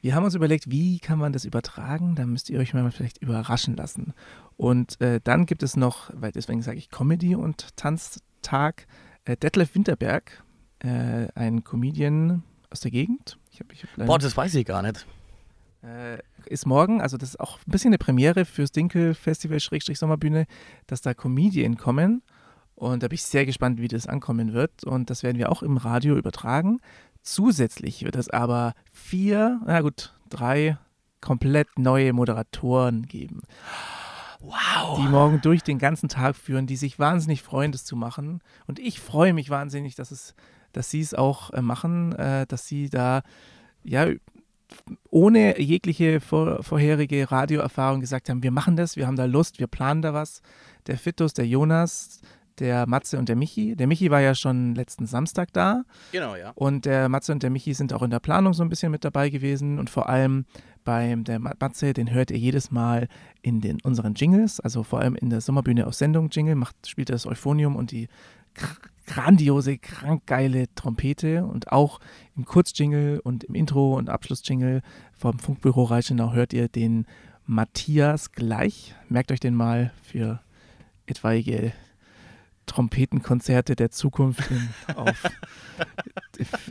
wir 0.00 0.14
haben 0.14 0.24
uns 0.24 0.34
überlegt, 0.34 0.70
wie 0.70 0.98
kann 0.98 1.18
man 1.18 1.32
das 1.32 1.44
übertragen? 1.44 2.14
Da 2.14 2.24
müsst 2.24 2.48
ihr 2.48 2.58
euch 2.58 2.72
mal 2.72 2.90
vielleicht 2.90 3.18
überraschen 3.18 3.76
lassen. 3.76 4.14
Und 4.56 5.00
äh, 5.00 5.20
dann 5.22 5.46
gibt 5.46 5.62
es 5.62 5.76
noch, 5.76 6.10
weil 6.14 6.32
deswegen 6.32 6.62
sage 6.62 6.78
ich 6.78 6.90
Comedy 6.90 7.34
und 7.34 7.76
Tanztag, 7.76 8.86
äh, 9.24 9.36
Detlef 9.36 9.74
Winterberg, 9.74 10.42
äh, 10.78 11.28
ein 11.34 11.62
Comedian 11.64 12.42
aus 12.70 12.80
der 12.80 12.90
Gegend. 12.90 13.38
Ich 13.50 13.60
hab, 13.60 13.72
ich 13.72 13.84
hab 13.84 14.06
Boah, 14.06 14.18
das 14.18 14.36
weiß 14.36 14.54
ich 14.54 14.64
gar 14.64 14.80
nicht. 14.82 15.06
Äh, 15.82 16.18
ist 16.46 16.66
morgen, 16.66 17.00
also 17.00 17.16
das 17.16 17.30
ist 17.30 17.40
auch 17.40 17.58
ein 17.58 17.70
bisschen 17.70 17.90
eine 17.90 17.98
Premiere 17.98 18.44
fürs 18.44 18.72
Dinkel-Festival 18.72 19.60
Schrägstrich 19.60 19.98
Sommerbühne, 19.98 20.46
dass 20.86 21.00
da 21.00 21.14
Comedien 21.14 21.76
kommen. 21.76 22.22
Und 22.74 23.02
da 23.02 23.08
bin 23.08 23.14
ich 23.14 23.24
sehr 23.24 23.44
gespannt, 23.44 23.80
wie 23.80 23.88
das 23.88 24.06
ankommen 24.06 24.52
wird. 24.52 24.84
Und 24.84 25.10
das 25.10 25.22
werden 25.22 25.38
wir 25.38 25.52
auch 25.52 25.62
im 25.62 25.76
Radio 25.76 26.16
übertragen. 26.16 26.80
Zusätzlich 27.22 28.04
wird 28.04 28.16
es 28.16 28.30
aber 28.30 28.74
vier, 28.92 29.60
na 29.66 29.80
gut, 29.82 30.14
drei 30.30 30.78
komplett 31.20 31.78
neue 31.78 32.12
Moderatoren 32.14 33.06
geben. 33.06 33.42
Wow. 34.40 34.98
Die 34.98 35.08
morgen 35.08 35.42
durch 35.42 35.62
den 35.62 35.78
ganzen 35.78 36.08
Tag 36.08 36.34
führen, 36.34 36.66
die 36.66 36.76
sich 36.76 36.98
wahnsinnig 36.98 37.42
freuen, 37.42 37.72
das 37.72 37.84
zu 37.84 37.94
machen. 37.94 38.40
Und 38.66 38.78
ich 38.78 38.98
freue 38.98 39.34
mich 39.34 39.50
wahnsinnig, 39.50 39.94
dass 39.94 40.10
es, 40.10 40.34
dass 40.72 40.90
sie 40.90 41.00
es 41.00 41.12
auch 41.12 41.50
äh, 41.50 41.60
machen, 41.60 42.12
äh, 42.12 42.46
dass 42.46 42.66
sie 42.66 42.88
da 42.88 43.22
ja 43.84 44.06
ohne 45.10 45.60
jegliche 45.60 46.20
vor, 46.20 46.62
vorherige 46.62 47.30
Radioerfahrung 47.30 48.00
gesagt 48.00 48.28
haben, 48.28 48.42
wir 48.42 48.50
machen 48.50 48.76
das, 48.76 48.96
wir 48.96 49.06
haben 49.06 49.16
da 49.16 49.24
Lust, 49.24 49.58
wir 49.58 49.66
planen 49.66 50.02
da 50.02 50.14
was. 50.14 50.42
Der 50.86 50.98
Fitus, 50.98 51.32
der 51.34 51.46
Jonas, 51.46 52.20
der 52.58 52.86
Matze 52.86 53.18
und 53.18 53.28
der 53.28 53.36
Michi. 53.36 53.74
Der 53.74 53.86
Michi 53.86 54.10
war 54.10 54.20
ja 54.20 54.34
schon 54.34 54.74
letzten 54.74 55.06
Samstag 55.06 55.52
da. 55.52 55.82
Genau, 56.12 56.36
ja. 56.36 56.52
Und 56.54 56.84
der 56.84 57.08
Matze 57.08 57.32
und 57.32 57.42
der 57.42 57.50
Michi 57.50 57.74
sind 57.74 57.92
auch 57.92 58.02
in 58.02 58.10
der 58.10 58.20
Planung 58.20 58.52
so 58.52 58.62
ein 58.62 58.68
bisschen 58.68 58.92
mit 58.92 59.04
dabei 59.04 59.30
gewesen. 59.30 59.78
Und 59.78 59.88
vor 59.90 60.08
allem 60.08 60.44
beim 60.84 61.24
der 61.24 61.38
Ma- 61.38 61.54
Matze, 61.58 61.92
den 61.92 62.12
hört 62.12 62.30
ihr 62.30 62.38
jedes 62.38 62.70
Mal 62.70 63.08
in 63.42 63.60
den 63.60 63.78
unseren 63.82 64.14
Jingles, 64.14 64.60
also 64.60 64.82
vor 64.82 65.00
allem 65.00 65.14
in 65.14 65.30
der 65.30 65.40
Sommerbühne 65.40 65.86
auf 65.86 65.94
Sendung 65.94 66.28
Jingle, 66.30 66.54
macht, 66.54 66.74
spielt 66.86 67.10
er 67.10 67.14
das 67.14 67.26
Euphonium 67.26 67.76
und 67.76 67.90
die 67.92 68.08
grandiose, 69.10 69.76
krank 69.78 70.24
geile 70.26 70.72
Trompete 70.76 71.44
und 71.44 71.72
auch 71.72 71.98
im 72.36 72.44
Kurzjingle 72.44 73.20
und 73.20 73.42
im 73.42 73.56
Intro 73.56 73.96
und 73.96 74.08
Abschlussjingle 74.08 74.82
vom 75.12 75.40
Funkbüro 75.40 75.82
Reichenau 75.82 76.32
hört 76.32 76.52
ihr 76.52 76.68
den 76.68 77.06
Matthias 77.44 78.30
gleich. 78.30 78.94
Merkt 79.08 79.32
euch 79.32 79.40
den 79.40 79.56
mal 79.56 79.92
für 80.00 80.40
etwaige 81.06 81.72
Trompetenkonzerte 82.66 83.74
der 83.74 83.90
Zukunft 83.90 84.48
auf, 84.94 85.24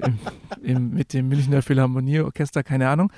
im, 0.03 0.19
im, 0.61 0.89
mit 0.91 1.13
dem 1.13 1.29
Münchner 1.29 1.61
Philharmonieorchester, 1.61 2.63
keine 2.63 2.89
Ahnung. 2.89 3.11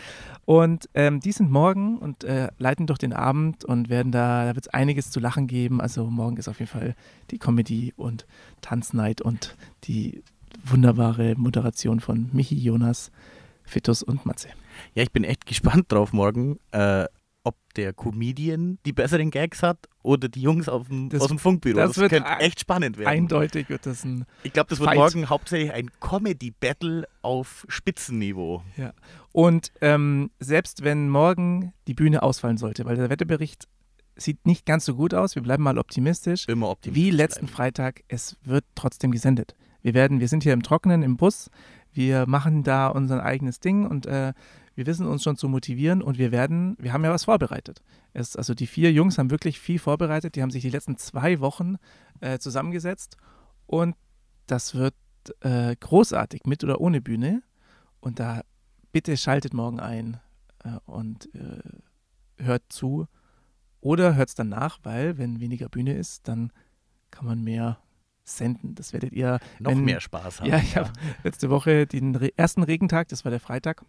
Und 0.45 0.89
ähm, 0.93 1.19
die 1.19 1.31
sind 1.31 1.51
morgen 1.51 1.97
und 1.97 2.23
äh, 2.23 2.49
leiten 2.57 2.87
durch 2.87 2.99
den 2.99 3.13
Abend 3.13 3.63
und 3.65 3.89
werden 3.89 4.11
da, 4.11 4.45
da 4.45 4.55
wird 4.55 4.65
es 4.65 4.73
einiges 4.73 5.11
zu 5.11 5.19
lachen 5.19 5.47
geben. 5.47 5.81
Also 5.81 6.05
morgen 6.09 6.37
ist 6.37 6.47
auf 6.47 6.59
jeden 6.59 6.71
Fall 6.71 6.95
die 7.29 7.37
Comedy 7.37 7.93
und 7.95 8.25
Tanznight 8.61 9.21
und 9.21 9.55
die 9.83 10.23
wunderbare 10.63 11.35
Moderation 11.37 11.99
von 11.99 12.29
Michi, 12.33 12.57
Jonas, 12.57 13.11
Fitus 13.63 14.03
und 14.03 14.25
Matze. 14.25 14.49
Ja, 14.95 15.03
ich 15.03 15.11
bin 15.11 15.23
echt 15.23 15.45
gespannt 15.45 15.91
drauf 15.91 16.13
morgen, 16.13 16.59
äh, 16.71 17.05
ob 17.43 17.55
der 17.75 17.91
Comedian 17.93 18.77
die 18.85 18.93
besseren 18.93 19.31
Gags 19.31 19.63
hat 19.63 19.87
oder 20.03 20.29
die 20.29 20.41
Jungs 20.41 20.69
auf 20.69 20.87
dem, 20.89 21.09
Das- 21.09 21.21
aus 21.21 21.27
dem 21.29 21.39
Funkbüro. 21.39 21.77
das 21.77 21.91
Das, 21.91 21.97
wird 21.97 22.11
könnte 22.11 22.29
echt 22.39 22.59
spannend 22.59 22.97
werden. 22.97 23.07
Eindeutig 23.09 23.67
wird 23.69 23.85
das 23.85 24.03
ein 24.03 24.25
Ich 24.43 24.53
glaube, 24.53 24.69
das 24.69 24.79
wird 24.79 24.89
Fight. 24.89 24.97
morgen 24.97 25.29
hauptsächlich 25.29 25.71
ein 25.73 25.89
Comedy-Battle 25.99 27.07
auf 27.21 27.65
Spitzenniveau. 27.67 28.63
Ja. 28.77 28.93
Und 29.31 29.71
ähm, 29.81 30.29
selbst 30.39 30.83
wenn 30.83 31.09
morgen 31.09 31.73
die 31.87 31.93
Bühne 31.93 32.21
ausfallen 32.23 32.57
sollte, 32.57 32.85
weil 32.85 32.95
der 32.95 33.09
Wetterbericht 33.09 33.67
sieht 34.15 34.45
nicht 34.45 34.65
ganz 34.65 34.85
so 34.85 34.95
gut 34.95 35.13
aus, 35.13 35.35
wir 35.35 35.41
bleiben 35.41 35.63
mal 35.63 35.77
optimistisch. 35.79 36.47
Immer 36.47 36.69
optimistisch. 36.69 37.05
Wie 37.05 37.09
letzten 37.11 37.47
Freitag, 37.47 38.03
es 38.07 38.37
wird 38.43 38.65
trotzdem 38.75 39.11
gesendet. 39.11 39.55
Wir 39.81 39.93
werden, 39.95 40.19
wir 40.19 40.27
sind 40.27 40.43
hier 40.43 40.53
im 40.53 40.61
Trockenen 40.61 41.01
im 41.01 41.17
Bus, 41.17 41.49
wir 41.93 42.27
machen 42.27 42.63
da 42.63 42.87
unser 42.87 43.23
eigenes 43.23 43.59
Ding 43.59 43.87
und 43.87 44.05
äh, 44.05 44.33
wir 44.75 44.85
wissen 44.85 45.07
uns 45.07 45.23
schon 45.23 45.37
zu 45.37 45.49
motivieren 45.49 46.01
und 46.01 46.17
wir 46.17 46.31
werden, 46.31 46.75
wir 46.79 46.93
haben 46.93 47.03
ja 47.03 47.11
was 47.11 47.25
vorbereitet. 47.25 47.81
Es, 48.13 48.35
also 48.35 48.53
die 48.53 48.67
vier 48.67 48.91
Jungs 48.91 49.17
haben 49.17 49.31
wirklich 49.31 49.59
viel 49.59 49.79
vorbereitet, 49.79 50.35
die 50.35 50.41
haben 50.41 50.51
sich 50.51 50.61
die 50.61 50.69
letzten 50.69 50.97
zwei 50.97 51.39
Wochen 51.39 51.75
äh, 52.19 52.39
zusammengesetzt 52.39 53.17
und 53.65 53.95
das 54.47 54.75
wird 54.75 54.95
äh, 55.41 55.75
großartig, 55.79 56.41
mit 56.45 56.63
oder 56.63 56.81
ohne 56.81 57.01
Bühne. 57.01 57.43
Und 57.99 58.19
da 58.19 58.41
bitte 58.91 59.15
schaltet 59.17 59.53
morgen 59.53 59.79
ein 59.79 60.19
äh, 60.63 60.77
und 60.85 61.33
äh, 61.35 62.43
hört 62.43 62.63
zu 62.69 63.07
oder 63.79 64.15
hört 64.15 64.29
es 64.29 64.35
dann 64.35 64.49
nach, 64.49 64.79
weil 64.83 65.17
wenn 65.17 65.39
weniger 65.39 65.69
Bühne 65.69 65.93
ist, 65.93 66.27
dann 66.27 66.51
kann 67.11 67.25
man 67.25 67.43
mehr 67.43 67.79
senden. 68.23 68.75
Das 68.75 68.93
werdet 68.93 69.13
ihr 69.13 69.39
Noch 69.59 69.71
wenn, 69.71 69.83
mehr 69.83 69.99
Spaß 69.99 70.41
haben, 70.41 70.49
Ja, 70.49 70.57
ich 70.57 70.75
ja. 70.75 70.85
habe 70.85 70.93
letzte 71.23 71.49
Woche 71.49 71.87
den 71.87 72.13
ersten 72.35 72.63
Regentag, 72.63 73.09
das 73.09 73.25
war 73.25 73.31
der 73.31 73.39
Freitag, 73.39 73.83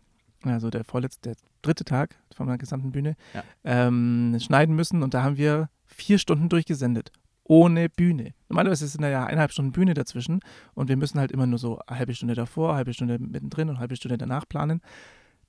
also 0.51 0.71
der 0.71 0.85
vorletzte, 0.85 1.31
der 1.31 1.37
dritte 1.63 1.85
Tag 1.85 2.17
von 2.35 2.47
der 2.49 2.59
gesamten 2.59 2.93
Bühne, 2.93 3.15
Ja. 3.35 3.43
ähm, 3.65 4.37
schneiden 4.41 4.75
müssen 4.75 5.03
und 5.03 5.15
da 5.15 5.23
haben 5.23 5.37
wir 5.37 5.69
vier 5.87 6.19
Stunden 6.19 6.49
durchgesendet. 6.49 7.13
Ohne 7.45 7.89
Bühne. 7.89 8.35
Normalerweise 8.49 8.87
sind 8.87 9.03
da 9.03 9.09
ja 9.09 9.25
eineinhalb 9.25 9.53
Stunden 9.53 9.73
Bühne 9.73 9.95
dazwischen 9.95 10.41
und 10.75 10.89
wir 10.89 10.97
müssen 10.97 11.19
halt 11.19 11.33
immer 11.33 11.47
nur 11.47 11.59
so 11.59 11.81
eine 11.87 11.99
halbe 11.99 12.15
Stunde 12.15 12.35
davor, 12.35 12.71
eine 12.71 12.77
halbe 12.79 12.95
Stunde 12.95 13.19
mittendrin 13.19 13.69
und 13.69 13.75
eine 13.75 13.81
halbe 13.81 13.97
Stunde 13.97 14.17
danach 14.17 14.49
planen. 14.49 14.81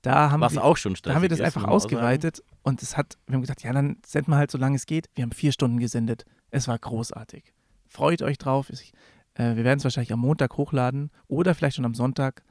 Da 0.02 0.30
haben 0.30 0.40
Was 0.42 0.52
wir, 0.52 0.62
auch 0.64 0.76
schon 0.76 0.94
Da 1.02 1.14
haben 1.14 1.22
wir 1.22 1.28
das 1.30 1.40
einfach 1.40 1.62
auch 1.62 1.66
sagen. 1.66 1.74
ausgeweitet 1.96 2.42
und 2.62 2.82
es 2.82 2.96
hat, 2.96 3.16
wir 3.26 3.34
haben 3.34 3.40
gesagt, 3.40 3.62
ja, 3.62 3.72
dann 3.72 3.96
senden 4.04 4.32
wir 4.32 4.36
halt 4.36 4.50
so 4.50 4.58
lange 4.58 4.76
es 4.76 4.84
geht. 4.86 5.08
Wir 5.14 5.22
haben 5.22 5.32
vier 5.32 5.50
Stunden 5.52 5.78
gesendet. 5.78 6.26
Es 6.50 6.68
war 6.68 6.78
großartig. 6.78 7.54
Freut 7.86 8.20
euch 8.20 8.36
drauf. 8.36 8.68
Ich, 8.70 8.92
äh, 9.34 9.56
wir 9.56 9.64
werden 9.64 9.78
es 9.78 9.84
wahrscheinlich 9.84 10.12
am 10.12 10.20
Montag 10.20 10.58
hochladen 10.58 11.10
oder 11.26 11.54
vielleicht 11.54 11.76
schon 11.76 11.86
am 11.86 11.94
Sonntag. 11.94 12.42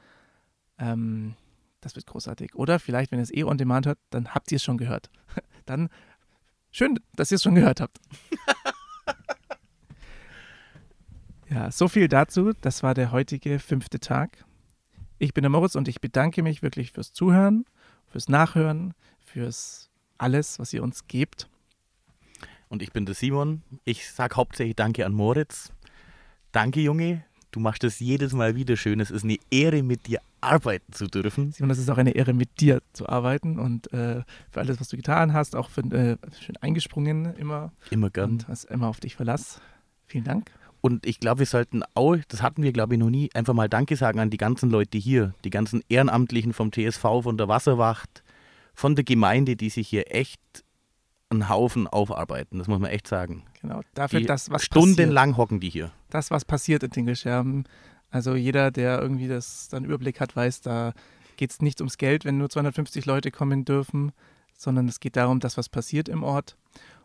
Ähm, 0.79 1.35
das 1.83 1.95
wird 1.95 2.05
großartig. 2.05 2.55
Oder 2.55 2.79
vielleicht, 2.79 3.11
wenn 3.11 3.19
ihr 3.19 3.23
es 3.23 3.33
eh 3.33 3.43
on 3.43 3.57
demand 3.57 3.85
hört, 3.85 3.99
dann 4.09 4.33
habt 4.33 4.51
ihr 4.51 4.57
es 4.57 4.63
schon 4.63 4.77
gehört. 4.77 5.09
Dann 5.65 5.89
schön, 6.71 6.99
dass 7.15 7.31
ihr 7.31 7.35
es 7.35 7.43
schon 7.43 7.55
gehört 7.55 7.79
habt. 7.79 7.99
ja, 11.49 11.71
so 11.71 11.87
viel 11.87 12.07
dazu. 12.07 12.51
Das 12.59 12.83
war 12.83 12.93
der 12.93 13.11
heutige 13.11 13.59
fünfte 13.59 13.99
Tag. 13.99 14.45
Ich 15.19 15.33
bin 15.33 15.43
der 15.43 15.49
Moritz 15.49 15.75
und 15.75 15.87
ich 15.87 16.01
bedanke 16.01 16.43
mich 16.43 16.61
wirklich 16.61 16.91
fürs 16.91 17.13
Zuhören, 17.13 17.65
fürs 18.07 18.27
Nachhören, 18.27 18.93
fürs 19.19 19.89
alles, 20.17 20.59
was 20.59 20.73
ihr 20.73 20.83
uns 20.83 21.07
gebt. 21.07 21.47
Und 22.67 22.81
ich 22.81 22.91
bin 22.91 23.05
der 23.05 23.15
Simon. 23.15 23.61
Ich 23.85 24.11
sage 24.11 24.35
hauptsächlich 24.35 24.75
Danke 24.75 25.05
an 25.05 25.13
Moritz. 25.13 25.71
Danke, 26.51 26.81
Junge. 26.81 27.23
Du 27.53 27.59
machst 27.59 27.83
es 27.83 27.99
jedes 27.99 28.33
Mal 28.33 28.55
wieder 28.55 28.75
schön. 28.75 28.99
Es 28.99 29.11
ist 29.11 29.23
eine 29.23 29.37
Ehre, 29.51 29.83
mit 29.83 30.07
dir 30.07 30.19
arbeiten 30.41 30.91
zu 30.91 31.05
dürfen. 31.05 31.51
Simon, 31.51 31.69
es 31.69 31.77
ist 31.77 31.87
auch 31.91 31.99
eine 31.99 32.09
Ehre, 32.15 32.33
mit 32.33 32.59
dir 32.59 32.81
zu 32.93 33.07
arbeiten 33.07 33.59
und 33.59 33.93
äh, 33.93 34.23
für 34.49 34.59
alles, 34.59 34.81
was 34.81 34.87
du 34.89 34.97
getan 34.97 35.33
hast, 35.33 35.55
auch 35.55 35.69
für, 35.69 35.81
äh, 35.91 36.17
schön 36.41 36.57
eingesprungen 36.61 37.35
immer. 37.35 37.71
Immer 37.91 38.09
gern. 38.09 38.31
Und 38.31 38.47
hast 38.47 38.63
immer 38.65 38.87
auf 38.87 38.99
dich 38.99 39.15
Verlass. 39.15 39.61
Vielen 40.07 40.23
Dank. 40.23 40.49
Und 40.81 41.05
ich 41.05 41.19
glaube, 41.19 41.39
wir 41.39 41.45
sollten 41.45 41.83
auch, 41.93 42.17
das 42.27 42.41
hatten 42.41 42.63
wir, 42.63 42.73
glaube 42.73 42.95
ich, 42.95 42.99
noch 42.99 43.11
nie, 43.11 43.29
einfach 43.35 43.53
mal 43.53 43.69
Danke 43.69 43.97
sagen 43.97 44.19
an 44.19 44.31
die 44.31 44.37
ganzen 44.37 44.71
Leute 44.71 44.97
hier, 44.97 45.35
die 45.45 45.51
ganzen 45.51 45.83
Ehrenamtlichen 45.89 46.53
vom 46.53 46.71
TSV, 46.71 47.21
von 47.21 47.37
der 47.37 47.47
Wasserwacht, 47.47 48.23
von 48.73 48.95
der 48.95 49.03
Gemeinde, 49.03 49.55
die 49.55 49.69
sich 49.69 49.87
hier 49.87 50.13
echt 50.13 50.41
einen 51.29 51.49
Haufen 51.49 51.87
aufarbeiten. 51.87 52.57
Das 52.57 52.67
muss 52.67 52.79
man 52.79 52.89
echt 52.89 53.07
sagen. 53.07 53.43
Genau, 53.61 53.81
dafür, 53.93 54.21
die 54.21 54.25
dass 54.25 54.49
was 54.49 54.63
Stundenlang 54.63 55.31
passiert. 55.31 55.37
hocken 55.37 55.59
die 55.59 55.69
hier. 55.69 55.91
Das, 56.13 56.31
was 56.31 56.45
passiert 56.45 56.83
in 56.83 56.91
Dingescherben. 56.91 57.65
Also 58.09 58.35
jeder, 58.35 58.69
der 58.69 59.01
irgendwie 59.01 59.27
das 59.27 59.69
dann 59.69 59.85
Überblick 59.85 60.19
hat, 60.19 60.35
weiß, 60.35 60.61
da 60.61 60.93
geht 61.37 61.51
es 61.51 61.61
nicht 61.61 61.81
ums 61.81 61.97
Geld, 61.97 62.25
wenn 62.25 62.37
nur 62.37 62.49
250 62.49 63.05
Leute 63.05 63.31
kommen 63.31 63.65
dürfen, 63.65 64.11
sondern 64.55 64.87
es 64.87 64.99
geht 64.99 65.15
darum, 65.15 65.39
dass 65.39 65.57
was 65.57 65.69
passiert 65.69 66.07
im 66.09 66.23
Ort. 66.23 66.55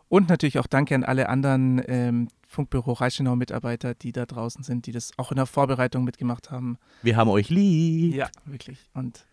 Und 0.07 0.29
natürlich 0.29 0.59
auch 0.59 0.67
danke 0.67 0.95
an 0.95 1.03
alle 1.03 1.29
anderen 1.29 1.81
ähm, 1.87 2.27
Funkbüro 2.47 2.93
Reichenau-Mitarbeiter, 2.93 3.93
die 3.93 4.11
da 4.11 4.25
draußen 4.25 4.63
sind, 4.63 4.87
die 4.87 4.91
das 4.91 5.11
auch 5.17 5.31
in 5.31 5.37
der 5.37 5.45
Vorbereitung 5.45 6.03
mitgemacht 6.03 6.51
haben. 6.51 6.77
Wir 7.03 7.15
haben 7.15 7.29
euch 7.29 7.49
lieb. 7.49 8.15
Ja, 8.15 8.29
wirklich. 8.45 8.89
Und 8.93 9.25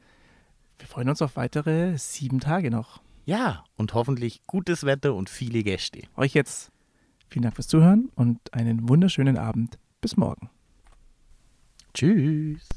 wir 0.78 0.86
freuen 0.86 1.09
uns 1.09 1.23
auf 1.23 1.36
weitere 1.36 1.97
sieben 1.97 2.40
Tage 2.40 2.70
noch. 2.70 3.01
Ja, 3.24 3.65
und 3.77 3.94
hoffentlich 3.94 4.47
gutes 4.47 4.85
Wetter 4.85 5.15
und 5.15 5.31
viele 5.31 5.62
Gäste. 5.62 6.03
Euch 6.16 6.35
jetzt 6.35 6.70
vielen 7.28 7.43
Dank 7.43 7.55
fürs 7.55 7.69
Zuhören 7.69 8.11
und 8.15 8.39
einen 8.53 8.89
wunderschönen 8.89 9.39
Abend. 9.39 9.78
Bis 10.01 10.16
morgen. 10.16 10.51
Tschüss. 11.94 12.69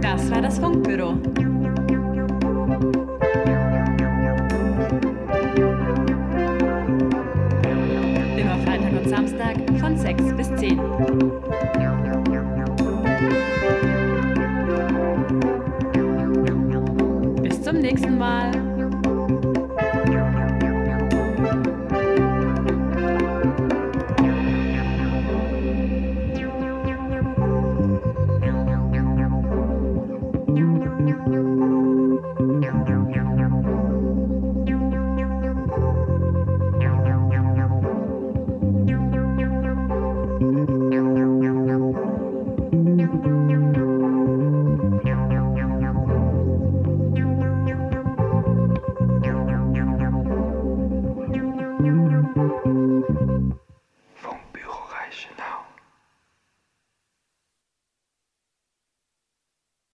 Das 0.00 0.30
war 0.30 0.42
das 0.42 0.58
Funkbüro. 0.58 1.12
Immer 8.36 8.58
Freitag 8.58 8.92
und 8.92 9.08
Samstag 9.08 9.56
von 9.80 9.96
6 9.96 10.36
bis 10.36 10.54
10. 10.56 10.78
nächsten 17.80 18.18
Mal. 18.18 18.73